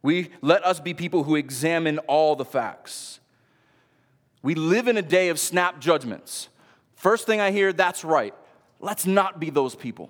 We 0.02 0.32
let 0.42 0.66
us 0.66 0.80
be 0.80 0.94
people 0.94 1.24
who 1.24 1.36
examine 1.36 2.00
all 2.00 2.36
the 2.36 2.44
facts. 2.44 3.20
We 4.42 4.56
live 4.56 4.88
in 4.88 4.98
a 4.98 5.04
day 5.04 5.30
of 5.30 5.40
snap 5.40 5.80
judgments. 5.80 6.50
First 6.96 7.28
thing 7.28 7.40
I 7.40 7.52
hear, 7.52 7.72
that's 7.72 8.04
right. 8.04 8.34
Let's 8.80 9.06
not 9.06 9.40
be 9.40 9.52
those 9.52 9.76
people. 9.76 10.10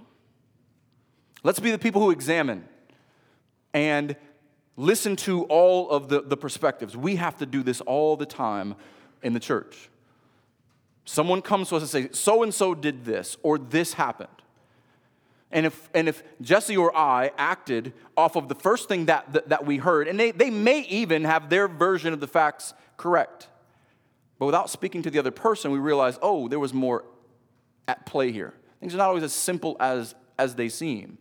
Let's 1.44 1.60
be 1.60 1.72
the 1.72 1.80
people 1.80 2.02
who 2.02 2.12
examine 2.12 2.66
and 3.74 4.16
listen 4.78 5.18
to 5.18 5.44
all 5.46 5.90
of 5.90 6.08
the, 6.08 6.22
the 6.22 6.38
perspectives. 6.38 6.96
We 6.96 7.18
have 7.18 7.38
to 7.40 7.46
do 7.46 7.62
this 7.62 7.82
all 7.82 8.16
the 8.16 8.26
time 8.26 8.76
in 9.22 9.34
the 9.34 9.40
church. 9.40 9.90
Someone 11.06 11.42
comes 11.42 11.70
to 11.70 11.76
us 11.76 11.82
and 11.82 11.90
say, 11.90 12.10
so 12.12 12.44
and 12.44 12.54
so 12.54 12.76
did 12.76 13.06
this, 13.06 13.38
or 13.44 13.58
this 13.58 13.94
happened. 13.94 14.30
And 15.52 15.66
if, 15.66 15.90
and 15.94 16.08
if 16.08 16.24
Jesse 16.40 16.78
or 16.78 16.96
I 16.96 17.32
acted 17.38 17.94
off 18.16 18.36
of 18.36 18.48
the 18.48 18.56
first 18.56 18.88
thing 18.88 19.08
that, 19.08 19.34
that, 19.34 19.50
that 19.50 19.66
we 19.66 19.78
heard, 19.78 20.08
and 20.08 20.20
they, 20.20 20.32
they 20.32 20.50
may 20.50 20.82
even 20.82 21.26
have 21.26 21.50
their 21.50 21.68
version 21.68 22.14
of 22.14 22.20
the 22.20 22.28
facts 22.28 22.74
correct, 22.98 23.50
but 24.40 24.46
without 24.46 24.70
speaking 24.70 25.02
to 25.04 25.12
the 25.12 25.20
other 25.20 25.32
person, 25.32 25.72
we 25.72 25.80
realize, 25.80 26.18
oh, 26.22 26.48
there 26.48 26.60
was 26.60 26.74
more 26.74 27.04
at 27.88 28.06
play 28.06 28.32
here. 28.32 28.54
Things 28.80 28.94
are 28.96 28.98
not 28.98 29.10
always 29.10 29.24
as 29.24 29.34
simple 29.34 29.76
as, 29.80 30.16
as 30.40 30.56
they 30.56 30.70
seem, 30.70 31.18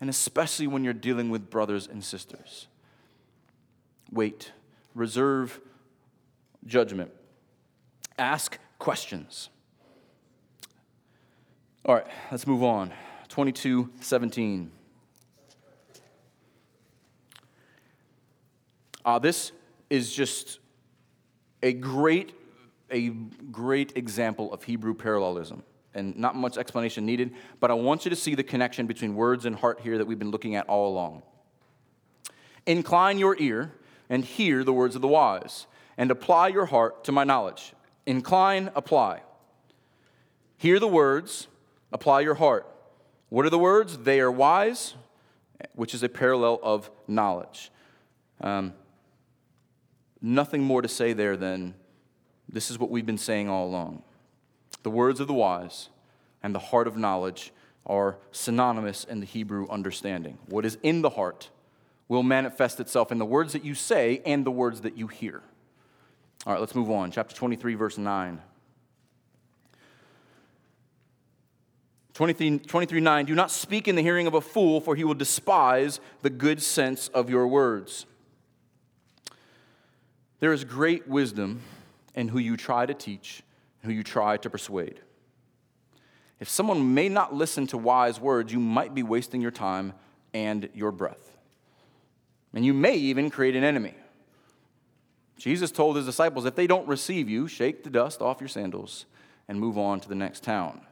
and 0.00 0.10
especially 0.10 0.66
when 0.66 0.84
you're 0.84 0.92
dealing 0.92 1.30
with 1.30 1.48
brothers 1.48 1.86
and 1.86 2.04
sisters. 2.04 2.66
Wait, 4.10 4.52
reserve 4.94 5.60
judgment. 6.66 7.10
Ask 8.18 8.58
questions. 8.82 9.48
All 11.86 11.94
right, 11.94 12.06
let's 12.32 12.48
move 12.48 12.64
on. 12.64 12.92
22 13.28 13.88
17. 14.00 14.72
Uh, 19.04 19.20
this 19.20 19.52
is 19.88 20.12
just 20.12 20.58
a 21.62 21.72
great, 21.72 22.32
a 22.90 23.10
great 23.52 23.92
example 23.96 24.52
of 24.52 24.64
Hebrew 24.64 24.94
parallelism. 24.94 25.62
And 25.94 26.18
not 26.18 26.34
much 26.34 26.58
explanation 26.58 27.06
needed, 27.06 27.34
but 27.60 27.70
I 27.70 27.74
want 27.74 28.04
you 28.04 28.10
to 28.10 28.16
see 28.16 28.34
the 28.34 28.42
connection 28.42 28.88
between 28.88 29.14
words 29.14 29.44
and 29.44 29.54
heart 29.54 29.78
here 29.80 29.96
that 29.98 30.08
we've 30.08 30.18
been 30.18 30.32
looking 30.32 30.56
at 30.56 30.68
all 30.68 30.92
along. 30.92 31.22
Incline 32.66 33.18
your 33.18 33.36
ear 33.38 33.70
and 34.10 34.24
hear 34.24 34.64
the 34.64 34.72
words 34.72 34.96
of 34.96 35.02
the 35.02 35.08
wise, 35.08 35.68
and 35.96 36.10
apply 36.10 36.48
your 36.48 36.66
heart 36.66 37.04
to 37.04 37.12
my 37.12 37.22
knowledge. 37.22 37.74
Incline, 38.06 38.70
apply. 38.74 39.20
Hear 40.56 40.78
the 40.78 40.88
words, 40.88 41.48
apply 41.92 42.20
your 42.20 42.34
heart. 42.34 42.66
What 43.28 43.46
are 43.46 43.50
the 43.50 43.58
words? 43.58 43.98
They 43.98 44.20
are 44.20 44.30
wise, 44.30 44.94
which 45.74 45.94
is 45.94 46.02
a 46.02 46.08
parallel 46.08 46.60
of 46.62 46.90
knowledge. 47.08 47.70
Um, 48.40 48.74
nothing 50.20 50.62
more 50.62 50.82
to 50.82 50.88
say 50.88 51.12
there 51.12 51.36
than 51.36 51.74
this 52.48 52.70
is 52.70 52.78
what 52.78 52.90
we've 52.90 53.06
been 53.06 53.18
saying 53.18 53.48
all 53.48 53.66
along. 53.66 54.02
The 54.82 54.90
words 54.90 55.20
of 55.20 55.28
the 55.28 55.34
wise 55.34 55.88
and 56.42 56.54
the 56.54 56.58
heart 56.58 56.86
of 56.86 56.96
knowledge 56.96 57.52
are 57.86 58.18
synonymous 58.30 59.04
in 59.04 59.20
the 59.20 59.26
Hebrew 59.26 59.68
understanding. 59.68 60.38
What 60.46 60.64
is 60.64 60.78
in 60.82 61.02
the 61.02 61.10
heart 61.10 61.50
will 62.08 62.22
manifest 62.22 62.78
itself 62.78 63.10
in 63.10 63.18
the 63.18 63.24
words 63.24 63.52
that 63.52 63.64
you 63.64 63.74
say 63.74 64.20
and 64.26 64.44
the 64.44 64.50
words 64.50 64.82
that 64.82 64.96
you 64.96 65.06
hear. 65.06 65.42
All 66.46 66.52
right, 66.52 66.60
let's 66.60 66.74
move 66.74 66.90
on. 66.90 67.10
Chapter 67.10 67.34
23, 67.34 67.74
verse 67.74 67.98
9. 67.98 68.40
23, 72.14 72.58
23 72.58 73.00
9 73.00 73.24
Do 73.26 73.34
not 73.34 73.50
speak 73.50 73.88
in 73.88 73.94
the 73.94 74.02
hearing 74.02 74.26
of 74.26 74.34
a 74.34 74.40
fool, 74.40 74.80
for 74.80 74.94
he 74.96 75.04
will 75.04 75.14
despise 75.14 76.00
the 76.22 76.30
good 76.30 76.62
sense 76.62 77.08
of 77.08 77.30
your 77.30 77.46
words. 77.46 78.06
There 80.40 80.52
is 80.52 80.64
great 80.64 81.08
wisdom 81.08 81.62
in 82.14 82.28
who 82.28 82.38
you 82.38 82.56
try 82.56 82.84
to 82.86 82.94
teach, 82.94 83.42
who 83.82 83.92
you 83.92 84.02
try 84.02 84.36
to 84.36 84.50
persuade. 84.50 85.00
If 86.40 86.48
someone 86.48 86.92
may 86.92 87.08
not 87.08 87.32
listen 87.32 87.68
to 87.68 87.78
wise 87.78 88.20
words, 88.20 88.52
you 88.52 88.58
might 88.58 88.94
be 88.94 89.04
wasting 89.04 89.40
your 89.40 89.52
time 89.52 89.92
and 90.34 90.68
your 90.74 90.90
breath 90.90 91.32
and 92.54 92.64
you 92.64 92.74
may 92.74 92.94
even 92.94 93.30
create 93.30 93.56
an 93.56 93.64
enemy. 93.64 93.94
Jesus 95.42 95.72
told 95.72 95.96
his 95.96 96.06
disciples, 96.06 96.44
if 96.44 96.54
they 96.54 96.68
don't 96.68 96.86
receive 96.86 97.28
you, 97.28 97.48
shake 97.48 97.82
the 97.82 97.90
dust 97.90 98.22
off 98.22 98.40
your 98.40 98.46
sandals 98.46 99.06
and 99.48 99.58
move 99.58 99.76
on 99.76 99.98
to 99.98 100.08
the 100.08 100.14
next 100.14 100.44
town. 100.44 100.82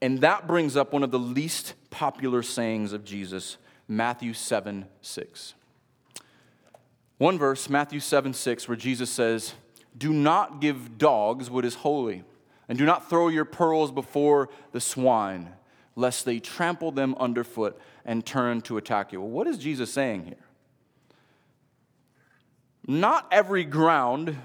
And 0.00 0.22
that 0.22 0.46
brings 0.46 0.74
up 0.74 0.90
one 0.90 1.02
of 1.02 1.10
the 1.10 1.18
least 1.18 1.74
popular 1.90 2.42
sayings 2.42 2.94
of 2.94 3.04
Jesus, 3.04 3.58
Matthew 3.86 4.32
7 4.32 4.86
6. 5.02 5.52
One 7.18 7.38
verse, 7.38 7.68
Matthew 7.68 8.00
7 8.00 8.32
6, 8.32 8.68
where 8.68 8.76
Jesus 8.76 9.10
says, 9.10 9.52
Do 9.98 10.14
not 10.14 10.62
give 10.62 10.96
dogs 10.96 11.50
what 11.50 11.66
is 11.66 11.74
holy, 11.74 12.24
and 12.70 12.78
do 12.78 12.86
not 12.86 13.10
throw 13.10 13.28
your 13.28 13.44
pearls 13.44 13.92
before 13.92 14.48
the 14.72 14.80
swine, 14.80 15.50
lest 15.94 16.24
they 16.24 16.38
trample 16.38 16.90
them 16.90 17.14
underfoot 17.20 17.78
and 18.06 18.24
turn 18.24 18.62
to 18.62 18.78
attack 18.78 19.12
you. 19.12 19.20
Well, 19.20 19.28
what 19.28 19.46
is 19.46 19.58
Jesus 19.58 19.92
saying 19.92 20.24
here? 20.24 20.41
Not 22.86 23.26
every 23.30 23.64
ground 23.64 24.36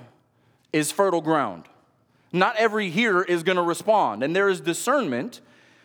is 0.71 0.91
fertile 0.91 1.21
ground. 1.21 1.63
Not 2.31 2.55
every 2.57 2.89
hearer 2.89 3.23
is 3.23 3.43
going 3.43 3.55
to 3.55 3.63
respond. 3.63 4.23
And 4.23 4.35
there 4.35 4.49
is 4.49 4.61
discernment 4.61 5.41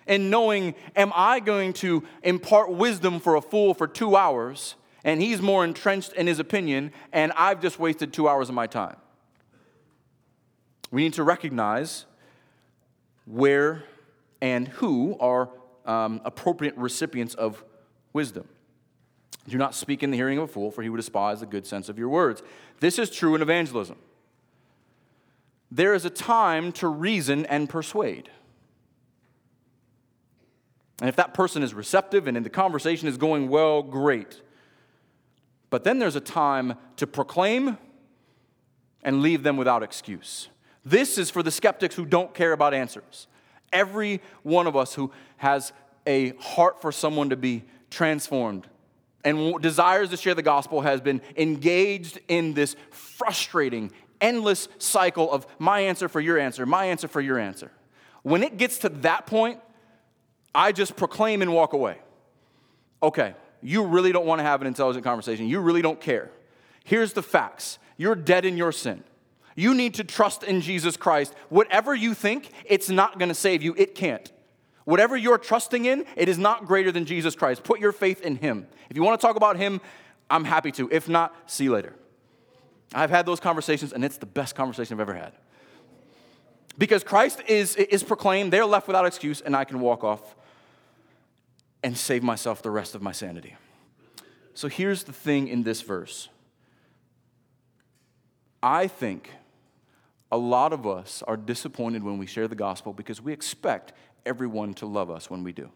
in 0.07 0.31
knowing, 0.31 0.75
am 0.97 1.13
I 1.15 1.41
going 1.41 1.73
to 1.75 2.03
impart 2.23 2.71
wisdom 2.71 3.21
for 3.21 3.37
a 3.37 3.41
fool 3.41 3.75
for 3.75 3.87
two 3.87 4.17
hours, 4.17 4.75
and 5.05 5.23
he's 5.23 5.41
more 5.41 5.65
entrenched 5.65 6.13
in 6.15 6.27
his 6.27 6.39
opinion, 6.39 6.93
and 7.13 7.33
I've 7.37 7.61
just 7.61 7.79
wasted 7.79 8.13
two 8.13 8.29
hours 8.29 8.49
of 8.49 8.55
my 8.55 8.67
time? 8.67 8.97
We 10.91 11.05
need 11.05 11.15
to 11.15 11.23
recognize 11.23 12.05
where 13.25 13.85
and 14.41 14.67
who 14.69 15.17
are 15.21 15.49
um, 15.87 16.21
appropriate 16.25 16.77
recipients 16.77 17.35
of 17.35 17.65
wisdom. 18.13 18.49
Do 19.49 19.59
not 19.59 19.75
speak 19.75 20.03
in 20.03 20.11
the 20.11 20.17
hearing 20.17 20.39
of 20.39 20.45
a 20.45 20.47
fool, 20.49 20.71
for 20.71 20.83
he 20.83 20.89
would 20.89 20.99
despise 20.99 21.41
the 21.41 21.47
good 21.47 21.67
sense 21.67 21.89
of 21.89 21.99
your 21.99 22.09
words. 22.09 22.43
This 22.81 22.99
is 22.99 23.11
true 23.11 23.35
in 23.35 23.43
evangelism. 23.43 23.97
There 25.71 25.95
is 25.95 26.05
a 26.05 26.11
time 26.11 26.71
to 26.73 26.87
reason 26.87 27.47
and 27.47 27.69
persuade. 27.69 28.31
And 31.01 31.09
if 31.09 31.17
that 31.17 31.35
person 31.35 31.63
is 31.63 31.75
receptive 31.75 32.29
and 32.29 32.45
the 32.45 32.51
conversation 32.51 33.09
is 33.09 33.17
going 33.17 33.49
well, 33.49 33.83
great. 33.83 34.41
But 35.71 35.83
then 35.83 35.99
there's 35.99 36.15
a 36.15 36.21
time 36.21 36.75
to 36.97 37.07
proclaim 37.07 37.79
and 39.03 39.23
leave 39.23 39.43
them 39.43 39.57
without 39.57 39.83
excuse. 39.83 40.49
This 40.85 41.19
is 41.19 41.31
for 41.31 41.43
the 41.43 41.51
skeptics 41.51 41.97
who 41.97 42.05
don't 42.05 42.35
care 42.35 42.53
about 42.53 42.75
answers. 42.75 43.27
Every 43.73 44.21
one 44.43 44.67
of 44.67 44.77
us 44.77 44.95
who 44.95 45.11
has 45.39 45.73
a 46.07 46.37
heart 46.37 46.81
for 46.81 46.93
someone 46.93 47.31
to 47.31 47.37
be 47.37 47.65
transformed 47.91 48.69
and 49.25 49.61
desires 49.61 50.11
to 50.11 50.17
share 50.17 50.35
the 50.35 50.43
gospel 50.43 50.81
has 50.81 51.01
been 51.01 51.21
engaged 51.37 52.19
in 52.29 52.55
this 52.55 52.77
frustrating, 52.91 53.93
endless 54.21 54.69
cycle 54.79 55.31
of 55.31 55.47
my 55.59 55.81
answer 55.81 56.09
for 56.09 56.21
your 56.21 56.39
answer, 56.39 56.67
my 56.67 56.87
answer 56.87 57.09
for 57.09 57.21
your 57.21 57.39
answer. 57.39 57.71
When 58.23 58.43
it 58.43 58.57
gets 58.57 58.79
to 58.79 58.89
that 58.89 59.27
point, 59.27 59.61
I 60.55 60.73
just 60.73 60.97
proclaim 60.97 61.43
and 61.43 61.53
walk 61.53 61.73
away. 61.73 61.99
Okay, 63.03 63.35
you 63.63 63.85
really 63.85 64.13
don't 64.13 64.27
want 64.27 64.41
to 64.41 64.45
have 64.45 64.61
an 64.61 64.67
intelligent 64.67 65.05
conversation. 65.05 65.49
You 65.49 65.61
really 65.61 65.83
don't 65.83 66.01
care. 66.01 66.31
Here's 66.85 67.13
the 67.13 67.23
facts 67.23 67.79
you're 67.97 68.15
dead 68.15 68.45
in 68.45 68.57
your 68.57 68.73
sin. 68.73 69.05
You 69.55 69.75
need 69.75 69.95
to 69.95 70.05
trust 70.05 70.43
in 70.43 70.61
Jesus 70.61 70.97
Christ. 70.97 71.35
Whatever 71.49 71.95
you 71.95 72.15
think, 72.15 72.51
it's 72.65 72.89
not 72.89 73.19
going 73.19 73.29
to 73.29 73.35
save 73.35 73.63
you, 73.63 73.75
it 73.77 73.95
can't. 73.95 74.33
Whatever 74.85 75.17
you're 75.17 75.39
trusting 75.39 75.85
in, 75.85 76.05
it 76.17 76.29
is 76.29 76.39
not 76.39 76.67
greater 76.67 76.91
than 76.91 77.05
Jesus 77.05 77.35
Christ. 77.35 77.63
Put 77.63 77.81
your 77.81 77.93
faith 77.93 78.21
in 78.23 78.37
Him. 78.37 78.67
If 78.91 78.97
you 78.97 79.03
want 79.03 79.21
to 79.21 79.27
talk 79.27 79.37
about 79.37 79.57
Him, 79.57 79.81
I'm 80.29 80.45
happy 80.45 80.73
to. 80.73 80.89
If 80.91 81.09
not, 81.09 81.35
see 81.51 81.65
you 81.65 81.73
later. 81.73 81.95
I've 82.95 83.11
had 83.11 83.27
those 83.27 83.41
conversations, 83.41 83.93
and 83.93 84.05
it's 84.05 84.19
the 84.19 84.27
best 84.27 84.55
conversation 84.55 84.95
I've 84.95 85.01
ever 85.01 85.15
had. 85.15 85.33
Because 86.79 87.05
Christ 87.05 87.43
is, 87.49 87.77
is 87.77 88.03
proclaimed, 88.03 88.53
they're 88.53 88.67
left 88.67 88.87
without 88.87 89.07
excuse, 89.07 89.41
and 89.41 89.55
I 89.55 89.65
can 89.65 89.81
walk 89.81 90.05
off 90.05 90.35
and 91.83 91.97
save 91.97 92.23
myself 92.23 92.63
the 92.63 92.71
rest 92.71 92.95
of 92.95 93.03
my 93.03 93.13
sanity. 93.13 93.57
So 94.55 94.69
here's 94.69 95.05
the 95.05 95.13
thing 95.13 95.49
in 95.49 95.63
this 95.63 95.83
verse 95.83 96.29
I 98.63 98.87
think 98.87 99.31
a 100.31 100.39
lot 100.39 100.73
of 100.73 100.87
us 100.87 101.23
are 101.27 101.37
disappointed 101.37 102.03
when 102.03 102.17
we 102.17 102.27
share 102.27 102.49
the 102.49 102.55
gospel 102.55 102.93
because 102.93 103.21
we 103.21 103.33
expect 103.33 103.93
everyone 104.27 104.75
to 104.75 104.87
love 104.87 105.11
us 105.11 105.31
when 105.31 105.45
we 105.45 105.53
do. 105.53 105.71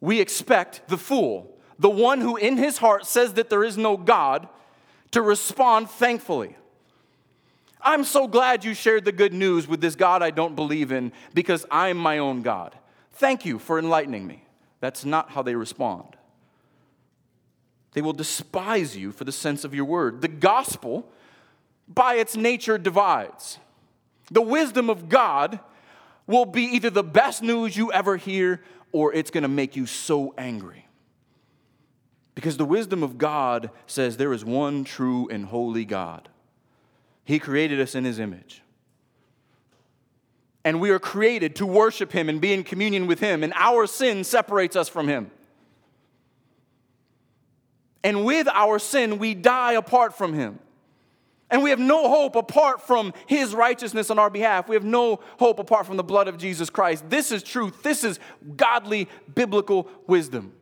We 0.00 0.20
expect 0.20 0.88
the 0.88 0.98
fool, 0.98 1.54
the 1.78 1.90
one 1.90 2.20
who 2.20 2.36
in 2.36 2.56
his 2.56 2.78
heart 2.78 3.06
says 3.06 3.34
that 3.34 3.50
there 3.50 3.64
is 3.64 3.78
no 3.78 3.96
God, 3.96 4.48
to 5.12 5.22
respond 5.22 5.90
thankfully. 5.90 6.56
I'm 7.80 8.04
so 8.04 8.26
glad 8.26 8.64
you 8.64 8.74
shared 8.74 9.04
the 9.04 9.12
good 9.12 9.32
news 9.32 9.66
with 9.66 9.80
this 9.80 9.94
God 9.94 10.22
I 10.22 10.30
don't 10.30 10.56
believe 10.56 10.92
in 10.92 11.12
because 11.34 11.66
I'm 11.70 11.96
my 11.96 12.18
own 12.18 12.42
God. 12.42 12.76
Thank 13.12 13.44
you 13.44 13.58
for 13.58 13.78
enlightening 13.78 14.26
me. 14.26 14.44
That's 14.80 15.04
not 15.04 15.30
how 15.30 15.42
they 15.42 15.54
respond. 15.54 16.16
They 17.92 18.00
will 18.00 18.12
despise 18.12 18.96
you 18.96 19.12
for 19.12 19.24
the 19.24 19.32
sense 19.32 19.64
of 19.64 19.74
your 19.74 19.84
word. 19.84 20.22
The 20.22 20.28
gospel, 20.28 21.06
by 21.86 22.14
its 22.14 22.36
nature, 22.36 22.78
divides. 22.78 23.58
The 24.30 24.42
wisdom 24.42 24.88
of 24.88 25.08
God 25.08 25.60
will 26.26 26.46
be 26.46 26.62
either 26.62 26.90
the 26.90 27.02
best 27.02 27.42
news 27.42 27.76
you 27.76 27.92
ever 27.92 28.16
hear 28.16 28.62
or 28.92 29.12
it's 29.12 29.30
going 29.30 29.42
to 29.42 29.48
make 29.48 29.76
you 29.76 29.86
so 29.86 30.34
angry. 30.36 30.86
Because 32.34 32.56
the 32.56 32.64
wisdom 32.64 33.02
of 33.02 33.18
God 33.18 33.70
says 33.86 34.16
there 34.16 34.32
is 34.32 34.44
one 34.44 34.84
true 34.84 35.28
and 35.28 35.46
holy 35.46 35.84
God. 35.84 36.28
He 37.24 37.38
created 37.38 37.80
us 37.80 37.94
in 37.94 38.04
His 38.04 38.18
image. 38.18 38.62
And 40.64 40.80
we 40.80 40.90
are 40.90 40.98
created 40.98 41.56
to 41.56 41.66
worship 41.66 42.12
Him 42.12 42.28
and 42.28 42.40
be 42.40 42.52
in 42.52 42.64
communion 42.64 43.06
with 43.06 43.20
Him, 43.20 43.42
and 43.42 43.52
our 43.56 43.86
sin 43.86 44.24
separates 44.24 44.76
us 44.76 44.88
from 44.88 45.08
Him. 45.08 45.30
And 48.04 48.24
with 48.24 48.48
our 48.48 48.78
sin, 48.78 49.18
we 49.18 49.34
die 49.34 49.72
apart 49.72 50.16
from 50.16 50.34
Him. 50.34 50.58
And 51.52 51.62
we 51.62 51.68
have 51.68 51.78
no 51.78 52.08
hope 52.08 52.34
apart 52.34 52.80
from 52.80 53.12
his 53.26 53.54
righteousness 53.54 54.10
on 54.10 54.18
our 54.18 54.30
behalf. 54.30 54.70
We 54.70 54.74
have 54.74 54.84
no 54.84 55.20
hope 55.38 55.58
apart 55.58 55.84
from 55.86 55.98
the 55.98 56.02
blood 56.02 56.26
of 56.26 56.38
Jesus 56.38 56.70
Christ. 56.70 57.10
This 57.10 57.30
is 57.30 57.42
truth. 57.42 57.82
This 57.82 58.04
is 58.04 58.18
godly 58.56 59.06
biblical 59.34 59.86
wisdom. 60.06 60.54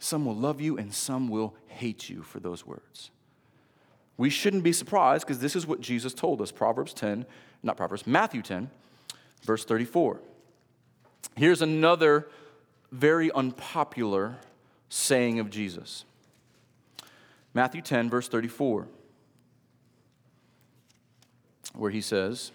Some 0.00 0.24
will 0.26 0.34
love 0.34 0.60
you 0.60 0.76
and 0.76 0.92
some 0.92 1.28
will 1.28 1.54
hate 1.68 2.10
you 2.10 2.22
for 2.22 2.40
those 2.40 2.66
words. 2.66 3.10
We 4.16 4.28
shouldn't 4.28 4.64
be 4.64 4.72
surprised 4.72 5.24
because 5.24 5.38
this 5.38 5.54
is 5.54 5.68
what 5.68 5.80
Jesus 5.80 6.14
told 6.14 6.42
us. 6.42 6.50
Proverbs 6.50 6.92
10, 6.94 7.26
not 7.62 7.76
Proverbs, 7.76 8.08
Matthew 8.08 8.42
10, 8.42 8.70
verse 9.42 9.64
34. 9.64 10.20
Here's 11.36 11.62
another 11.62 12.28
very 12.90 13.30
unpopular 13.30 14.38
saying 14.88 15.38
of 15.38 15.48
Jesus. 15.48 16.04
Matthew 17.56 17.80
10, 17.80 18.10
verse 18.10 18.28
34, 18.28 18.86
where 21.74 21.90
he 21.90 22.02
says, 22.02 22.52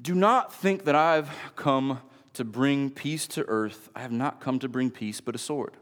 Do 0.00 0.14
not 0.14 0.54
think 0.54 0.86
that 0.86 0.94
I've 0.94 1.28
come 1.54 2.00
to 2.32 2.44
bring 2.44 2.88
peace 2.88 3.26
to 3.26 3.44
earth. 3.46 3.90
I 3.94 4.00
have 4.00 4.10
not 4.10 4.40
come 4.40 4.58
to 4.60 4.70
bring 4.70 4.90
peace, 4.90 5.20
but 5.20 5.34
a 5.34 5.38
sword. 5.38 5.74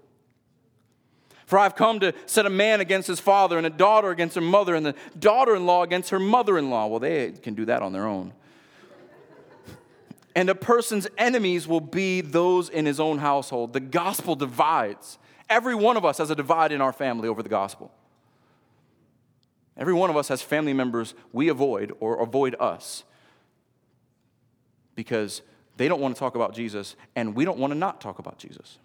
For 1.47 1.61
I've 1.61 1.77
come 1.77 2.01
to 2.01 2.13
set 2.27 2.45
a 2.45 2.51
man 2.51 2.81
against 2.81 3.07
his 3.07 3.21
father, 3.21 3.57
and 3.57 3.69
a 3.69 3.71
daughter 3.71 4.11
against 4.11 4.35
her 4.35 4.41
mother, 4.41 4.75
and 4.75 4.85
the 4.85 4.97
daughter 5.17 5.55
in 5.55 5.67
law 5.67 5.85
against 5.85 6.11
her 6.11 6.19
mother 6.19 6.59
in 6.59 6.71
law. 6.71 6.89
Well, 6.89 6.99
they 6.99 7.31
can 7.41 7.55
do 7.55 7.67
that 7.67 7.83
on 7.83 7.93
their 7.93 8.09
own. 8.09 8.33
and 10.35 10.51
a 10.51 10.57
person's 10.57 11.07
enemies 11.19 11.69
will 11.69 11.81
be 11.81 12.21
those 12.21 12.69
in 12.69 12.85
his 12.85 12.99
own 12.99 13.19
household. 13.19 13.75
The 13.75 13.79
gospel 13.79 14.35
divides. 14.35 15.19
Every 15.49 15.75
one 15.75 15.97
of 15.97 16.05
us 16.05 16.19
has 16.19 16.31
a 16.31 16.35
divide 16.35 16.73
in 16.73 16.81
our 16.81 16.93
family 16.93 17.29
over 17.29 17.43
the 17.43 17.49
gospel. 17.49 17.93
Every 19.77 19.93
one 19.93 20.11
of 20.11 20.17
us 20.17 20.29
has 20.29 20.41
family 20.41 20.73
members 20.73 21.15
we 21.33 21.49
avoid 21.49 21.93
or 22.01 22.23
avoid 22.23 22.55
us 22.61 23.05
because 24.95 25.43
they 25.77 25.89
don't 25.89 26.01
want 26.01 26.15
to 26.15 26.19
talk 26.19 26.37
about 26.37 26.55
Jesus 26.55 26.95
and 27.17 27.35
we 27.35 27.45
don't 27.45 27.59
want 27.59 27.73
to 27.73 27.79
not 27.79 28.01
talk 28.01 28.19
about 28.19 28.39
Jesus. 28.39 28.79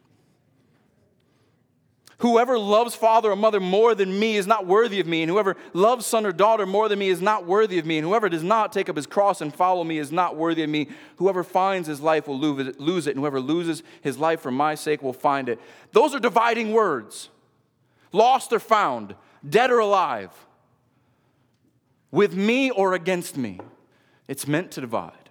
Whoever 2.20 2.60
loves 2.60 2.96
father 2.96 3.32
or 3.32 3.36
mother 3.38 3.62
more 3.62 3.96
than 3.96 4.20
me 4.20 4.36
is 4.36 4.46
not 4.46 4.66
worthy 4.66 5.00
of 5.00 5.08
me, 5.08 5.24
and 5.24 5.30
whoever 5.30 5.56
loves 5.74 6.06
son 6.06 6.26
or 6.26 6.34
daughter 6.34 6.66
more 6.66 6.90
than 6.90 7.00
me 7.00 7.08
is 7.08 7.22
not 7.22 7.46
worthy 7.46 7.80
of 7.80 7.86
me, 7.86 7.98
and 7.98 8.06
whoever 8.06 8.28
does 8.28 8.44
not 8.44 8.74
take 8.74 8.90
up 8.90 8.98
his 8.98 9.08
cross 9.08 9.40
and 9.40 9.54
follow 9.54 9.86
me 9.86 9.98
is 9.98 10.12
not 10.12 10.36
worthy 10.36 10.62
of 10.64 10.70
me. 10.70 10.90
Whoever 11.16 11.46
finds 11.46 11.88
his 11.88 12.02
life 12.02 12.28
will 12.28 12.38
lose 12.38 13.08
it, 13.08 13.16
and 13.16 13.20
whoever 13.20 13.40
loses 13.40 13.84
his 14.02 14.18
life 14.18 14.42
for 14.42 14.52
my 14.52 14.76
sake 14.76 15.02
will 15.02 15.14
find 15.14 15.48
it. 15.48 15.62
Those 15.94 16.14
are 16.14 16.20
dividing 16.20 16.74
words 16.74 17.30
lost 18.12 18.52
or 18.52 18.60
found, 18.60 19.16
dead 19.48 19.72
or 19.72 19.80
alive, 19.80 20.32
with 22.12 22.34
me 22.36 22.70
or 22.70 22.96
against 22.96 23.38
me. 23.38 23.62
It's 24.28 24.46
meant 24.46 24.72
to 24.72 24.82
divide. 24.82 25.30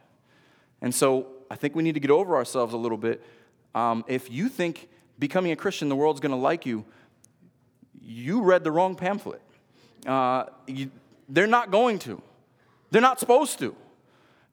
And 0.81 0.95
so 0.95 1.27
I 1.51 1.57
think 1.57 1.75
we 1.75 1.83
need 1.83 1.95
to 1.95 2.01
get 2.01 2.11
over 2.11 2.35
ourselves 2.35 2.73
a 2.73 2.79
little 2.79 2.97
bit. 2.97 3.23
Um, 3.75 4.05
if 4.09 4.31
you 4.31 4.49
think 4.49 4.89
becoming 5.19 5.53
a 5.53 5.57
Christian, 5.57 5.89
the 5.89 5.97
world's 5.97 6.21
going 6.21 6.33
to 6.33 6.39
like 6.39 6.67
you, 6.67 6.85
you 8.01 8.43
read 8.43 8.65
the 8.65 8.71
wrong 8.71 8.95
pamphlet. 8.95 9.43
Uh, 10.07 10.45
you, 10.67 10.91
they're 11.29 11.47
not 11.47 11.71
going 11.71 11.99
to, 12.01 12.23
they're 12.91 13.03
not 13.03 13.21
supposed 13.21 13.59
to. 13.59 13.75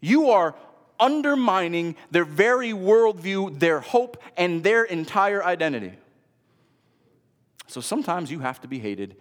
You 0.01 0.31
are 0.31 0.55
undermining 0.99 1.95
their 2.11 2.25
very 2.25 2.71
worldview, 2.71 3.59
their 3.59 3.79
hope, 3.79 4.21
and 4.37 4.63
their 4.63 4.83
entire 4.83 5.43
identity. 5.43 5.93
So 7.67 7.81
sometimes 7.81 8.31
you 8.31 8.39
have 8.39 8.61
to 8.61 8.67
be 8.67 8.79
hated, 8.79 9.15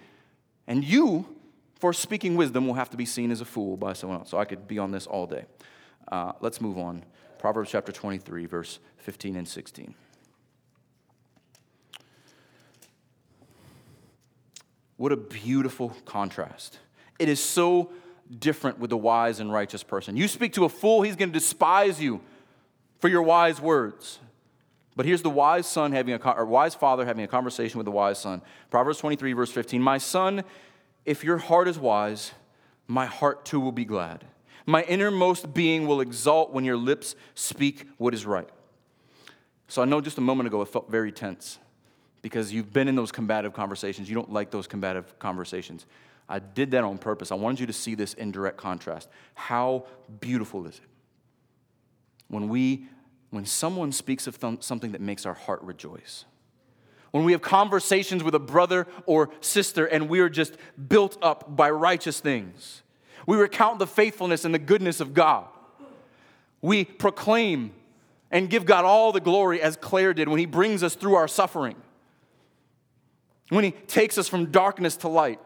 and 0.66 0.84
you, 0.84 1.26
for 1.78 1.92
speaking 1.92 2.36
wisdom, 2.36 2.66
will 2.66 2.74
have 2.74 2.90
to 2.90 2.96
be 2.96 3.06
seen 3.06 3.30
as 3.30 3.40
a 3.40 3.44
fool 3.44 3.76
by 3.76 3.92
someone 3.92 4.18
else. 4.18 4.30
So 4.30 4.38
I 4.38 4.44
could 4.44 4.68
be 4.68 4.78
on 4.78 4.90
this 4.90 5.06
all 5.06 5.26
day. 5.26 5.44
Uh, 6.10 6.32
let's 6.40 6.60
move 6.60 6.78
on. 6.78 7.04
Proverbs 7.38 7.70
chapter 7.70 7.92
23, 7.92 8.46
verse 8.46 8.78
15 8.98 9.36
and 9.36 9.48
16. 9.48 9.94
What 14.96 15.12
a 15.12 15.16
beautiful 15.16 15.90
contrast. 16.04 16.78
It 17.18 17.28
is 17.28 17.42
so 17.42 17.90
different 18.38 18.78
with 18.78 18.90
the 18.90 18.96
wise 18.96 19.40
and 19.40 19.52
righteous 19.52 19.82
person. 19.82 20.16
You 20.16 20.28
speak 20.28 20.52
to 20.54 20.64
a 20.64 20.68
fool, 20.68 21.02
he's 21.02 21.16
going 21.16 21.30
to 21.30 21.38
despise 21.38 22.00
you 22.00 22.20
for 23.00 23.08
your 23.08 23.22
wise 23.22 23.60
words. 23.60 24.18
But 24.96 25.06
here's 25.06 25.22
the 25.22 25.30
wise 25.30 25.66
son 25.66 25.92
having 25.92 26.14
a 26.14 26.44
wise 26.44 26.74
father 26.74 27.04
having 27.04 27.24
a 27.24 27.28
conversation 27.28 27.78
with 27.78 27.84
the 27.84 27.90
wise 27.90 28.18
son. 28.18 28.42
Proverbs 28.70 28.98
23 28.98 29.32
verse 29.32 29.50
15. 29.50 29.82
My 29.82 29.98
son, 29.98 30.44
if 31.04 31.24
your 31.24 31.38
heart 31.38 31.66
is 31.66 31.78
wise, 31.78 32.32
my 32.86 33.06
heart 33.06 33.44
too 33.44 33.60
will 33.60 33.72
be 33.72 33.84
glad. 33.84 34.24
My 34.66 34.82
innermost 34.84 35.52
being 35.52 35.86
will 35.86 36.00
exalt 36.00 36.52
when 36.52 36.64
your 36.64 36.76
lips 36.76 37.16
speak 37.34 37.86
what 37.98 38.14
is 38.14 38.24
right. 38.24 38.48
So 39.66 39.82
I 39.82 39.84
know 39.84 40.00
just 40.00 40.18
a 40.18 40.22
moment 40.22 40.46
ago 40.46 40.62
it 40.62 40.68
felt 40.68 40.90
very 40.90 41.10
tense 41.10 41.58
because 42.24 42.54
you've 42.54 42.72
been 42.72 42.88
in 42.88 42.96
those 42.96 43.12
combative 43.12 43.52
conversations. 43.52 44.08
You 44.08 44.14
don't 44.14 44.32
like 44.32 44.50
those 44.50 44.66
combative 44.66 45.18
conversations. 45.18 45.84
I 46.26 46.38
did 46.38 46.70
that 46.70 46.82
on 46.82 46.96
purpose. 46.96 47.30
I 47.30 47.34
wanted 47.34 47.60
you 47.60 47.66
to 47.66 47.72
see 47.74 47.94
this 47.94 48.14
in 48.14 48.32
direct 48.32 48.56
contrast. 48.56 49.10
How 49.34 49.84
beautiful 50.20 50.66
is 50.66 50.76
it 50.76 50.88
when 52.28 52.48
we 52.48 52.86
when 53.28 53.44
someone 53.44 53.92
speaks 53.92 54.26
of 54.26 54.40
th- 54.40 54.62
something 54.62 54.92
that 54.92 55.02
makes 55.02 55.26
our 55.26 55.34
heart 55.34 55.60
rejoice? 55.62 56.24
When 57.10 57.24
we 57.24 57.32
have 57.32 57.42
conversations 57.42 58.24
with 58.24 58.34
a 58.34 58.40
brother 58.40 58.86
or 59.04 59.28
sister 59.40 59.84
and 59.84 60.08
we 60.08 60.20
are 60.20 60.30
just 60.30 60.56
built 60.88 61.18
up 61.22 61.54
by 61.54 61.68
righteous 61.68 62.20
things 62.20 62.82
we 63.26 63.36
recount 63.36 63.78
the 63.78 63.86
faithfulness 63.86 64.44
and 64.44 64.54
the 64.54 64.58
goodness 64.58 65.00
of 65.00 65.14
God. 65.14 65.46
We 66.60 66.84
proclaim 66.84 67.72
and 68.30 68.50
give 68.50 68.64
God 68.64 68.84
all 68.84 69.12
the 69.12 69.20
glory 69.20 69.60
as 69.60 69.76
Claire 69.76 70.14
did 70.14 70.28
when 70.28 70.38
he 70.38 70.46
brings 70.46 70.82
us 70.82 70.94
through 70.94 71.14
our 71.14 71.28
suffering, 71.28 71.76
when 73.48 73.64
he 73.64 73.70
takes 73.72 74.18
us 74.18 74.28
from 74.28 74.50
darkness 74.50 74.96
to 74.98 75.08
light, 75.08 75.40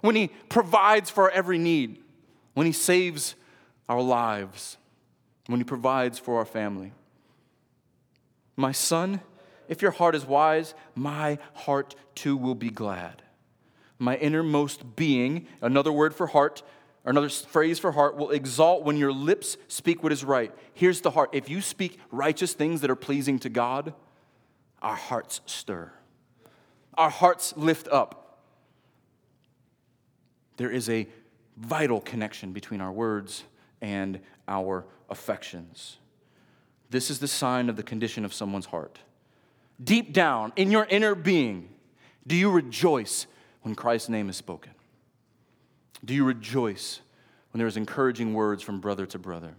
when 0.00 0.16
he 0.16 0.28
provides 0.48 1.10
for 1.10 1.24
our 1.24 1.30
every 1.30 1.58
need, 1.58 2.02
when 2.54 2.66
he 2.66 2.72
saves 2.72 3.34
our 3.88 4.00
lives, 4.00 4.76
when 5.46 5.60
he 5.60 5.64
provides 5.64 6.18
for 6.18 6.38
our 6.38 6.44
family. 6.44 6.92
My 8.56 8.72
son, 8.72 9.20
if 9.68 9.82
your 9.82 9.90
heart 9.90 10.14
is 10.14 10.24
wise, 10.24 10.74
my 10.94 11.38
heart 11.54 11.94
too 12.14 12.36
will 12.36 12.54
be 12.54 12.70
glad. 12.70 13.22
My 13.98 14.16
innermost 14.16 14.96
being, 14.96 15.46
another 15.60 15.92
word 15.92 16.14
for 16.14 16.28
heart, 16.28 16.62
another 17.04 17.28
phrase 17.28 17.78
for 17.78 17.92
heart, 17.92 18.16
will 18.16 18.30
exalt 18.30 18.84
when 18.84 18.96
your 18.96 19.12
lips 19.12 19.56
speak 19.68 20.02
what 20.02 20.12
is 20.12 20.24
right. 20.24 20.52
Here's 20.72 21.00
the 21.00 21.10
heart. 21.10 21.30
If 21.32 21.48
you 21.48 21.60
speak 21.60 21.98
righteous 22.10 22.52
things 22.52 22.80
that 22.80 22.90
are 22.90 22.96
pleasing 22.96 23.38
to 23.40 23.48
God, 23.48 23.94
our 24.82 24.96
hearts 24.96 25.40
stir, 25.46 25.92
our 27.00 27.08
hearts 27.08 27.54
lift 27.56 27.88
up. 27.88 28.42
There 30.58 30.70
is 30.70 30.90
a 30.90 31.08
vital 31.56 31.98
connection 31.98 32.52
between 32.52 32.82
our 32.82 32.92
words 32.92 33.44
and 33.80 34.20
our 34.46 34.84
affections. 35.08 35.96
This 36.90 37.08
is 37.08 37.18
the 37.18 37.26
sign 37.26 37.70
of 37.70 37.76
the 37.76 37.82
condition 37.82 38.26
of 38.26 38.34
someone's 38.34 38.66
heart. 38.66 38.98
Deep 39.82 40.12
down, 40.12 40.52
in 40.56 40.70
your 40.70 40.84
inner 40.90 41.14
being, 41.14 41.70
do 42.26 42.36
you 42.36 42.50
rejoice 42.50 43.26
when 43.62 43.74
Christ's 43.74 44.10
name 44.10 44.28
is 44.28 44.36
spoken? 44.36 44.72
Do 46.04 46.12
you 46.12 46.24
rejoice 46.24 47.00
when 47.50 47.60
there 47.60 47.66
is 47.66 47.78
encouraging 47.78 48.34
words 48.34 48.62
from 48.62 48.78
brother 48.78 49.06
to 49.06 49.18
brother? 49.18 49.54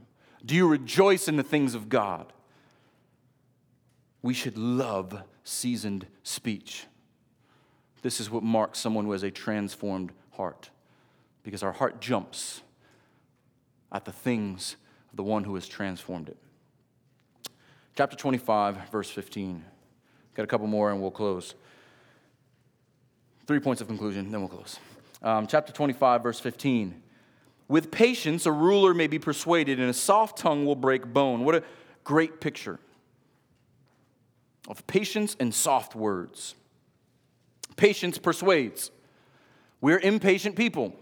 Do 0.46 0.54
you 0.54 0.68
rejoice 0.68 1.28
in 1.28 1.38
the 1.38 1.44
things 1.44 1.74
of 1.74 1.89
God? 1.89 2.34
We 4.22 4.36
should 4.36 4.60
love 4.60 5.24
seasoned 5.44 6.06
speech. 6.22 6.86
This 8.02 8.20
is 8.20 8.30
what 8.30 8.43
marks 8.43 8.80
someone 8.80 9.06
who 9.06 9.12
has 9.12 9.24
a 9.24 9.32
transformed 9.32 10.12
heart, 10.32 10.70
because 11.43 11.64
our 11.64 11.72
heart 11.72 12.02
jumps 12.02 12.62
at 13.91 14.06
the 14.06 14.12
things 14.12 14.76
of 15.12 15.18
the 15.18 15.24
one 15.24 15.43
who 15.43 15.56
has 15.56 15.68
transformed 15.68 16.30
it. 16.30 16.38
Chapter 17.95 18.16
25, 18.16 18.89
verse 18.89 19.10
15. 19.10 19.64
Got 20.34 20.43
a 20.43 20.47
couple 20.47 20.68
more 20.68 20.91
and 20.91 21.02
we'll 21.02 21.12
close. 21.12 21.56
Three 23.45 23.60
points 23.60 23.82
of 23.82 23.88
conclusion, 23.88 24.32
then 24.32 24.39
we'll 24.39 24.49
close 24.49 24.80
um, 25.22 25.47
chapter 25.47 25.72
25, 25.72 26.24
verse 26.24 26.39
15. 26.39 27.02
With 27.68 27.91
patience, 27.91 28.45
a 28.45 28.52
ruler 28.52 28.93
may 28.93 29.08
be 29.08 29.20
persuaded, 29.20 29.80
and 29.80 29.89
a 29.89 29.93
soft 29.93 30.38
tongue 30.38 30.66
will 30.66 30.76
break 30.76 31.06
bone. 31.06 31.45
What 31.45 31.56
a 31.56 31.64
great 32.04 32.41
picture 32.41 32.80
of 34.68 34.86
patience 34.88 35.36
and 35.39 35.54
soft 35.54 35.95
words. 35.95 36.56
Patience 37.76 38.17
persuades. 38.17 38.91
We're 39.80 39.99
impatient 39.99 40.55
people. 40.55 40.95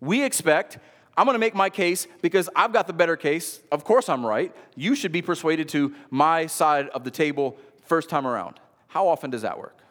We 0.00 0.24
expect, 0.24 0.78
I'm 1.16 1.26
going 1.26 1.34
to 1.34 1.40
make 1.40 1.54
my 1.54 1.68
case 1.68 2.06
because 2.22 2.48
I've 2.54 2.72
got 2.72 2.86
the 2.86 2.92
better 2.92 3.16
case. 3.16 3.60
Of 3.72 3.84
course, 3.84 4.08
I'm 4.08 4.24
right. 4.24 4.54
You 4.76 4.94
should 4.94 5.12
be 5.12 5.22
persuaded 5.22 5.68
to 5.70 5.94
my 6.10 6.46
side 6.46 6.88
of 6.90 7.04
the 7.04 7.10
table 7.10 7.56
first 7.84 8.08
time 8.08 8.26
around. 8.26 8.60
How 8.86 9.08
often 9.08 9.30
does 9.30 9.42
that 9.42 9.58
work? 9.58 9.82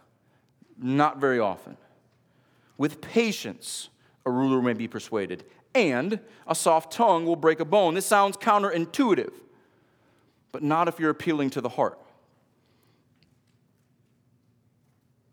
Not 0.77 1.19
very 1.19 1.39
often. 1.39 1.77
With 2.77 3.01
patience, 3.01 3.89
a 4.25 4.31
ruler 4.31 4.61
may 4.61 4.73
be 4.73 4.87
persuaded, 4.87 5.43
and 5.75 6.19
a 6.47 6.55
soft 6.55 6.93
tongue 6.93 7.25
will 7.25 7.35
break 7.35 7.59
a 7.59 7.65
bone. 7.65 7.93
This 7.93 8.05
sounds 8.05 8.37
counterintuitive, 8.37 9.33
but 10.51 10.63
not 10.63 10.87
if 10.87 10.99
you're 10.99 11.09
appealing 11.09 11.49
to 11.51 11.61
the 11.61 11.69
heart. 11.69 11.99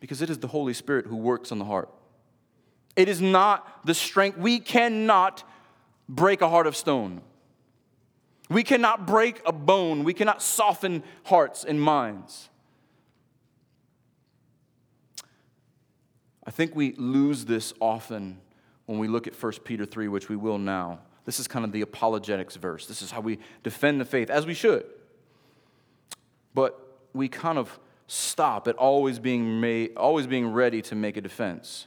Because 0.00 0.22
it 0.22 0.30
is 0.30 0.38
the 0.38 0.48
Holy 0.48 0.74
Spirit 0.74 1.06
who 1.06 1.16
works 1.16 1.50
on 1.50 1.58
the 1.58 1.64
heart. 1.64 1.88
It 2.96 3.08
is 3.08 3.20
not 3.20 3.84
the 3.84 3.94
strength. 3.94 4.38
We 4.38 4.58
cannot 4.58 5.42
break 6.08 6.40
a 6.40 6.48
heart 6.48 6.66
of 6.66 6.76
stone. 6.76 7.22
We 8.48 8.62
cannot 8.62 9.06
break 9.06 9.42
a 9.44 9.52
bone. 9.52 10.04
We 10.04 10.14
cannot 10.14 10.40
soften 10.40 11.02
hearts 11.24 11.64
and 11.64 11.80
minds. 11.80 12.48
I 16.46 16.50
think 16.52 16.76
we 16.76 16.92
lose 16.92 17.44
this 17.44 17.74
often 17.80 18.38
when 18.86 18.98
we 18.98 19.08
look 19.08 19.26
at 19.26 19.40
1 19.40 19.52
Peter 19.64 19.84
3, 19.84 20.08
which 20.08 20.28
we 20.28 20.36
will 20.36 20.58
now. 20.58 21.00
This 21.24 21.40
is 21.40 21.48
kind 21.48 21.64
of 21.64 21.72
the 21.72 21.80
apologetics 21.80 22.54
verse. 22.54 22.86
This 22.86 23.02
is 23.02 23.10
how 23.10 23.20
we 23.20 23.40
defend 23.64 24.00
the 24.00 24.04
faith, 24.04 24.30
as 24.30 24.46
we 24.46 24.54
should. 24.54 24.86
But 26.54 26.80
we 27.12 27.28
kind 27.28 27.58
of 27.58 27.80
stop 28.06 28.68
at 28.68 28.76
always 28.76 29.18
being, 29.18 29.60
made, 29.60 29.96
always 29.96 30.26
being 30.26 30.52
ready 30.52 30.82
to 30.82 30.94
make 30.94 31.16
a 31.16 31.20
defense. 31.20 31.86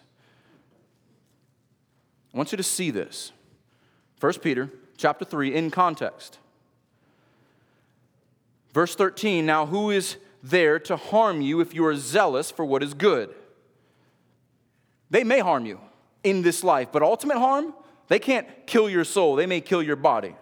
I 2.34 2.38
want 2.38 2.52
you 2.52 2.58
to 2.58 2.64
see 2.64 2.92
this. 2.92 3.32
1 4.20 4.34
Peter 4.40 4.70
chapter 4.98 5.26
3 5.26 5.56
in 5.56 5.72
context. 5.72 6.40
Verse 8.74 8.96
13 8.96 9.46
Now, 9.46 9.66
who 9.66 9.90
is 9.90 10.18
there 10.44 10.80
to 10.80 10.96
harm 10.96 11.42
you 11.42 11.60
if 11.60 11.74
you 11.74 11.86
are 11.86 11.96
zealous 11.96 12.52
for 12.52 12.66
what 12.66 12.84
is 12.84 12.94
good? 12.94 13.34
They 15.10 15.24
may 15.24 15.40
harm 15.40 15.66
you 15.66 15.80
in 16.24 16.42
this 16.42 16.64
life, 16.64 16.90
but 16.92 17.02
ultimate 17.02 17.40
harm, 17.40 17.74
they 18.10 18.20
can't 18.20 18.48
kill 18.68 18.90
your 18.90 19.04
soul, 19.04 19.36
they 19.36 19.46
may 19.46 19.62
kill 19.62 19.82
your 19.82 19.96
body. 19.96 20.36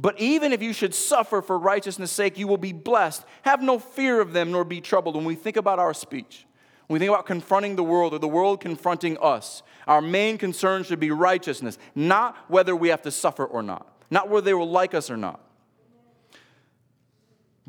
But 0.00 0.20
even 0.20 0.52
if 0.52 0.62
you 0.62 0.72
should 0.72 0.94
suffer 0.94 1.42
for 1.42 1.58
righteousness' 1.58 2.12
sake, 2.12 2.38
you 2.38 2.46
will 2.46 2.56
be 2.56 2.72
blessed. 2.72 3.24
Have 3.42 3.60
no 3.60 3.80
fear 3.80 4.20
of 4.20 4.32
them, 4.32 4.52
nor 4.52 4.62
be 4.62 4.80
troubled. 4.80 5.16
When 5.16 5.24
we 5.24 5.34
think 5.34 5.56
about 5.56 5.80
our 5.80 5.92
speech, 5.92 6.46
when 6.86 6.94
we 6.94 6.98
think 7.00 7.10
about 7.10 7.26
confronting 7.26 7.74
the 7.74 7.82
world 7.82 8.14
or 8.14 8.20
the 8.20 8.28
world 8.28 8.60
confronting 8.60 9.18
us, 9.20 9.64
our 9.88 10.00
main 10.00 10.38
concern 10.38 10.84
should 10.84 11.00
be 11.00 11.10
righteousness, 11.10 11.78
not 11.96 12.36
whether 12.46 12.76
we 12.76 12.88
have 12.90 13.02
to 13.02 13.10
suffer 13.10 13.44
or 13.44 13.60
not, 13.60 13.92
not 14.08 14.28
whether 14.28 14.44
they 14.44 14.54
will 14.54 14.70
like 14.70 14.94
us 14.94 15.10
or 15.10 15.16
not. 15.16 15.40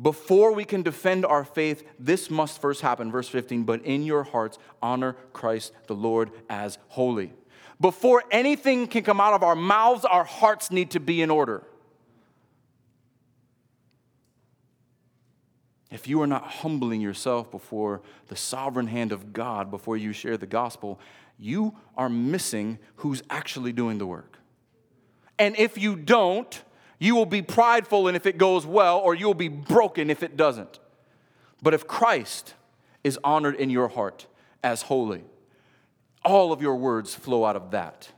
Before 0.00 0.52
we 0.52 0.64
can 0.64 0.82
defend 0.82 1.26
our 1.26 1.44
faith, 1.44 1.82
this 1.98 2.30
must 2.30 2.60
first 2.60 2.80
happen. 2.80 3.10
Verse 3.10 3.28
15, 3.28 3.64
but 3.64 3.84
in 3.84 4.04
your 4.04 4.22
hearts, 4.22 4.56
honor 4.80 5.14
Christ 5.32 5.72
the 5.88 5.94
Lord 5.94 6.30
as 6.48 6.78
holy. 6.88 7.32
Before 7.80 8.22
anything 8.30 8.86
can 8.86 9.02
come 9.02 9.20
out 9.20 9.34
of 9.34 9.42
our 9.42 9.56
mouths, 9.56 10.04
our 10.04 10.24
hearts 10.24 10.70
need 10.70 10.92
to 10.92 11.00
be 11.00 11.20
in 11.20 11.28
order. 11.28 11.64
If 15.90 16.06
you 16.06 16.22
are 16.22 16.26
not 16.26 16.44
humbling 16.44 17.00
yourself 17.00 17.50
before 17.50 18.00
the 18.28 18.36
sovereign 18.36 18.86
hand 18.86 19.10
of 19.12 19.32
God 19.32 19.70
before 19.70 19.96
you 19.96 20.12
share 20.12 20.36
the 20.36 20.46
gospel, 20.46 21.00
you 21.38 21.74
are 21.96 22.08
missing 22.08 22.78
who's 22.96 23.22
actually 23.28 23.72
doing 23.72 23.98
the 23.98 24.06
work. 24.06 24.38
And 25.38 25.58
if 25.58 25.76
you 25.76 25.96
don't, 25.96 26.62
you 26.98 27.14
will 27.14 27.26
be 27.26 27.42
prideful 27.42 28.06
and 28.06 28.16
if 28.16 28.26
it 28.26 28.38
goes 28.38 28.66
well, 28.66 28.98
or 28.98 29.14
you 29.14 29.26
will 29.26 29.34
be 29.34 29.48
broken 29.48 30.10
if 30.10 30.22
it 30.22 30.36
doesn't. 30.36 30.78
But 31.62 31.74
if 31.74 31.86
Christ 31.86 32.54
is 33.02 33.18
honored 33.24 33.56
in 33.56 33.70
your 33.70 33.88
heart 33.88 34.26
as 34.62 34.82
holy, 34.82 35.24
all 36.24 36.52
of 36.52 36.60
your 36.62 36.76
words 36.76 37.14
flow 37.14 37.44
out 37.44 37.56
of 37.56 37.70
that 37.70 38.10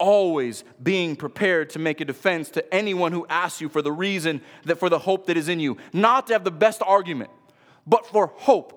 always 0.00 0.64
being 0.82 1.14
prepared 1.14 1.70
to 1.70 1.78
make 1.78 2.00
a 2.00 2.04
defense 2.04 2.50
to 2.50 2.74
anyone 2.74 3.12
who 3.12 3.26
asks 3.28 3.60
you 3.60 3.68
for 3.68 3.82
the 3.82 3.92
reason 3.92 4.40
that 4.64 4.78
for 4.78 4.88
the 4.88 4.98
hope 4.98 5.26
that 5.26 5.36
is 5.36 5.48
in 5.48 5.60
you. 5.60 5.76
Not 5.92 6.26
to 6.26 6.32
have 6.32 6.42
the 6.42 6.50
best 6.50 6.82
argument, 6.84 7.30
but 7.86 8.06
for 8.06 8.32
hope. 8.34 8.76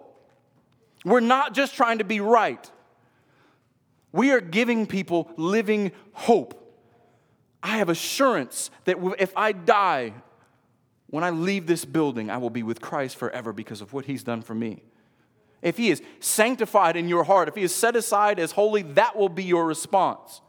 We're 1.03 1.21
not 1.21 1.55
just 1.55 1.75
trying 1.75 1.97
to 1.97 2.03
be 2.03 2.19
right. 2.19 2.69
We 4.11 4.31
are 4.31 4.41
giving 4.41 4.85
people 4.85 5.31
living 5.37 5.91
hope. 6.11 6.59
I 7.63 7.77
have 7.77 7.89
assurance 7.89 8.69
that 8.83 8.97
if 9.17 9.35
I 9.35 9.53
die, 9.53 10.13
when 11.07 11.23
I 11.23 11.29
leave 11.29 11.65
this 11.65 11.85
building, 11.85 12.29
I 12.29 12.37
will 12.37 12.49
be 12.49 12.63
with 12.63 12.81
Christ 12.81 13.15
forever 13.15 13.53
because 13.53 13.81
of 13.81 13.93
what 13.93 14.05
he's 14.05 14.23
done 14.23 14.41
for 14.41 14.53
me. 14.53 14.83
If 15.61 15.77
he 15.77 15.89
is 15.89 16.01
sanctified 16.19 16.97
in 16.97 17.07
your 17.07 17.23
heart, 17.23 17.47
if 17.47 17.55
he 17.55 17.63
is 17.63 17.73
set 17.73 17.95
aside 17.95 18.37
as 18.37 18.51
holy, 18.51 18.81
that 18.81 19.15
will 19.15 19.29
be 19.29 19.43
your 19.43 19.65
response 19.65 20.41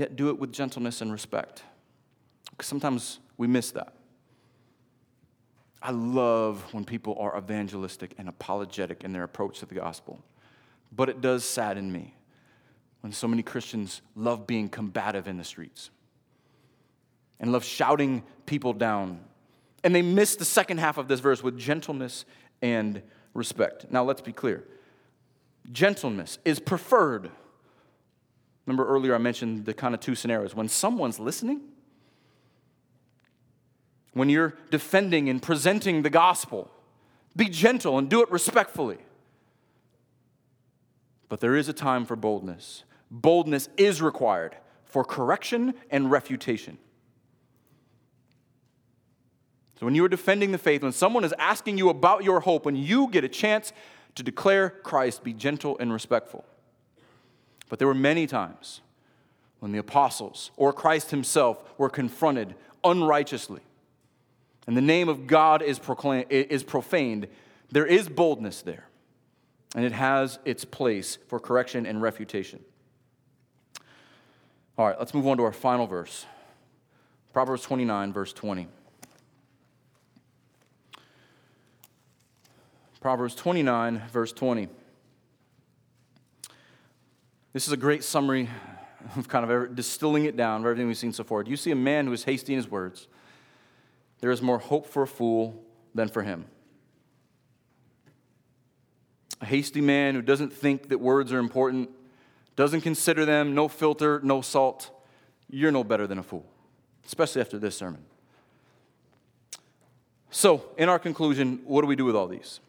yet 0.00 0.16
do 0.16 0.30
it 0.30 0.38
with 0.38 0.50
gentleness 0.50 1.02
and 1.02 1.12
respect. 1.12 1.62
Because 2.50 2.66
sometimes 2.66 3.20
we 3.36 3.46
miss 3.46 3.70
that. 3.72 3.92
I 5.82 5.92
love 5.92 6.62
when 6.72 6.84
people 6.84 7.16
are 7.20 7.36
evangelistic 7.38 8.14
and 8.18 8.28
apologetic 8.28 9.04
in 9.04 9.12
their 9.12 9.24
approach 9.24 9.60
to 9.60 9.66
the 9.66 9.74
gospel. 9.74 10.18
But 10.90 11.10
it 11.10 11.20
does 11.20 11.44
sadden 11.44 11.92
me 11.92 12.14
when 13.02 13.12
so 13.12 13.28
many 13.28 13.42
Christians 13.42 14.00
love 14.16 14.46
being 14.46 14.68
combative 14.70 15.28
in 15.28 15.36
the 15.36 15.44
streets 15.44 15.90
and 17.38 17.52
love 17.52 17.64
shouting 17.64 18.22
people 18.46 18.72
down. 18.72 19.20
And 19.84 19.94
they 19.94 20.02
miss 20.02 20.34
the 20.36 20.44
second 20.44 20.78
half 20.78 20.96
of 20.96 21.08
this 21.08 21.20
verse 21.20 21.42
with 21.42 21.58
gentleness 21.58 22.24
and 22.62 23.02
respect. 23.34 23.90
Now, 23.90 24.02
let's 24.04 24.22
be 24.22 24.32
clear 24.32 24.64
gentleness 25.72 26.38
is 26.44 26.58
preferred 26.58 27.30
Remember 28.70 28.86
earlier 28.86 29.16
I 29.16 29.18
mentioned 29.18 29.64
the 29.64 29.74
kind 29.74 29.96
of 29.96 30.00
two 30.00 30.14
scenarios. 30.14 30.54
When 30.54 30.68
someone's 30.68 31.18
listening, 31.18 31.60
when 34.12 34.28
you're 34.28 34.54
defending 34.70 35.28
and 35.28 35.42
presenting 35.42 36.02
the 36.02 36.10
gospel, 36.10 36.70
be 37.34 37.46
gentle 37.46 37.98
and 37.98 38.08
do 38.08 38.22
it 38.22 38.30
respectfully. 38.30 38.98
But 41.28 41.40
there 41.40 41.56
is 41.56 41.68
a 41.68 41.72
time 41.72 42.04
for 42.04 42.14
boldness. 42.14 42.84
Boldness 43.10 43.68
is 43.76 44.00
required 44.00 44.54
for 44.84 45.02
correction 45.02 45.74
and 45.90 46.08
refutation. 46.08 46.78
So, 49.80 49.84
when 49.84 49.96
you 49.96 50.04
are 50.04 50.08
defending 50.08 50.52
the 50.52 50.58
faith, 50.58 50.84
when 50.84 50.92
someone 50.92 51.24
is 51.24 51.34
asking 51.40 51.76
you 51.76 51.88
about 51.88 52.22
your 52.22 52.38
hope, 52.38 52.66
when 52.66 52.76
you 52.76 53.10
get 53.10 53.24
a 53.24 53.28
chance 53.28 53.72
to 54.14 54.22
declare 54.22 54.70
Christ, 54.70 55.24
be 55.24 55.32
gentle 55.32 55.76
and 55.80 55.92
respectful. 55.92 56.44
But 57.70 57.78
there 57.78 57.88
were 57.88 57.94
many 57.94 58.26
times 58.26 58.82
when 59.60 59.72
the 59.72 59.78
apostles 59.78 60.50
or 60.58 60.74
Christ 60.74 61.10
himself 61.10 61.62
were 61.78 61.88
confronted 61.88 62.54
unrighteously 62.84 63.62
and 64.70 64.76
the 64.76 64.82
name 64.82 65.08
of 65.08 65.26
God 65.26 65.62
is, 65.62 65.80
is 66.30 66.62
profaned, 66.62 67.26
there 67.72 67.86
is 67.86 68.08
boldness 68.08 68.62
there. 68.62 68.86
And 69.74 69.84
it 69.84 69.92
has 69.92 70.38
its 70.44 70.64
place 70.64 71.18
for 71.26 71.40
correction 71.40 71.86
and 71.86 72.00
refutation. 72.00 72.60
All 74.78 74.86
right, 74.86 74.98
let's 74.98 75.12
move 75.12 75.26
on 75.26 75.36
to 75.38 75.42
our 75.42 75.52
final 75.52 75.86
verse 75.86 76.24
Proverbs 77.32 77.62
29, 77.62 78.12
verse 78.12 78.32
20. 78.32 78.68
Proverbs 83.00 83.34
29, 83.34 84.02
verse 84.12 84.32
20. 84.32 84.68
This 87.52 87.66
is 87.66 87.72
a 87.72 87.76
great 87.76 88.04
summary 88.04 88.48
of 89.16 89.28
kind 89.28 89.50
of 89.50 89.74
distilling 89.74 90.24
it 90.24 90.36
down 90.36 90.60
of 90.60 90.66
everything 90.66 90.86
we've 90.86 90.96
seen 90.96 91.12
so 91.12 91.24
far. 91.24 91.42
Do 91.42 91.50
you 91.50 91.56
see 91.56 91.72
a 91.72 91.76
man 91.76 92.06
who 92.06 92.12
is 92.12 92.22
hasty 92.22 92.52
in 92.52 92.58
his 92.58 92.70
words? 92.70 93.08
There 94.20 94.30
is 94.30 94.40
more 94.40 94.58
hope 94.58 94.86
for 94.86 95.02
a 95.02 95.06
fool 95.08 95.60
than 95.92 96.08
for 96.08 96.22
him. 96.22 96.44
A 99.40 99.46
hasty 99.46 99.80
man 99.80 100.14
who 100.14 100.22
doesn't 100.22 100.52
think 100.52 100.90
that 100.90 100.98
words 100.98 101.32
are 101.32 101.38
important, 101.38 101.90
doesn't 102.54 102.82
consider 102.82 103.24
them, 103.24 103.54
no 103.54 103.66
filter, 103.66 104.20
no 104.22 104.42
salt, 104.42 104.90
you're 105.48 105.72
no 105.72 105.82
better 105.82 106.06
than 106.06 106.18
a 106.18 106.22
fool, 106.22 106.46
especially 107.04 107.40
after 107.40 107.58
this 107.58 107.76
sermon. 107.76 108.02
So, 110.30 110.62
in 110.76 110.88
our 110.88 111.00
conclusion, 111.00 111.60
what 111.64 111.80
do 111.80 111.88
we 111.88 111.96
do 111.96 112.04
with 112.04 112.14
all 112.14 112.28
these? 112.28 112.60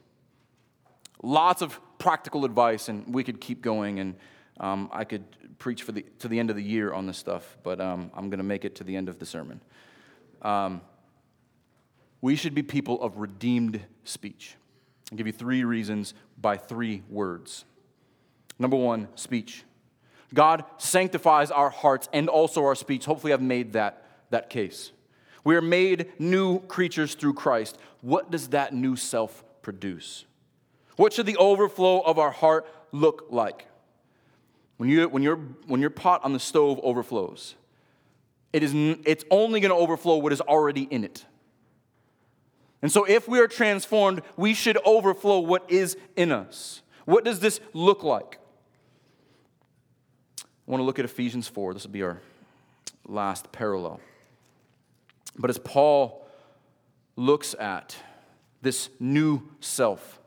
Lots 1.22 1.62
of 1.62 1.80
practical 2.00 2.46
advice, 2.46 2.90
and 2.90 3.14
we 3.14 3.24
could 3.24 3.40
keep 3.40 3.62
going. 3.62 4.00
And 4.00 4.16
um, 4.62 4.90
I 4.94 5.04
could 5.04 5.26
preach 5.58 5.84
for 5.84 5.92
the, 5.92 6.06
to 6.20 6.28
the 6.28 6.40
end 6.40 6.52
of 6.52 6.56
the 6.56 6.64
year 6.64 6.94
on 6.94 7.08
this 7.08 7.18
stuff, 7.18 7.58
but 7.64 7.82
um, 7.82 8.12
I'm 8.14 8.30
going 8.30 8.38
to 8.38 8.46
make 8.46 8.64
it 8.64 8.76
to 8.76 8.84
the 8.84 8.96
end 8.96 9.10
of 9.10 9.18
the 9.18 9.26
sermon. 9.26 9.60
Um, 10.44 10.82
we 12.22 12.36
should 12.36 12.54
be 12.54 12.62
people 12.62 13.02
of 13.02 13.18
redeemed 13.18 13.82
speech. 14.04 14.56
I'll 15.12 15.18
give 15.18 15.26
you 15.26 15.34
three 15.34 15.64
reasons 15.64 16.14
by 16.40 16.58
three 16.58 17.02
words. 17.10 17.66
Number 18.60 18.78
one, 18.78 19.08
speech. 19.16 19.64
God 20.34 20.64
sanctifies 20.78 21.50
our 21.50 21.72
hearts 21.72 22.08
and 22.14 22.30
also 22.30 22.64
our 22.64 22.76
speech. 22.76 23.06
Hopefully, 23.06 23.34
I've 23.34 23.42
made 23.42 23.74
that, 23.74 24.06
that 24.30 24.52
case. 24.52 24.92
We 25.44 25.56
are 25.56 25.62
made 25.62 26.12
new 26.20 26.60
creatures 26.60 27.16
through 27.16 27.34
Christ. 27.34 27.80
What 28.02 28.30
does 28.30 28.50
that 28.50 28.74
new 28.74 28.96
self 28.96 29.44
produce? 29.64 30.26
What 30.98 31.14
should 31.14 31.26
the 31.26 31.38
overflow 31.38 32.02
of 32.02 32.20
our 32.20 32.32
heart 32.32 32.68
look 32.92 33.26
like? 33.32 33.66
When, 34.82 34.90
you, 34.90 35.08
when, 35.10 35.22
your, 35.22 35.36
when 35.68 35.80
your 35.80 35.92
pot 35.92 36.22
on 36.24 36.34
the 36.34 36.40
stove 36.40 36.80
overflows, 36.82 37.54
it 38.52 38.64
is, 38.64 38.74
it's 39.06 39.24
only 39.30 39.60
going 39.60 39.70
to 39.70 39.76
overflow 39.76 40.18
what 40.18 40.34
is 40.34 40.42
already 40.42 40.88
in 40.90 41.04
it. 41.04 41.24
And 42.82 42.92
so, 42.92 43.04
if 43.04 43.28
we 43.28 43.40
are 43.40 43.48
transformed, 43.48 44.24
we 44.38 44.56
should 44.56 44.80
overflow 44.84 45.38
what 45.38 45.70
is 45.70 45.98
in 46.16 46.32
us. 46.32 46.82
What 47.06 47.24
does 47.24 47.40
this 47.40 47.60
look 47.74 48.02
like? 48.02 48.40
I 50.40 50.46
want 50.66 50.82
to 50.82 50.86
look 50.86 50.98
at 50.98 51.06
Ephesians 51.06 51.48
4. 51.48 51.76
This 51.76 51.84
will 51.84 51.92
be 51.92 52.02
our 52.02 52.20
last 53.08 53.52
parallel. 53.52 54.00
But 55.38 55.52
as 55.52 55.60
Paul 55.60 56.26
looks 57.16 57.54
at 57.60 57.96
this 58.64 58.90
new 59.00 59.44
self, 59.60 60.20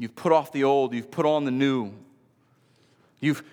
You've 0.00 0.16
put 0.16 0.32
off 0.32 0.50
the 0.50 0.64
old, 0.64 0.94
you've 0.94 1.10
put 1.10 1.26
on 1.26 1.44
the 1.44 1.50
new. 1.50 1.92
You've 3.20 3.44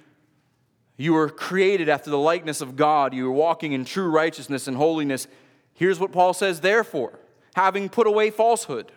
you 0.95 1.11
were 1.11 1.27
created 1.27 1.89
after 1.89 2.09
the 2.09 2.17
likeness 2.17 2.61
of 2.61 2.77
God. 2.77 3.13
You 3.13 3.25
were 3.25 3.31
walking 3.31 3.73
in 3.73 3.83
true 3.83 4.09
righteousness 4.09 4.65
and 4.65 4.77
holiness. 4.77 5.27
Here's 5.73 5.99
what 5.99 6.13
Paul 6.13 6.33
says, 6.33 6.61
therefore, 6.61 7.19
having 7.53 7.89
put 7.89 8.07
away 8.07 8.31
falsehood. 8.31 8.93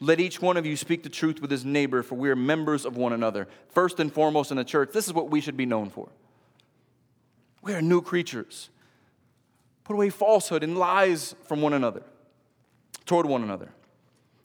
Let 0.00 0.20
each 0.20 0.40
one 0.40 0.56
of 0.56 0.64
you 0.64 0.74
speak 0.74 1.02
the 1.02 1.10
truth 1.10 1.42
with 1.42 1.50
his 1.50 1.66
neighbor, 1.66 2.02
for 2.02 2.14
we 2.14 2.30
are 2.30 2.36
members 2.36 2.86
of 2.86 2.96
one 2.96 3.12
another. 3.12 3.46
First 3.68 4.00
and 4.00 4.10
foremost 4.10 4.50
in 4.50 4.56
the 4.56 4.64
church, 4.64 4.90
this 4.92 5.06
is 5.06 5.12
what 5.12 5.30
we 5.30 5.42
should 5.42 5.56
be 5.56 5.66
known 5.66 5.90
for. 5.90 6.08
We 7.60 7.74
are 7.74 7.82
new 7.82 8.00
creatures. 8.00 8.70
Put 9.84 9.94
away 9.94 10.08
falsehood 10.08 10.64
and 10.64 10.78
lies 10.78 11.36
from 11.44 11.60
one 11.60 11.74
another, 11.74 12.02
toward 13.04 13.26
one 13.26 13.42
another. 13.42 13.68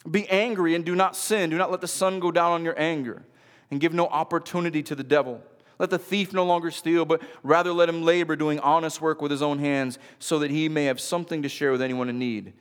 Be 0.09 0.27
angry 0.29 0.75
and 0.75 0.83
do 0.83 0.95
not 0.95 1.15
sin. 1.15 1.49
Do 1.49 1.57
not 1.57 1.71
let 1.71 1.81
the 1.81 1.87
sun 1.87 2.19
go 2.19 2.31
down 2.31 2.53
on 2.53 2.63
your 2.63 2.79
anger, 2.79 3.23
and 3.69 3.79
give 3.79 3.93
no 3.93 4.07
opportunity 4.07 4.81
to 4.83 4.95
the 4.95 5.03
devil. 5.03 5.41
Let 5.79 5.89
the 5.89 5.99
thief 5.99 6.31
no 6.33 6.45
longer 6.45 6.69
steal, 6.69 7.05
but 7.05 7.21
rather 7.41 7.73
let 7.73 7.89
him 7.89 8.03
labor, 8.03 8.35
doing 8.35 8.59
honest 8.59 9.01
work 9.01 9.21
with 9.21 9.31
his 9.31 9.41
own 9.41 9.57
hands, 9.59 9.97
so 10.19 10.39
that 10.39 10.51
he 10.51 10.69
may 10.69 10.85
have 10.85 10.99
something 10.99 11.41
to 11.41 11.49
share 11.49 11.71
with 11.71 11.81
anyone 11.81 12.09
in 12.09 12.19
need. 12.19 12.53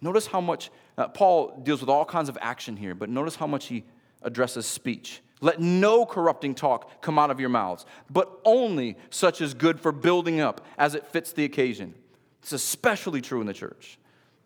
Notice 0.00 0.26
how 0.26 0.40
much 0.42 0.70
uh, 0.98 1.08
Paul 1.08 1.58
deals 1.62 1.80
with 1.80 1.88
all 1.88 2.04
kinds 2.04 2.28
of 2.28 2.36
action 2.40 2.76
here, 2.76 2.94
but 2.94 3.08
notice 3.08 3.36
how 3.36 3.46
much 3.46 3.66
he 3.66 3.84
addresses 4.22 4.66
speech. 4.66 5.22
Let 5.40 5.60
no 5.60 6.06
corrupting 6.06 6.54
talk 6.54 7.02
come 7.02 7.18
out 7.18 7.30
of 7.30 7.40
your 7.40 7.48
mouths, 7.48 7.86
but 8.10 8.40
only 8.44 8.96
such 9.10 9.40
as 9.40 9.54
good 9.54 9.80
for 9.80 9.92
building 9.92 10.40
up 10.40 10.64
as 10.78 10.94
it 10.94 11.06
fits 11.06 11.32
the 11.32 11.44
occasion. 11.44 11.94
It's 12.42 12.52
especially 12.52 13.20
true 13.20 13.40
in 13.40 13.46
the 13.46 13.54
church, 13.54 13.98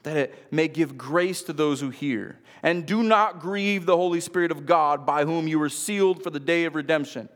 that 0.03 0.17
it 0.17 0.47
may 0.51 0.69
give 0.69 0.97
grace 0.97 1.43
to 1.43 1.53
those 1.53 1.81
who 1.81 1.91
hear. 1.91 2.39
And 2.63 2.87
do 2.87 3.03
not 3.03 3.41
grieve 3.41 3.87
the 3.87 3.97
Holy 3.97 4.21
Spirit 4.21 4.51
of 4.51 4.67
God, 4.67 5.07
by 5.07 5.25
whom 5.25 5.49
you 5.49 5.59
were 5.59 5.69
sealed 5.69 6.23
for 6.23 6.31
the 6.31 6.41
day 6.41 6.65
of 6.65 6.75
redemption. 6.75 7.29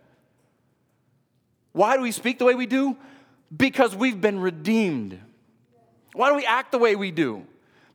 Why 1.72 1.96
do 1.96 2.02
we 2.02 2.12
speak 2.12 2.38
the 2.38 2.44
way 2.44 2.54
we 2.54 2.66
do? 2.66 2.96
Because 3.54 3.96
we've 3.96 4.20
been 4.20 4.40
redeemed. 4.40 5.18
Why 6.12 6.30
do 6.30 6.36
we 6.36 6.46
act 6.46 6.72
the 6.72 6.78
way 6.78 6.94
we 6.94 7.10
do? 7.10 7.46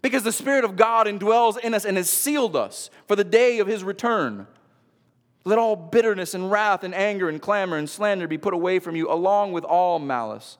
Because 0.01 0.23
the 0.23 0.31
Spirit 0.31 0.63
of 0.65 0.75
God 0.75 1.07
indwells 1.07 1.57
in 1.57 1.73
us 1.73 1.85
and 1.85 1.97
has 1.97 2.09
sealed 2.09 2.55
us 2.55 2.89
for 3.07 3.15
the 3.15 3.23
day 3.23 3.59
of 3.59 3.67
His 3.67 3.83
return. 3.83 4.47
Let 5.45 5.57
all 5.57 5.75
bitterness 5.75 6.33
and 6.33 6.51
wrath 6.51 6.83
and 6.83 6.93
anger 6.93 7.29
and 7.29 7.41
clamor 7.41 7.77
and 7.77 7.89
slander 7.89 8.27
be 8.27 8.37
put 8.37 8.53
away 8.53 8.79
from 8.79 8.95
you, 8.95 9.09
along 9.09 9.53
with 9.53 9.63
all 9.63 9.99
malice. 9.99 10.57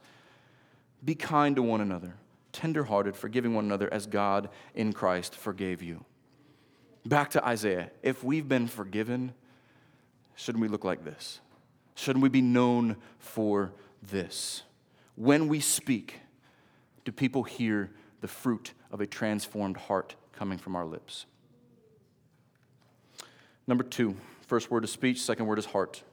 Be 1.04 1.16
kind 1.16 1.56
to 1.56 1.62
one 1.62 1.82
another, 1.82 2.16
tenderhearted, 2.52 3.16
forgiving 3.16 3.54
one 3.54 3.66
another 3.66 3.92
as 3.94 4.06
God 4.06 4.50
in 4.74 4.94
Christ 4.94 5.36
forgave 5.36 5.82
you. 5.82 6.04
Back 7.06 7.32
to 7.32 7.46
Isaiah. 7.46 7.92
If 8.04 8.24
we've 8.24 8.48
been 8.48 8.68
forgiven, 8.68 9.34
shouldn't 10.36 10.62
we 10.62 10.68
look 10.68 10.84
like 10.84 11.04
this? 11.04 11.40
Shouldn't 11.96 12.24
we 12.24 12.30
be 12.30 12.42
known 12.42 12.98
for 13.18 13.74
this? 14.02 14.64
When 15.16 15.48
we 15.48 15.60
speak, 15.60 16.16
do 17.04 17.12
people 17.12 17.44
hear 17.44 17.92
the 18.22 18.28
fruit 18.28 18.74
of 18.92 19.02
a 19.02 19.08
transformed 19.08 19.78
heart 19.78 20.16
coming 20.34 20.58
from 20.58 20.76
our 20.76 20.86
lips. 20.86 21.26
Number 23.68 23.84
two, 23.84 24.16
first 24.48 24.72
word 24.72 24.84
is 24.84 24.92
speech, 24.92 25.22
second 25.22 25.46
word 25.46 25.60
is 25.60 25.66
heart. 25.66 26.04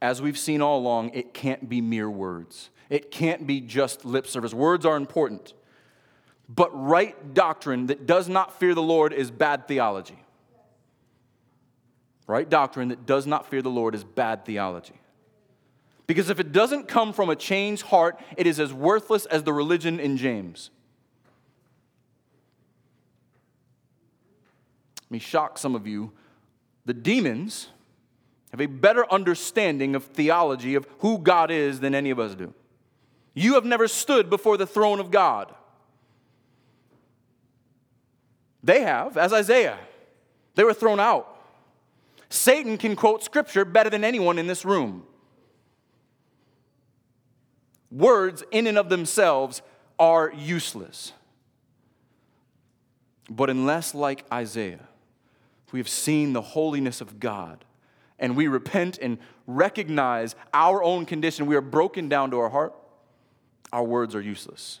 As 0.00 0.22
we've 0.22 0.38
seen 0.38 0.62
all 0.62 0.78
along, 0.78 1.10
it 1.10 1.34
can't 1.34 1.68
be 1.68 1.80
mere 1.80 2.08
words. 2.08 2.70
It 2.90 3.10
can't 3.10 3.46
be 3.46 3.60
just 3.60 4.04
lip 4.04 4.26
service. 4.26 4.54
Words 4.54 4.86
are 4.86 4.96
important. 4.96 5.52
But 6.48 6.70
right 6.72 7.34
doctrine 7.34 7.86
that 7.86 8.06
does 8.06 8.28
not 8.28 8.58
fear 8.58 8.74
the 8.74 8.82
Lord 8.82 9.12
is 9.12 9.30
bad 9.30 9.68
theology. 9.68 10.18
Right 12.26 12.48
doctrine 12.48 12.88
that 12.88 13.06
does 13.06 13.26
not 13.26 13.46
fear 13.46 13.62
the 13.62 13.70
Lord 13.70 13.94
is 13.94 14.04
bad 14.04 14.44
theology. 14.44 14.98
Because 16.06 16.30
if 16.30 16.40
it 16.40 16.52
doesn't 16.52 16.88
come 16.88 17.12
from 17.12 17.28
a 17.28 17.36
changed 17.36 17.82
heart, 17.82 18.18
it 18.36 18.46
is 18.46 18.58
as 18.58 18.72
worthless 18.72 19.26
as 19.26 19.42
the 19.42 19.52
religion 19.52 20.00
in 20.00 20.16
James. 20.16 20.70
me 25.10 25.18
shock 25.18 25.58
some 25.58 25.74
of 25.74 25.86
you. 25.86 26.12
The 26.84 26.94
demons 26.94 27.68
have 28.50 28.60
a 28.60 28.66
better 28.66 29.10
understanding 29.12 29.94
of 29.94 30.04
theology 30.04 30.74
of 30.74 30.86
who 31.00 31.18
God 31.18 31.50
is 31.50 31.80
than 31.80 31.94
any 31.94 32.10
of 32.10 32.18
us 32.18 32.34
do. 32.34 32.54
You 33.38 33.54
have 33.54 33.64
never 33.64 33.86
stood 33.86 34.28
before 34.28 34.56
the 34.56 34.66
throne 34.66 34.98
of 34.98 35.12
God. 35.12 35.54
They 38.64 38.82
have, 38.82 39.16
as 39.16 39.32
Isaiah. 39.32 39.78
They 40.56 40.64
were 40.64 40.74
thrown 40.74 40.98
out. 40.98 41.36
Satan 42.28 42.76
can 42.76 42.96
quote 42.96 43.22
scripture 43.22 43.64
better 43.64 43.90
than 43.90 44.02
anyone 44.02 44.40
in 44.40 44.48
this 44.48 44.64
room. 44.64 45.04
Words, 47.92 48.42
in 48.50 48.66
and 48.66 48.76
of 48.76 48.88
themselves, 48.88 49.62
are 50.00 50.32
useless. 50.36 51.12
But 53.30 53.50
unless, 53.50 53.94
like 53.94 54.24
Isaiah, 54.32 54.88
we 55.70 55.78
have 55.78 55.88
seen 55.88 56.32
the 56.32 56.42
holiness 56.42 57.00
of 57.00 57.20
God 57.20 57.64
and 58.18 58.36
we 58.36 58.48
repent 58.48 58.98
and 59.00 59.18
recognize 59.46 60.34
our 60.52 60.82
own 60.82 61.06
condition, 61.06 61.46
we 61.46 61.54
are 61.54 61.60
broken 61.60 62.08
down 62.08 62.32
to 62.32 62.38
our 62.40 62.48
heart, 62.48 62.74
our 63.72 63.84
words 63.84 64.14
are 64.14 64.20
useless. 64.20 64.80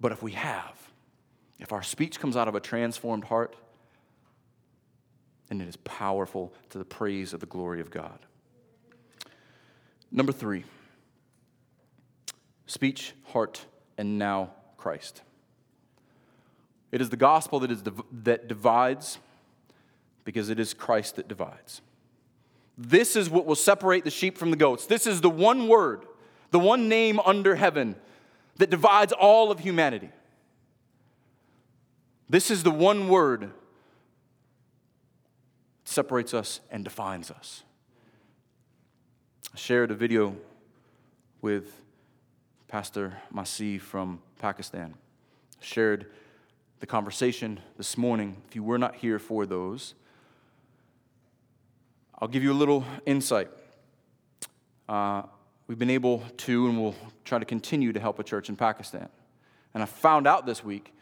But 0.00 0.12
if 0.12 0.22
we 0.22 0.32
have, 0.32 0.90
if 1.58 1.72
our 1.72 1.82
speech 1.82 2.20
comes 2.20 2.36
out 2.36 2.48
of 2.48 2.54
a 2.54 2.60
transformed 2.60 3.24
heart, 3.24 3.56
then 5.48 5.60
it 5.60 5.68
is 5.68 5.76
powerful 5.76 6.52
to 6.70 6.78
the 6.78 6.84
praise 6.84 7.32
of 7.32 7.40
the 7.40 7.46
glory 7.46 7.80
of 7.80 7.90
God. 7.90 8.18
Number 10.10 10.32
three 10.32 10.64
speech, 12.66 13.12
heart, 13.26 13.64
and 13.96 14.18
now 14.18 14.50
Christ. 14.76 15.22
It 16.90 17.00
is 17.00 17.10
the 17.10 17.16
gospel 17.16 17.60
that, 17.60 17.70
is 17.70 17.82
div- 17.82 18.02
that 18.24 18.48
divides 18.48 19.18
because 20.24 20.50
it 20.50 20.58
is 20.58 20.74
Christ 20.74 21.16
that 21.16 21.28
divides. 21.28 21.80
This 22.76 23.16
is 23.16 23.30
what 23.30 23.46
will 23.46 23.54
separate 23.54 24.04
the 24.04 24.10
sheep 24.10 24.36
from 24.36 24.50
the 24.50 24.56
goats. 24.56 24.86
This 24.86 25.06
is 25.06 25.20
the 25.20 25.30
one 25.30 25.68
word, 25.68 26.04
the 26.50 26.58
one 26.58 26.88
name 26.88 27.20
under 27.20 27.54
heaven 27.54 27.96
that 28.56 28.70
divides 28.70 29.12
all 29.12 29.50
of 29.50 29.60
humanity. 29.60 30.10
This 32.28 32.50
is 32.50 32.62
the 32.62 32.70
one 32.70 33.08
word 33.08 33.42
that 33.42 33.50
separates 35.84 36.34
us 36.34 36.60
and 36.70 36.82
defines 36.84 37.30
us. 37.30 37.62
I 39.54 39.58
shared 39.58 39.90
a 39.90 39.94
video 39.94 40.36
with 41.40 41.80
Pastor 42.68 43.16
Masih 43.32 43.80
from 43.80 44.20
Pakistan. 44.38 44.94
shared 45.60 46.06
the 46.80 46.86
conversation 46.86 47.60
this 47.76 47.96
morning, 47.96 48.36
if 48.48 48.54
you 48.54 48.62
were 48.62 48.78
not 48.78 48.96
here 48.96 49.18
for 49.18 49.46
those, 49.46 49.94
I'll 52.18 52.28
give 52.28 52.42
you 52.42 52.52
a 52.52 52.54
little 52.54 52.84
insight. 53.06 53.48
Uh, 54.88 55.22
we've 55.66 55.78
been 55.78 55.90
able 55.90 56.22
to, 56.38 56.68
and 56.68 56.80
we'll 56.80 56.94
try 57.24 57.38
to 57.38 57.44
continue 57.44 57.92
to 57.92 58.00
help 58.00 58.18
a 58.18 58.24
church 58.24 58.48
in 58.48 58.56
Pakistan. 58.56 59.08
And 59.74 59.82
I 59.82 59.86
found 59.86 60.26
out 60.26 60.46
this 60.46 60.64
week 60.64 60.94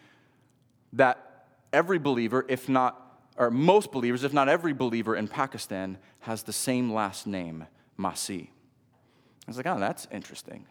that 0.95 1.47
every 1.73 1.99
believer, 1.99 2.45
if 2.49 2.69
not, 2.69 3.01
or 3.37 3.51
most 3.51 3.93
believers, 3.93 4.25
if 4.25 4.33
not 4.33 4.49
every 4.49 4.73
believer 4.73 5.17
in 5.17 5.29
Pakistan, 5.29 5.99
has 6.21 6.43
the 6.45 6.53
same 6.53 6.93
last 6.93 7.27
name, 7.27 7.67
Masih. 7.99 8.49
I 8.49 9.49
was 9.49 9.57
like, 9.57 9.67
oh, 9.67 9.79
that's 9.79 10.09
interesting. 10.11 10.67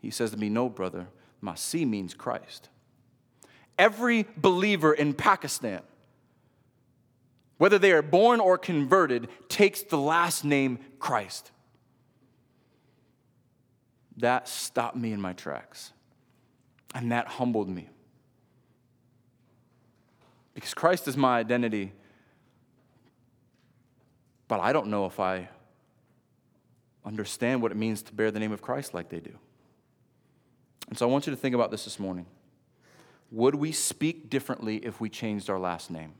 He 0.00 0.10
says 0.10 0.32
to 0.32 0.36
me, 0.36 0.48
no, 0.48 0.68
brother, 0.68 1.08
Masih 1.42 1.86
means 1.86 2.14
Christ 2.14 2.68
every 3.78 4.26
believer 4.36 4.92
in 4.92 5.14
Pakistan, 5.14 5.80
whether 7.58 7.78
they 7.78 7.92
are 7.92 8.02
born 8.02 8.40
or 8.40 8.58
converted, 8.58 9.28
takes 9.48 9.82
the 9.82 9.98
last 9.98 10.44
name 10.44 10.78
Christ. 10.98 11.50
That 14.16 14.48
stopped 14.48 14.96
me 14.96 15.12
in 15.12 15.20
my 15.20 15.32
tracks. 15.32 15.92
And 16.94 17.10
that 17.12 17.26
humbled 17.26 17.68
me. 17.68 17.88
Because 20.54 20.72
Christ 20.72 21.08
is 21.08 21.16
my 21.16 21.38
identity, 21.38 21.92
but 24.46 24.60
I 24.60 24.72
don't 24.72 24.86
know 24.86 25.06
if 25.06 25.18
I 25.18 25.48
understand 27.04 27.60
what 27.60 27.72
it 27.72 27.74
means 27.74 28.02
to 28.02 28.14
bear 28.14 28.30
the 28.30 28.38
name 28.38 28.52
of 28.52 28.62
Christ 28.62 28.94
like 28.94 29.08
they 29.08 29.18
do. 29.18 29.36
And 30.88 30.96
so 30.96 31.08
I 31.08 31.10
want 31.10 31.26
you 31.26 31.32
to 31.32 31.36
think 31.36 31.54
about 31.54 31.70
this 31.72 31.84
this 31.84 31.98
morning. 31.98 32.26
Would 33.32 33.56
we 33.56 33.72
speak 33.72 34.30
differently 34.30 34.76
if 34.76 35.00
we 35.00 35.08
changed 35.08 35.50
our 35.50 35.58
last 35.58 35.90
name? 35.90 36.12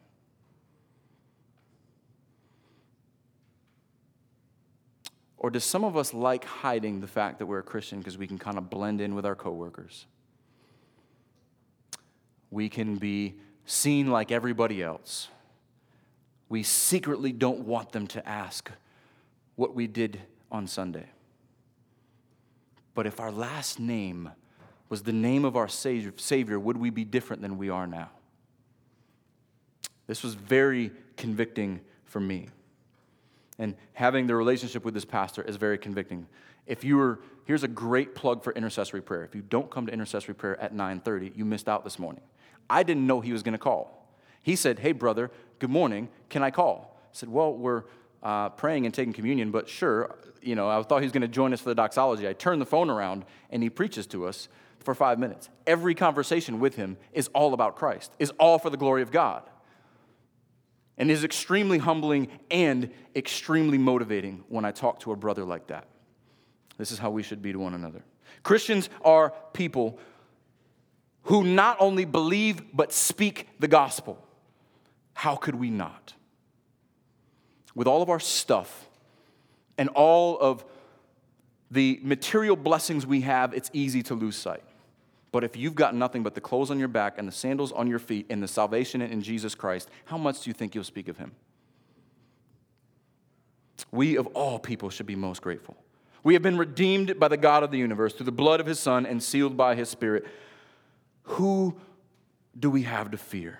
Or 5.44 5.50
does 5.50 5.62
some 5.62 5.84
of 5.84 5.94
us 5.94 6.14
like 6.14 6.46
hiding 6.46 7.02
the 7.02 7.06
fact 7.06 7.38
that 7.38 7.44
we're 7.44 7.58
a 7.58 7.62
Christian 7.62 7.98
because 7.98 8.16
we 8.16 8.26
can 8.26 8.38
kind 8.38 8.56
of 8.56 8.70
blend 8.70 9.02
in 9.02 9.14
with 9.14 9.26
our 9.26 9.34
coworkers? 9.34 10.06
We 12.50 12.70
can 12.70 12.96
be 12.96 13.34
seen 13.66 14.10
like 14.10 14.32
everybody 14.32 14.82
else. 14.82 15.28
We 16.48 16.62
secretly 16.62 17.30
don't 17.30 17.66
want 17.66 17.92
them 17.92 18.06
to 18.06 18.26
ask 18.26 18.70
what 19.56 19.74
we 19.74 19.86
did 19.86 20.18
on 20.50 20.66
Sunday. 20.66 21.10
But 22.94 23.06
if 23.06 23.20
our 23.20 23.30
last 23.30 23.78
name 23.78 24.30
was 24.88 25.02
the 25.02 25.12
name 25.12 25.44
of 25.44 25.56
our 25.56 25.68
Savior, 25.68 26.58
would 26.58 26.78
we 26.78 26.88
be 26.88 27.04
different 27.04 27.42
than 27.42 27.58
we 27.58 27.68
are 27.68 27.86
now? 27.86 28.08
This 30.06 30.22
was 30.22 30.32
very 30.32 30.90
convicting 31.18 31.82
for 32.06 32.18
me. 32.18 32.48
And 33.58 33.74
having 33.92 34.26
the 34.26 34.34
relationship 34.34 34.84
with 34.84 34.94
this 34.94 35.04
pastor 35.04 35.42
is 35.42 35.56
very 35.56 35.78
convicting. 35.78 36.26
If 36.66 36.82
you 36.82 36.96
were, 36.96 37.20
here's 37.44 37.62
a 37.62 37.68
great 37.68 38.14
plug 38.14 38.42
for 38.42 38.52
intercessory 38.52 39.02
prayer. 39.02 39.24
If 39.24 39.34
you 39.34 39.42
don't 39.42 39.70
come 39.70 39.86
to 39.86 39.92
intercessory 39.92 40.34
prayer 40.34 40.60
at 40.60 40.74
9:30, 40.74 41.36
you 41.36 41.44
missed 41.44 41.68
out 41.68 41.84
this 41.84 41.98
morning. 41.98 42.22
I 42.68 42.82
didn't 42.82 43.06
know 43.06 43.20
he 43.20 43.32
was 43.32 43.42
going 43.42 43.52
to 43.52 43.58
call. 43.58 44.08
He 44.42 44.56
said, 44.56 44.80
"Hey, 44.80 44.92
brother, 44.92 45.30
good 45.58 45.70
morning. 45.70 46.08
Can 46.30 46.42
I 46.42 46.50
call?" 46.50 46.98
I 47.00 47.08
said, 47.12 47.28
"Well, 47.28 47.54
we're 47.54 47.84
uh, 48.22 48.48
praying 48.50 48.86
and 48.86 48.94
taking 48.94 49.12
communion, 49.12 49.50
but 49.50 49.68
sure." 49.68 50.16
You 50.42 50.54
know, 50.54 50.68
I 50.68 50.82
thought 50.82 50.98
he 50.98 51.06
was 51.06 51.12
going 51.12 51.22
to 51.22 51.28
join 51.28 51.54
us 51.54 51.60
for 51.60 51.70
the 51.70 51.74
doxology. 51.74 52.28
I 52.28 52.34
turned 52.34 52.60
the 52.60 52.66
phone 52.66 52.90
around 52.90 53.24
and 53.48 53.62
he 53.62 53.70
preaches 53.70 54.06
to 54.08 54.26
us 54.26 54.48
for 54.78 54.94
five 54.94 55.18
minutes. 55.18 55.48
Every 55.66 55.94
conversation 55.94 56.60
with 56.60 56.76
him 56.76 56.98
is 57.14 57.28
all 57.28 57.54
about 57.54 57.76
Christ, 57.76 58.12
is 58.18 58.30
all 58.38 58.58
for 58.58 58.68
the 58.68 58.76
glory 58.76 59.00
of 59.00 59.10
God 59.10 59.42
and 60.98 61.10
is 61.10 61.24
extremely 61.24 61.78
humbling 61.78 62.28
and 62.50 62.90
extremely 63.16 63.78
motivating 63.78 64.44
when 64.48 64.64
I 64.64 64.70
talk 64.70 65.00
to 65.00 65.12
a 65.12 65.16
brother 65.16 65.44
like 65.44 65.66
that. 65.68 65.86
This 66.78 66.92
is 66.92 66.98
how 66.98 67.10
we 67.10 67.22
should 67.22 67.42
be 67.42 67.52
to 67.52 67.58
one 67.58 67.74
another. 67.74 68.02
Christians 68.42 68.88
are 69.04 69.32
people 69.52 69.98
who 71.24 71.44
not 71.44 71.76
only 71.80 72.04
believe 72.04 72.62
but 72.74 72.92
speak 72.92 73.48
the 73.58 73.68
gospel. 73.68 74.22
How 75.14 75.36
could 75.36 75.54
we 75.54 75.70
not? 75.70 76.14
With 77.74 77.86
all 77.86 78.02
of 78.02 78.10
our 78.10 78.20
stuff 78.20 78.88
and 79.78 79.88
all 79.90 80.38
of 80.38 80.64
the 81.70 81.98
material 82.02 82.56
blessings 82.56 83.06
we 83.06 83.22
have, 83.22 83.54
it's 83.54 83.70
easy 83.72 84.02
to 84.04 84.14
lose 84.14 84.36
sight. 84.36 84.62
But 85.34 85.42
if 85.42 85.56
you've 85.56 85.74
got 85.74 85.96
nothing 85.96 86.22
but 86.22 86.36
the 86.36 86.40
clothes 86.40 86.70
on 86.70 86.78
your 86.78 86.86
back 86.86 87.18
and 87.18 87.26
the 87.26 87.32
sandals 87.32 87.72
on 87.72 87.88
your 87.88 87.98
feet 87.98 88.26
and 88.30 88.40
the 88.40 88.46
salvation 88.46 89.02
in 89.02 89.20
Jesus 89.20 89.52
Christ, 89.56 89.90
how 90.04 90.16
much 90.16 90.42
do 90.42 90.48
you 90.48 90.54
think 90.54 90.76
you'll 90.76 90.84
speak 90.84 91.08
of 91.08 91.16
him? 91.16 91.32
We 93.90 94.16
of 94.16 94.28
all 94.28 94.60
people 94.60 94.90
should 94.90 95.06
be 95.06 95.16
most 95.16 95.42
grateful. 95.42 95.76
We 96.22 96.34
have 96.34 96.42
been 96.44 96.56
redeemed 96.56 97.18
by 97.18 97.26
the 97.26 97.36
God 97.36 97.64
of 97.64 97.72
the 97.72 97.78
universe 97.78 98.14
through 98.14 98.26
the 98.26 98.30
blood 98.30 98.60
of 98.60 98.66
his 98.66 98.78
Son 98.78 99.06
and 99.06 99.20
sealed 99.20 99.56
by 99.56 99.74
his 99.74 99.88
Spirit. 99.88 100.24
Who 101.24 101.74
do 102.56 102.70
we 102.70 102.82
have 102.82 103.10
to 103.10 103.16
fear? 103.16 103.58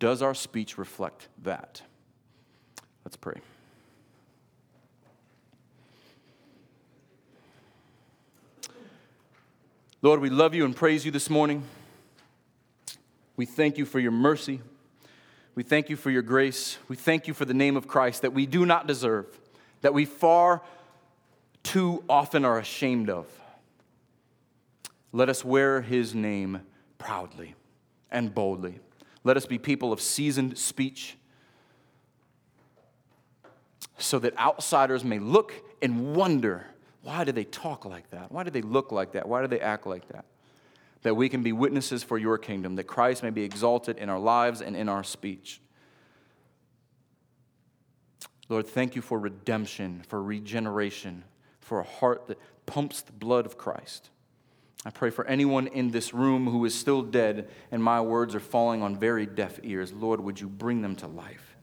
Does 0.00 0.22
our 0.22 0.34
speech 0.34 0.76
reflect 0.76 1.28
that? 1.44 1.82
Let's 3.04 3.16
pray. 3.16 3.36
Lord, 10.06 10.20
we 10.20 10.30
love 10.30 10.54
you 10.54 10.64
and 10.64 10.76
praise 10.76 11.04
you 11.04 11.10
this 11.10 11.28
morning. 11.28 11.64
We 13.36 13.44
thank 13.44 13.76
you 13.76 13.84
for 13.84 13.98
your 13.98 14.12
mercy. 14.12 14.60
We 15.56 15.64
thank 15.64 15.90
you 15.90 15.96
for 15.96 16.12
your 16.12 16.22
grace. 16.22 16.78
We 16.86 16.94
thank 16.94 17.26
you 17.26 17.34
for 17.34 17.44
the 17.44 17.52
name 17.52 17.76
of 17.76 17.88
Christ 17.88 18.22
that 18.22 18.32
we 18.32 18.46
do 18.46 18.64
not 18.64 18.86
deserve, 18.86 19.26
that 19.80 19.92
we 19.92 20.04
far 20.04 20.62
too 21.64 22.04
often 22.08 22.44
are 22.44 22.56
ashamed 22.56 23.10
of. 23.10 23.26
Let 25.10 25.28
us 25.28 25.44
wear 25.44 25.80
his 25.80 26.14
name 26.14 26.60
proudly 26.98 27.56
and 28.08 28.32
boldly. 28.32 28.78
Let 29.24 29.36
us 29.36 29.44
be 29.44 29.58
people 29.58 29.92
of 29.92 30.00
seasoned 30.00 30.56
speech 30.56 31.16
so 33.98 34.20
that 34.20 34.38
outsiders 34.38 35.02
may 35.02 35.18
look 35.18 35.52
and 35.82 36.14
wonder 36.14 36.68
why 37.06 37.22
do 37.22 37.30
they 37.30 37.44
talk 37.44 37.84
like 37.84 38.10
that? 38.10 38.32
Why 38.32 38.42
do 38.42 38.50
they 38.50 38.62
look 38.62 38.90
like 38.90 39.12
that? 39.12 39.28
Why 39.28 39.40
do 39.40 39.46
they 39.46 39.60
act 39.60 39.86
like 39.86 40.08
that? 40.08 40.24
That 41.02 41.14
we 41.14 41.28
can 41.28 41.40
be 41.44 41.52
witnesses 41.52 42.02
for 42.02 42.18
your 42.18 42.36
kingdom, 42.36 42.74
that 42.74 42.88
Christ 42.88 43.22
may 43.22 43.30
be 43.30 43.44
exalted 43.44 43.98
in 43.98 44.08
our 44.08 44.18
lives 44.18 44.60
and 44.60 44.74
in 44.74 44.88
our 44.88 45.04
speech. 45.04 45.60
Lord, 48.48 48.66
thank 48.66 48.96
you 48.96 49.02
for 49.02 49.20
redemption, 49.20 50.02
for 50.08 50.20
regeneration, 50.20 51.22
for 51.60 51.78
a 51.78 51.84
heart 51.84 52.26
that 52.26 52.40
pumps 52.66 53.02
the 53.02 53.12
blood 53.12 53.46
of 53.46 53.56
Christ. 53.56 54.10
I 54.84 54.90
pray 54.90 55.10
for 55.10 55.24
anyone 55.28 55.68
in 55.68 55.92
this 55.92 56.12
room 56.12 56.48
who 56.48 56.64
is 56.64 56.74
still 56.74 57.02
dead 57.02 57.48
and 57.70 57.80
my 57.80 58.00
words 58.00 58.34
are 58.34 58.40
falling 58.40 58.82
on 58.82 58.98
very 58.98 59.26
deaf 59.26 59.60
ears. 59.62 59.92
Lord, 59.92 60.18
would 60.18 60.40
you 60.40 60.48
bring 60.48 60.82
them 60.82 60.96
to 60.96 61.06
life? 61.06 61.56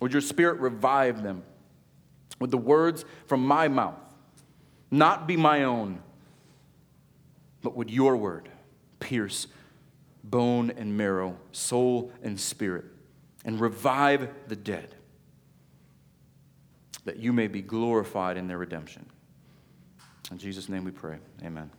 Would 0.00 0.12
your 0.12 0.20
spirit 0.20 0.58
revive 0.58 1.22
them 1.22 1.44
with 2.40 2.50
the 2.50 2.58
words 2.58 3.04
from 3.28 3.46
my 3.46 3.68
mouth? 3.68 4.11
Not 4.92 5.26
be 5.26 5.36
my 5.36 5.64
own, 5.64 6.00
but 7.62 7.74
would 7.74 7.90
your 7.90 8.16
word 8.16 8.48
pierce 9.00 9.48
bone 10.22 10.70
and 10.70 10.96
marrow, 10.96 11.36
soul 11.50 12.12
and 12.22 12.38
spirit, 12.38 12.84
and 13.44 13.60
revive 13.60 14.28
the 14.46 14.54
dead, 14.54 14.94
that 17.04 17.16
you 17.16 17.32
may 17.32 17.48
be 17.48 17.60
glorified 17.60 18.36
in 18.36 18.46
their 18.46 18.58
redemption. 18.58 19.04
In 20.30 20.38
Jesus' 20.38 20.68
name 20.68 20.84
we 20.84 20.92
pray. 20.92 21.18
Amen. 21.42 21.70